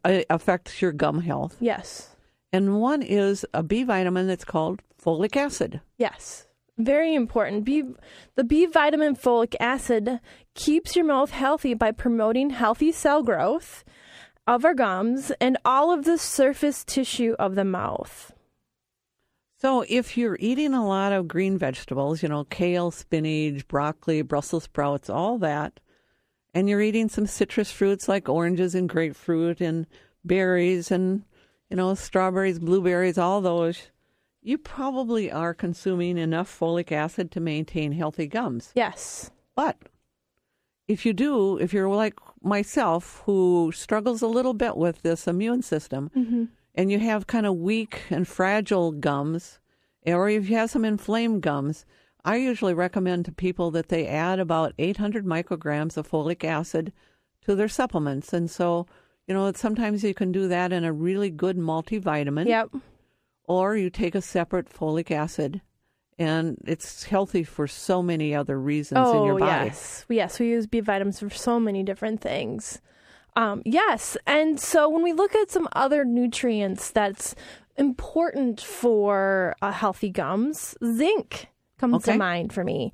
uh, 0.03 0.21
affects 0.29 0.81
your 0.81 0.91
gum 0.91 1.21
health. 1.21 1.57
Yes. 1.59 2.09
And 2.53 2.79
one 2.79 3.01
is 3.01 3.45
a 3.53 3.63
B 3.63 3.83
vitamin 3.83 4.27
that's 4.27 4.45
called 4.45 4.81
folic 5.03 5.35
acid. 5.35 5.81
Yes. 5.97 6.45
Very 6.77 7.15
important. 7.15 7.65
B, 7.65 7.83
the 8.35 8.43
B 8.43 8.67
vitamin 8.67 9.15
folic 9.15 9.55
acid 9.59 10.19
keeps 10.53 10.95
your 10.95 11.05
mouth 11.05 11.31
healthy 11.31 11.73
by 11.73 11.91
promoting 11.91 12.51
healthy 12.51 12.91
cell 12.91 13.23
growth 13.23 13.83
of 14.45 14.63
our 14.65 14.75
gums 14.75 15.31
and 15.41 15.57
all 15.65 15.91
of 15.91 16.05
the 16.05 16.17
surface 16.17 16.83
tissue 16.83 17.35
of 17.39 17.55
the 17.55 17.65
mouth. 17.65 18.33
So 19.59 19.85
if 19.87 20.17
you're 20.17 20.37
eating 20.39 20.73
a 20.73 20.85
lot 20.85 21.13
of 21.13 21.27
green 21.27 21.57
vegetables, 21.57 22.21
you 22.21 22.29
know, 22.29 22.43
kale, 22.43 22.91
spinach, 22.91 23.67
broccoli, 23.67 24.21
Brussels 24.21 24.65
sprouts, 24.65 25.09
all 25.09 25.37
that, 25.39 25.79
and 26.53 26.69
you're 26.69 26.81
eating 26.81 27.09
some 27.09 27.25
citrus 27.25 27.71
fruits 27.71 28.07
like 28.07 28.29
oranges 28.29 28.75
and 28.75 28.89
grapefruit 28.89 29.61
and 29.61 29.87
berries 30.23 30.91
and, 30.91 31.23
you 31.73 31.77
know, 31.77 31.95
strawberries, 31.95 32.59
blueberries, 32.59 33.17
all 33.17 33.41
those, 33.41 33.87
you 34.43 34.59
probably 34.59 35.31
are 35.31 35.55
consuming 35.55 36.19
enough 36.19 36.59
folic 36.59 36.91
acid 36.91 37.31
to 37.31 37.39
maintain 37.39 37.93
healthy 37.93 38.27
gums. 38.27 38.71
Yes. 38.75 39.31
But 39.55 39.77
if 40.87 41.03
you 41.03 41.13
do, 41.13 41.57
if 41.57 41.73
you're 41.73 41.89
like 41.89 42.13
myself 42.43 43.23
who 43.25 43.71
struggles 43.73 44.21
a 44.21 44.27
little 44.27 44.53
bit 44.53 44.77
with 44.77 45.01
this 45.01 45.25
immune 45.27 45.63
system, 45.63 46.11
Mm-hmm. 46.15 46.43
and 46.75 46.91
you 46.91 46.99
have 46.99 47.25
kind 47.25 47.47
of 47.47 47.55
weak 47.55 48.03
and 48.11 48.27
fragile 48.27 48.91
gums, 48.91 49.57
or 50.05 50.29
if 50.29 50.47
you 50.47 50.55
have 50.57 50.69
some 50.69 50.85
inflamed 50.85 51.41
gums, 51.41 51.87
I 52.23 52.35
usually 52.35 52.75
recommend 52.75 53.25
to 53.25 53.31
people 53.31 53.71
that 53.71 53.89
they 53.89 54.05
add 54.05 54.37
about 54.39 54.75
800 54.77 55.25
micrograms 55.25 55.97
of 55.97 56.07
folic 56.07 56.43
acid 56.43 56.93
to 57.47 57.55
their 57.55 57.67
supplements. 57.67 58.31
And 58.31 58.47
so, 58.47 58.85
you 59.27 59.33
know, 59.33 59.51
sometimes 59.53 60.03
you 60.03 60.13
can 60.13 60.31
do 60.31 60.47
that 60.49 60.71
in 60.73 60.83
a 60.83 60.91
really 60.93 61.29
good 61.29 61.57
multivitamin. 61.57 62.47
Yep. 62.47 62.69
Or 63.45 63.75
you 63.75 63.89
take 63.89 64.15
a 64.15 64.21
separate 64.21 64.69
folic 64.69 65.11
acid, 65.11 65.61
and 66.17 66.57
it's 66.65 67.03
healthy 67.03 67.43
for 67.43 67.67
so 67.67 68.01
many 68.01 68.33
other 68.33 68.57
reasons 68.59 69.09
in 69.11 69.23
your 69.23 69.35
Oh, 69.35 69.39
body. 69.39 69.65
yes. 69.65 70.05
Yes, 70.07 70.39
we 70.39 70.49
use 70.49 70.65
B 70.65 70.79
vitamins 70.79 71.19
for 71.19 71.29
so 71.29 71.59
many 71.59 71.83
different 71.83 72.21
things. 72.21 72.79
Um, 73.35 73.61
yes, 73.65 74.15
and 74.27 74.59
so 74.59 74.87
when 74.87 75.03
we 75.03 75.11
look 75.11 75.35
at 75.35 75.51
some 75.51 75.67
other 75.73 76.05
nutrients 76.05 76.91
that's 76.91 77.35
important 77.77 78.61
for 78.61 79.55
uh, 79.61 79.71
healthy 79.71 80.09
gums, 80.09 80.75
zinc 80.85 81.47
comes 81.79 81.95
Okay. 81.95 82.13
to 82.13 82.17
mind 82.17 82.53
for 82.53 82.63
me. 82.63 82.93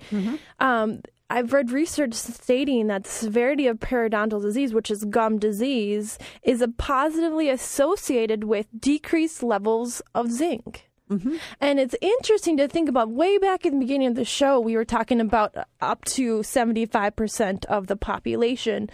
Um, 0.60 1.02
I've 1.30 1.54
read 1.54 1.72
research 1.72 2.14
stating 2.14 2.88
that 2.88 3.04
the 3.04 3.10
severity 3.10 3.68
of 3.68 3.80
periodontal 3.80 4.42
disease, 4.42 4.74
which 4.74 4.90
is 4.90 5.06
gum 5.06 5.38
disease, 5.38 6.18
is 6.44 6.62
a 6.62 6.68
positively 6.68 7.50
associated 7.50 8.46
with 8.46 8.68
decreased 8.80 9.44
levels 9.44 10.02
of 10.16 10.32
zinc. 10.32 10.90
Mm-hmm. 11.10 11.38
And 11.60 11.80
it's 11.80 11.96
interesting 12.02 12.58
to 12.58 12.68
think 12.68 12.88
about 12.88 13.10
way 13.10 13.38
back 13.38 13.66
in 13.66 13.74
the 13.74 13.80
beginning 13.80 14.10
of 14.10 14.16
the 14.16 14.26
show, 14.26 14.60
we 14.60 14.76
were 14.76 14.86
talking 14.86 15.20
about 15.20 15.56
up 15.82 16.06
to 16.06 16.40
75% 16.40 17.66
of 17.66 17.88
the 17.88 17.96
population 17.96 18.90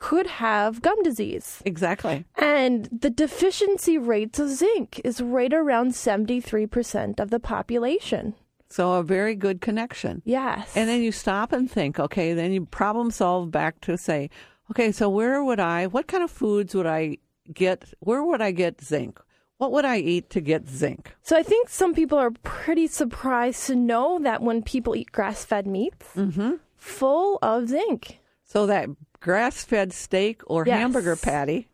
could 0.00 0.26
have 0.26 0.80
gum 0.80 1.00
disease. 1.02 1.60
Exactly. 1.64 2.24
And 2.36 2.88
the 2.90 3.10
deficiency 3.10 3.98
rates 3.98 4.38
of 4.38 4.48
zinc 4.48 5.00
is 5.04 5.20
right 5.20 5.52
around 5.52 5.90
73% 5.90 7.20
of 7.20 7.30
the 7.30 7.38
population. 7.38 8.34
So 8.70 8.92
a 8.94 9.02
very 9.02 9.34
good 9.34 9.60
connection. 9.60 10.22
Yes. 10.24 10.76
And 10.76 10.88
then 10.88 11.02
you 11.02 11.10
stop 11.12 11.52
and 11.52 11.68
think, 11.70 11.98
okay, 11.98 12.32
then 12.34 12.52
you 12.52 12.66
problem 12.66 13.10
solve 13.10 13.50
back 13.50 13.80
to 13.82 13.98
say, 13.98 14.30
okay, 14.70 14.92
so 14.92 15.08
where 15.10 15.42
would 15.42 15.58
I, 15.60 15.88
what 15.88 16.06
kind 16.06 16.22
of 16.22 16.30
foods 16.30 16.74
would 16.74 16.86
I 16.86 17.18
get, 17.52 17.92
where 17.98 18.22
would 18.22 18.40
I 18.40 18.52
get 18.52 18.80
zinc? 18.80 19.18
What 19.58 19.72
would 19.72 19.84
I 19.84 19.98
eat 19.98 20.30
to 20.30 20.40
get 20.40 20.68
zinc? 20.68 21.14
So 21.22 21.36
I 21.36 21.42
think 21.42 21.68
some 21.68 21.94
people 21.94 22.16
are 22.16 22.30
pretty 22.44 22.86
surprised 22.86 23.66
to 23.66 23.74
know 23.74 24.18
that 24.22 24.40
when 24.40 24.62
people 24.62 24.94
eat 24.96 25.10
grass 25.12 25.44
fed 25.44 25.66
meats, 25.66 26.06
Mm-hmm. 26.14 26.52
full 26.76 27.38
of 27.42 27.68
zinc. 27.68 28.20
So 28.44 28.66
that 28.66 28.88
grass 29.20 29.64
fed 29.64 29.92
steak 29.92 30.42
or 30.46 30.64
Yes. 30.66 30.78
hamburger 30.78 31.16
patty 31.16 31.68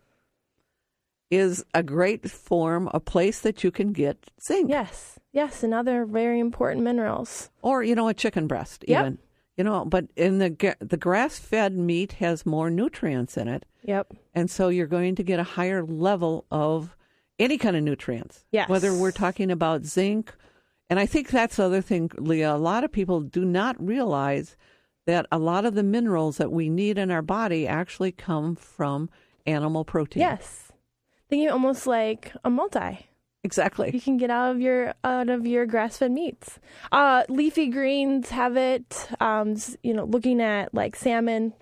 is 1.30 1.64
a 1.74 1.82
great 1.82 2.30
form, 2.30 2.88
a 2.94 3.00
place 3.00 3.40
that 3.40 3.64
you 3.64 3.70
can 3.70 3.92
get 3.92 4.30
zinc. 4.40 4.70
Yes. 4.70 5.18
Yes. 5.32 5.62
And 5.62 5.74
other 5.74 6.04
very 6.04 6.38
important 6.40 6.84
minerals. 6.84 7.50
Or, 7.62 7.82
you 7.82 7.94
know, 7.94 8.08
a 8.08 8.14
chicken 8.14 8.46
breast 8.46 8.84
Yep. 8.86 9.00
even. 9.00 9.18
You 9.56 9.64
know, 9.64 9.86
but 9.86 10.06
in 10.16 10.38
the 10.38 10.76
the 10.80 10.98
grass 10.98 11.38
fed 11.38 11.74
meat 11.74 12.12
has 12.14 12.44
more 12.44 12.68
nutrients 12.70 13.38
in 13.38 13.48
it. 13.48 13.64
Yep. 13.84 14.12
And 14.34 14.50
so 14.50 14.68
you're 14.68 14.86
going 14.86 15.14
to 15.14 15.22
get 15.22 15.40
a 15.40 15.44
higher 15.44 15.82
level 15.82 16.44
of 16.50 16.94
any 17.38 17.56
kind 17.56 17.74
of 17.74 17.82
nutrients. 17.82 18.44
Yes. 18.50 18.68
Whether 18.68 18.92
we're 18.94 19.12
talking 19.12 19.50
about 19.50 19.84
zinc. 19.84 20.34
And 20.90 21.00
I 21.00 21.06
think 21.06 21.30
that's 21.30 21.56
the 21.56 21.64
other 21.64 21.80
thing, 21.80 22.10
Leah. 22.18 22.54
A 22.54 22.58
lot 22.58 22.84
of 22.84 22.92
people 22.92 23.20
do 23.20 23.44
not 23.46 23.82
realize 23.84 24.56
that 25.06 25.26
a 25.32 25.38
lot 25.38 25.64
of 25.64 25.74
the 25.74 25.82
minerals 25.82 26.36
that 26.36 26.52
we 26.52 26.68
need 26.68 26.98
in 26.98 27.10
our 27.10 27.22
body 27.22 27.66
actually 27.66 28.12
come 28.12 28.56
from 28.56 29.08
animal 29.46 29.84
protein. 29.84 30.20
Yes. 30.20 30.70
Thinking 31.28 31.50
almost 31.50 31.86
like 31.86 32.32
a 32.44 32.50
multi. 32.50 33.06
Exactly. 33.42 33.90
You 33.92 34.00
can 34.00 34.16
get 34.16 34.30
out 34.30 34.50
of 34.50 34.60
your 34.60 34.94
out 35.04 35.28
of 35.28 35.46
your 35.46 35.66
grass 35.66 35.98
fed 35.98 36.10
meats. 36.10 36.58
Uh, 36.90 37.22
leafy 37.28 37.68
greens 37.68 38.30
have 38.30 38.56
it. 38.56 39.08
Um, 39.20 39.56
you 39.82 39.94
know, 39.94 40.04
looking 40.04 40.40
at 40.40 40.74
like 40.74 40.96
salmon, 40.96 41.52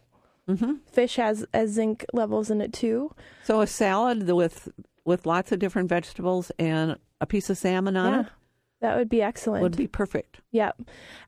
hmm 0.49 0.75
fish 0.91 1.17
has, 1.17 1.45
has 1.53 1.71
zinc 1.73 2.05
levels 2.13 2.51
in 2.51 2.61
it 2.61 2.73
too. 2.73 3.15
So 3.43 3.61
a 3.61 3.67
salad 3.67 4.29
with 4.31 4.69
with 5.05 5.27
lots 5.27 5.53
of 5.53 5.59
different 5.59 5.89
vegetables 5.91 6.51
and 6.59 6.97
a 7.21 7.27
piece 7.27 7.51
of 7.51 7.59
salmon 7.59 7.97
on 7.97 8.13
Yeah, 8.13 8.21
it 8.21 8.27
that 8.85 8.99
would 8.99 9.09
be 9.09 9.23
excellent. 9.23 9.63
would 9.63 9.79
be 9.79 9.87
perfect. 9.87 10.43
Yep. 10.51 10.83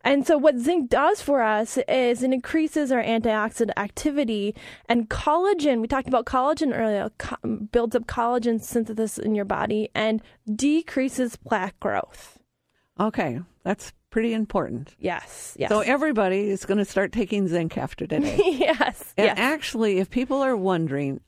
And 0.05 0.27
so 0.27 0.37
what 0.37 0.59
zinc 0.59 0.91
does 0.91 1.23
for 1.23 1.41
us 1.41 1.79
is 1.89 2.23
it 2.23 2.31
increases 2.31 2.93
our 2.93 3.03
antioxidant 3.03 3.71
activity 3.79 4.55
and 4.91 5.09
collagen. 5.09 5.81
We 5.81 5.89
talked 5.89 6.07
about 6.07 6.27
collagen 6.27 6.79
earlier. 6.79 7.11
Co- 7.17 7.57
builds 7.73 7.97
up 7.97 8.05
collagen 8.07 8.63
synthesis 8.63 9.17
in 9.17 9.35
your 9.35 9.47
body 9.47 9.89
and 9.95 10.21
decreases 10.55 11.37
plaque 11.37 11.81
growth. 11.81 12.39
Okay, 13.01 13.41
that's 13.65 13.95
pretty 14.11 14.35
important. 14.35 14.95
Yes. 14.99 15.57
Yes. 15.59 15.71
So 15.71 15.81
everybody 15.81 16.51
is 16.51 16.67
going 16.67 16.79
to 16.79 16.85
start 16.85 17.11
taking 17.11 17.49
zinc 17.49 17.79
after 17.79 18.07
today. 18.07 18.37
yes. 18.59 19.15
And 19.17 19.29
yes. 19.29 19.39
actually, 19.39 19.99
if 19.99 20.11
people 20.11 20.43
are 20.43 20.57
wondering, 20.57 21.21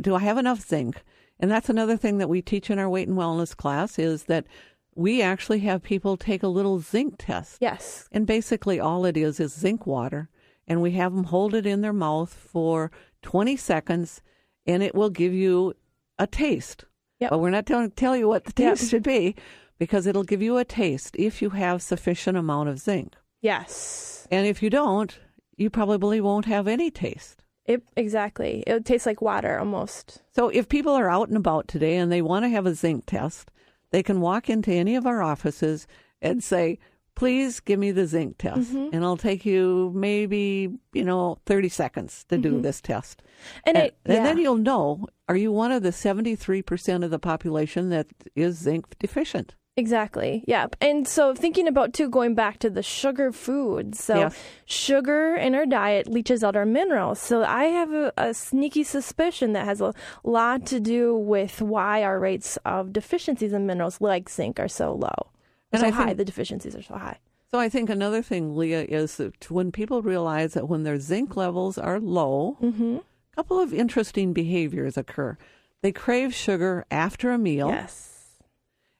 do 0.00 0.14
I 0.14 0.20
have 0.20 0.38
enough 0.38 0.60
zinc? 0.60 1.02
And 1.40 1.50
that's 1.50 1.68
another 1.68 1.96
thing 1.96 2.18
that 2.18 2.28
we 2.28 2.40
teach 2.40 2.70
in 2.70 2.78
our 2.78 2.88
weight 2.88 3.08
and 3.08 3.18
wellness 3.18 3.56
class 3.56 3.98
is 3.98 4.24
that 4.24 4.46
we 4.94 5.22
actually 5.22 5.60
have 5.60 5.82
people 5.82 6.16
take 6.16 6.42
a 6.42 6.48
little 6.48 6.78
zinc 6.80 7.14
test. 7.18 7.58
yes. 7.60 8.08
And 8.12 8.26
basically, 8.26 8.78
all 8.80 9.04
it 9.04 9.16
is 9.16 9.40
is 9.40 9.52
zinc 9.54 9.86
water. 9.86 10.28
And 10.68 10.80
we 10.80 10.92
have 10.92 11.12
them 11.14 11.24
hold 11.24 11.54
it 11.54 11.66
in 11.66 11.80
their 11.80 11.92
mouth 11.92 12.32
for 12.32 12.90
20 13.22 13.56
seconds, 13.56 14.20
and 14.66 14.82
it 14.82 14.94
will 14.94 15.10
give 15.10 15.32
you 15.32 15.74
a 16.18 16.26
taste. 16.26 16.84
Yep. 17.18 17.30
But 17.30 17.38
we're 17.38 17.50
not 17.50 17.66
telling 17.66 17.90
tell 17.90 18.16
you 18.16 18.28
what 18.28 18.44
the 18.44 18.52
Yep. 18.62 18.76
taste 18.76 18.90
should 18.90 19.02
be 19.02 19.34
because 19.78 20.06
it'll 20.06 20.22
give 20.24 20.40
you 20.42 20.58
a 20.58 20.64
taste 20.64 21.16
if 21.18 21.42
you 21.42 21.50
have 21.50 21.82
sufficient 21.82 22.36
amount 22.38 22.68
of 22.68 22.78
zinc. 22.78 23.14
Yes. 23.40 24.26
And 24.30 24.46
if 24.46 24.62
you 24.62 24.70
don't, 24.70 25.18
you 25.56 25.68
probably 25.68 26.20
won't 26.20 26.46
have 26.46 26.68
any 26.68 26.90
taste. 26.90 27.42
It, 27.66 27.82
exactly. 27.96 28.62
It 28.66 28.84
tastes 28.84 29.06
like 29.06 29.20
water 29.20 29.58
almost. 29.58 30.22
So 30.32 30.48
if 30.48 30.68
people 30.68 30.92
are 30.92 31.10
out 31.10 31.28
and 31.28 31.36
about 31.36 31.68
today 31.68 31.96
and 31.96 32.10
they 32.10 32.22
want 32.22 32.44
to 32.44 32.48
have 32.48 32.66
a 32.66 32.74
zinc 32.74 33.06
test, 33.06 33.50
they 33.92 34.02
can 34.02 34.20
walk 34.20 34.50
into 34.50 34.72
any 34.72 34.96
of 34.96 35.06
our 35.06 35.22
offices 35.22 35.86
and 36.20 36.42
say, 36.42 36.78
please 37.14 37.60
give 37.60 37.78
me 37.78 37.90
the 37.90 38.06
zinc 38.06 38.38
test. 38.38 38.72
Mm-hmm. 38.72 38.88
And 38.92 39.04
i'll 39.04 39.16
take 39.16 39.46
you 39.46 39.92
maybe, 39.94 40.70
you 40.92 41.04
know, 41.04 41.38
30 41.46 41.68
seconds 41.68 42.24
to 42.28 42.38
do 42.38 42.60
this 42.60 42.80
test. 42.80 43.22
Mm-hmm. 43.22 43.60
And, 43.66 43.76
And, 43.76 43.86
it, 43.86 43.96
and 44.06 44.26
then 44.26 44.38
you'll 44.38 44.56
know, 44.56 45.06
are 45.28 45.36
you 45.36 45.52
one 45.52 45.72
of 45.72 45.82
the 45.82 45.90
73% 45.90 47.04
of 47.04 47.10
the 47.10 47.18
population 47.18 47.90
that 47.90 48.08
is 48.34 48.58
zinc 48.58 48.98
deficient? 48.98 49.54
Exactly. 49.76 50.44
Yep. 50.46 50.76
And 50.82 51.08
so 51.08 51.34
thinking 51.34 51.66
about 51.66 51.94
too 51.94 52.08
going 52.10 52.34
back 52.34 52.58
to 52.58 52.68
the 52.68 52.82
sugar 52.82 53.32
foods. 53.32 54.04
So 54.04 54.28
sugar 54.66 55.34
in 55.34 55.54
our 55.54 55.64
diet 55.64 56.06
leaches 56.08 56.44
out 56.44 56.56
our 56.56 56.66
minerals. 56.66 57.18
So 57.18 57.42
I 57.42 57.64
have 57.64 57.90
a, 57.92 58.12
a 58.18 58.34
sneaky 58.34 58.84
suspicion 58.84 59.54
that 59.54 59.64
has 59.64 59.80
a 59.80 59.94
lot 60.24 60.66
to 60.66 60.78
do 60.80 61.14
with 61.16 61.62
why 61.62 62.02
our 62.02 62.20
rates 62.20 62.58
of 62.66 62.92
deficiencies 62.92 63.54
in 63.54 63.66
minerals 63.66 63.98
like 64.00 64.28
zinc 64.28 64.60
are 64.60 64.68
so 64.68 64.92
low. 64.94 65.30
And 65.72 65.80
so 65.80 65.86
I 65.86 65.90
high. 65.90 66.04
think- 66.06 66.18
The 66.18 66.24
deficiencies 66.26 66.76
are 66.76 66.82
so 66.82 66.94
high. 66.94 67.18
So 67.50 67.58
I 67.58 67.68
think 67.68 67.90
another 67.90 68.22
thing, 68.22 68.56
Leah, 68.56 68.84
is 68.84 69.16
that 69.18 69.50
when 69.50 69.72
people 69.72 70.00
realize 70.02 70.54
that 70.54 70.68
when 70.68 70.84
their 70.84 70.98
zinc 70.98 71.36
levels 71.36 71.76
are 71.78 71.98
low, 72.00 72.56
Mm-hmm. 72.62 72.96
a 72.96 73.36
couple 73.36 73.58
of 73.60 73.72
interesting 73.74 74.32
behaviors 74.34 74.96
occur. 74.98 75.36
They 75.82 75.92
crave 75.92 76.34
sugar 76.34 76.84
after 76.90 77.30
a 77.30 77.38
meal. 77.38 77.68
Yes. 77.68 78.11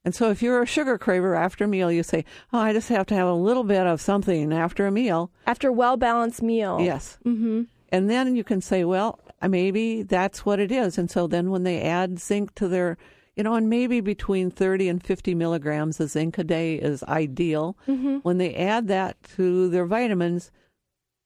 And 0.05 0.14
so 0.14 0.30
if 0.30 0.42
you're 0.42 0.62
a 0.62 0.66
sugar 0.66 0.98
craver 0.98 1.36
after 1.38 1.64
a 1.64 1.68
meal, 1.68 1.90
you 1.92 2.03
say, 2.03 2.24
Oh, 2.53 2.59
I 2.59 2.72
just 2.72 2.88
have 2.88 3.07
to 3.07 3.14
have 3.14 3.28
a 3.28 3.32
little 3.34 3.64
bit 3.64 3.86
of 3.86 4.00
something 4.00 4.53
after 4.53 4.86
a 4.86 4.90
meal. 4.90 5.30
After 5.46 5.68
a 5.68 5.72
well 5.72 5.96
balanced 5.96 6.42
meal. 6.42 6.78
Yes. 6.80 7.18
Mm-hmm. 7.24 7.62
And 7.90 8.11
then 8.11 8.34
you 8.34 8.42
can 8.42 8.61
say, 8.61 8.84
Well, 8.84 9.20
maybe 9.46 10.03
that's 10.03 10.44
what 10.44 10.59
it 10.59 10.72
is. 10.72 10.98
And 10.98 11.11
so 11.11 11.26
then 11.26 11.50
when 11.50 11.62
they 11.62 11.82
add 11.82 12.18
zinc 12.18 12.55
to 12.57 12.66
their, 12.66 12.98
you 13.36 13.44
know, 13.44 13.55
and 13.55 13.70
maybe 13.70 14.00
between 14.00 14.50
30 14.50 14.88
and 14.88 15.03
50 15.05 15.34
milligrams 15.34 16.00
of 16.00 16.11
zinc 16.11 16.36
a 16.36 16.44
day 16.44 16.74
is 16.76 17.03
ideal. 17.05 17.76
Mm-hmm. 17.86 18.16
When 18.18 18.38
they 18.38 18.55
add 18.57 18.88
that 18.88 19.16
to 19.36 19.68
their 19.68 19.86
vitamins, 19.86 20.50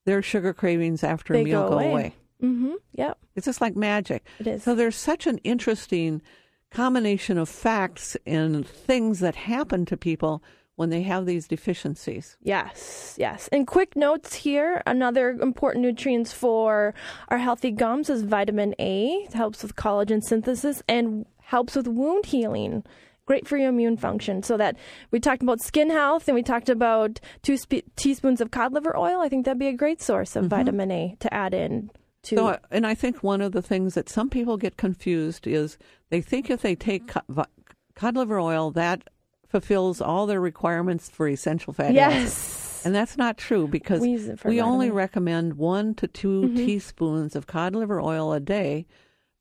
their 0.04 0.22
sugar 0.22 0.52
cravings 0.52 1.02
after 1.02 1.32
They 1.32 1.40
a 1.40 1.44
meal 1.44 1.62
go 1.62 1.68
go 1.70 1.74
away. 1.76 1.90
away. 1.90 2.14
Mm-hmm. 2.42 2.74
Yep. 2.92 3.18
It's 3.36 3.46
just 3.46 3.60
like 3.62 3.74
magic. 3.74 4.24
It 4.38 4.46
is. 4.46 4.62
So 4.62 4.74
there's 4.74 4.96
such 4.96 5.26
an 5.26 5.38
interesting 5.38 6.20
combination 6.70 7.38
of 7.38 7.48
facts 7.48 8.16
and 8.26 8.66
things 8.66 9.20
that 9.20 9.34
happen 9.34 9.84
to 9.86 9.96
people 9.96 10.42
when 10.76 10.90
they 10.90 11.02
have 11.02 11.26
these 11.26 11.48
deficiencies. 11.48 12.36
Yes, 12.42 13.16
yes. 13.18 13.48
And 13.50 13.66
quick 13.66 13.96
notes 13.96 14.34
here 14.34 14.82
another 14.86 15.30
important 15.30 15.82
nutrients 15.82 16.32
for 16.32 16.94
our 17.28 17.38
healthy 17.38 17.70
gums 17.70 18.08
is 18.10 18.22
vitamin 18.22 18.74
A. 18.78 19.24
It 19.26 19.32
helps 19.32 19.62
with 19.62 19.74
collagen 19.74 20.22
synthesis 20.22 20.82
and 20.86 21.26
helps 21.40 21.74
with 21.74 21.88
wound 21.88 22.26
healing. 22.26 22.84
Great 23.24 23.48
for 23.48 23.56
your 23.56 23.70
immune 23.70 23.96
function. 23.96 24.42
So 24.42 24.56
that 24.56 24.76
we 25.10 25.18
talked 25.18 25.42
about 25.42 25.60
skin 25.60 25.90
health 25.90 26.28
and 26.28 26.34
we 26.34 26.42
talked 26.42 26.68
about 26.68 27.18
two 27.42 27.56
spe- 27.56 27.86
teaspoons 27.96 28.40
of 28.40 28.52
cod 28.52 28.72
liver 28.72 28.96
oil. 28.96 29.20
I 29.20 29.28
think 29.28 29.46
that'd 29.46 29.58
be 29.58 29.66
a 29.66 29.72
great 29.72 30.00
source 30.00 30.36
of 30.36 30.42
mm-hmm. 30.42 30.50
vitamin 30.50 30.90
A 30.92 31.16
to 31.20 31.34
add 31.34 31.54
in 31.54 31.90
to. 32.26 32.36
So, 32.36 32.58
and 32.70 32.86
I 32.86 32.94
think 32.94 33.22
one 33.22 33.40
of 33.40 33.52
the 33.52 33.62
things 33.62 33.94
that 33.94 34.08
some 34.08 34.30
people 34.30 34.56
get 34.56 34.76
confused 34.76 35.46
is 35.46 35.78
they 36.10 36.20
think 36.20 36.50
if 36.50 36.62
they 36.62 36.74
take 36.74 37.08
cod, 37.08 37.24
cod 37.94 38.16
liver 38.16 38.38
oil, 38.38 38.70
that 38.72 39.08
fulfills 39.48 40.00
all 40.00 40.26
their 40.26 40.40
requirements 40.40 41.08
for 41.08 41.28
essential 41.28 41.72
fatty 41.72 41.98
acids. 41.98 42.22
yes. 42.24 42.62
And 42.84 42.94
that's 42.94 43.16
not 43.16 43.36
true 43.36 43.66
because 43.66 44.00
We 44.00 44.08
we, 44.08 44.12
use 44.12 44.28
it 44.28 44.38
for 44.38 44.48
only. 44.60 44.88
Mm-hmm. 44.88 44.96
recommend 44.96 45.54
one 45.54 45.94
to 45.94 46.06
2 46.06 46.54
teaspoons 46.54 47.34
of 47.34 47.46
cod 47.46 47.74
liver 47.74 48.00
oil 48.00 48.32
a 48.32 48.38
day 48.38 48.86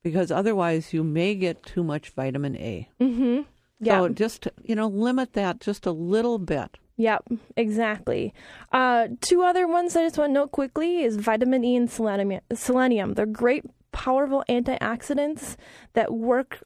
because 0.03 0.31
otherwise 0.31 0.93
you 0.93 1.03
may 1.03 1.35
get 1.35 1.61
too 1.63 1.83
much 1.83 2.09
vitamin 2.09 2.55
A. 2.55 2.89
Mm-hmm. 2.99 3.41
Yeah. 3.81 3.99
So 3.99 4.09
just, 4.09 4.47
you 4.63 4.75
know, 4.75 4.87
limit 4.87 5.33
that 5.33 5.59
just 5.59 5.85
a 5.85 5.91
little 5.91 6.39
bit. 6.39 6.77
Yep, 6.97 7.25
exactly. 7.57 8.33
Uh, 8.71 9.09
two 9.21 9.41
other 9.43 9.67
ones 9.67 9.95
I 9.95 10.03
just 10.03 10.17
want 10.17 10.29
to 10.29 10.33
note 10.33 10.51
quickly 10.51 11.03
is 11.03 11.17
vitamin 11.17 11.63
E 11.65 11.75
and 11.75 11.91
selenium. 11.91 12.39
Selenium. 12.53 13.13
They're 13.13 13.25
great, 13.25 13.65
powerful 13.91 14.45
antioxidants 14.47 15.57
that 15.93 16.13
work 16.13 16.63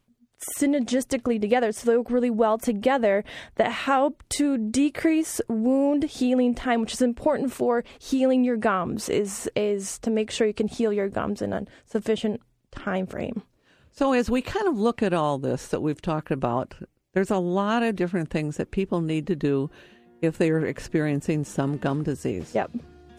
synergistically 0.58 1.42
together, 1.42 1.72
so 1.72 1.90
they 1.90 1.98
work 1.98 2.12
really 2.12 2.30
well 2.30 2.58
together 2.58 3.24
that 3.56 3.72
help 3.72 4.24
to 4.30 4.58
decrease 4.58 5.42
wound 5.50 6.04
healing 6.04 6.56
time, 6.56 6.82
which 6.82 6.94
is 6.94 7.02
important 7.02 7.52
for 7.52 7.84
healing 7.98 8.44
your 8.44 8.56
gums. 8.56 9.10
Is 9.10 9.50
is 9.56 10.00
to 10.00 10.12
make 10.12 10.32
sure 10.32 10.48
you 10.48 10.54
can 10.54 10.68
heal 10.68 10.94
your 10.94 11.10
gums 11.10 11.42
in 11.42 11.54
a 11.54 11.66
sufficient 11.86 12.42
time 12.72 13.08
frame. 13.08 13.42
So 13.92 14.14
as 14.14 14.30
we 14.30 14.42
kind 14.42 14.68
of 14.68 14.78
look 14.78 15.04
at 15.04 15.14
all 15.14 15.40
this 15.40 15.68
that 15.70 15.82
we've 15.82 16.02
talked 16.02 16.32
about, 16.32 16.76
there's 17.14 17.32
a 17.32 17.38
lot 17.38 17.84
of 17.84 17.96
different 17.96 18.30
things 18.30 18.58
that 18.58 18.72
people 18.72 19.02
need 19.02 19.28
to 19.28 19.36
do 19.36 19.70
if 20.22 20.38
they 20.38 20.50
are 20.50 20.66
experiencing 20.66 21.44
some 21.44 21.78
gum 21.78 22.04
disease. 22.04 22.54
Yep. 22.54 22.72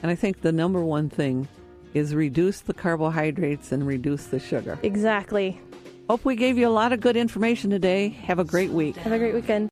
And 0.02 0.10
I 0.10 0.14
think 0.14 0.42
the 0.42 0.52
number 0.52 0.84
one 0.84 1.08
thing 1.08 1.48
is 1.94 2.14
reduce 2.14 2.60
the 2.60 2.74
carbohydrates 2.74 3.72
and 3.72 3.86
reduce 3.86 4.26
the 4.26 4.38
sugar. 4.38 4.78
Exactly. 4.82 5.60
Hope 6.08 6.24
we 6.24 6.36
gave 6.36 6.58
you 6.58 6.68
a 6.68 6.70
lot 6.70 6.92
of 6.92 7.00
good 7.00 7.16
information 7.16 7.70
today. 7.70 8.08
Have 8.08 8.38
a 8.38 8.44
great 8.44 8.70
week. 8.70 8.96
Have 8.96 9.12
a 9.12 9.18
great 9.18 9.34
weekend. 9.34 9.68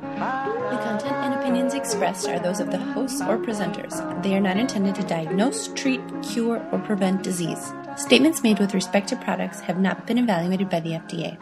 The 0.00 0.82
content 0.82 1.12
and 1.12 1.34
opinions 1.34 1.74
expressed 1.74 2.28
are 2.28 2.38
those 2.38 2.60
of 2.60 2.70
the 2.70 2.78
hosts 2.78 3.20
or 3.20 3.38
presenters. 3.38 4.22
They 4.22 4.34
are 4.34 4.40
not 4.40 4.56
intended 4.56 4.94
to 4.96 5.02
diagnose, 5.02 5.68
treat, 5.74 6.00
cure, 6.22 6.66
or 6.72 6.78
prevent 6.80 7.22
disease. 7.22 7.72
Statements 7.96 8.42
made 8.42 8.58
with 8.58 8.74
respect 8.74 9.08
to 9.08 9.16
products 9.16 9.60
have 9.60 9.78
not 9.78 10.06
been 10.06 10.18
evaluated 10.18 10.68
by 10.68 10.80
the 10.80 10.92
FDA. 10.92 11.38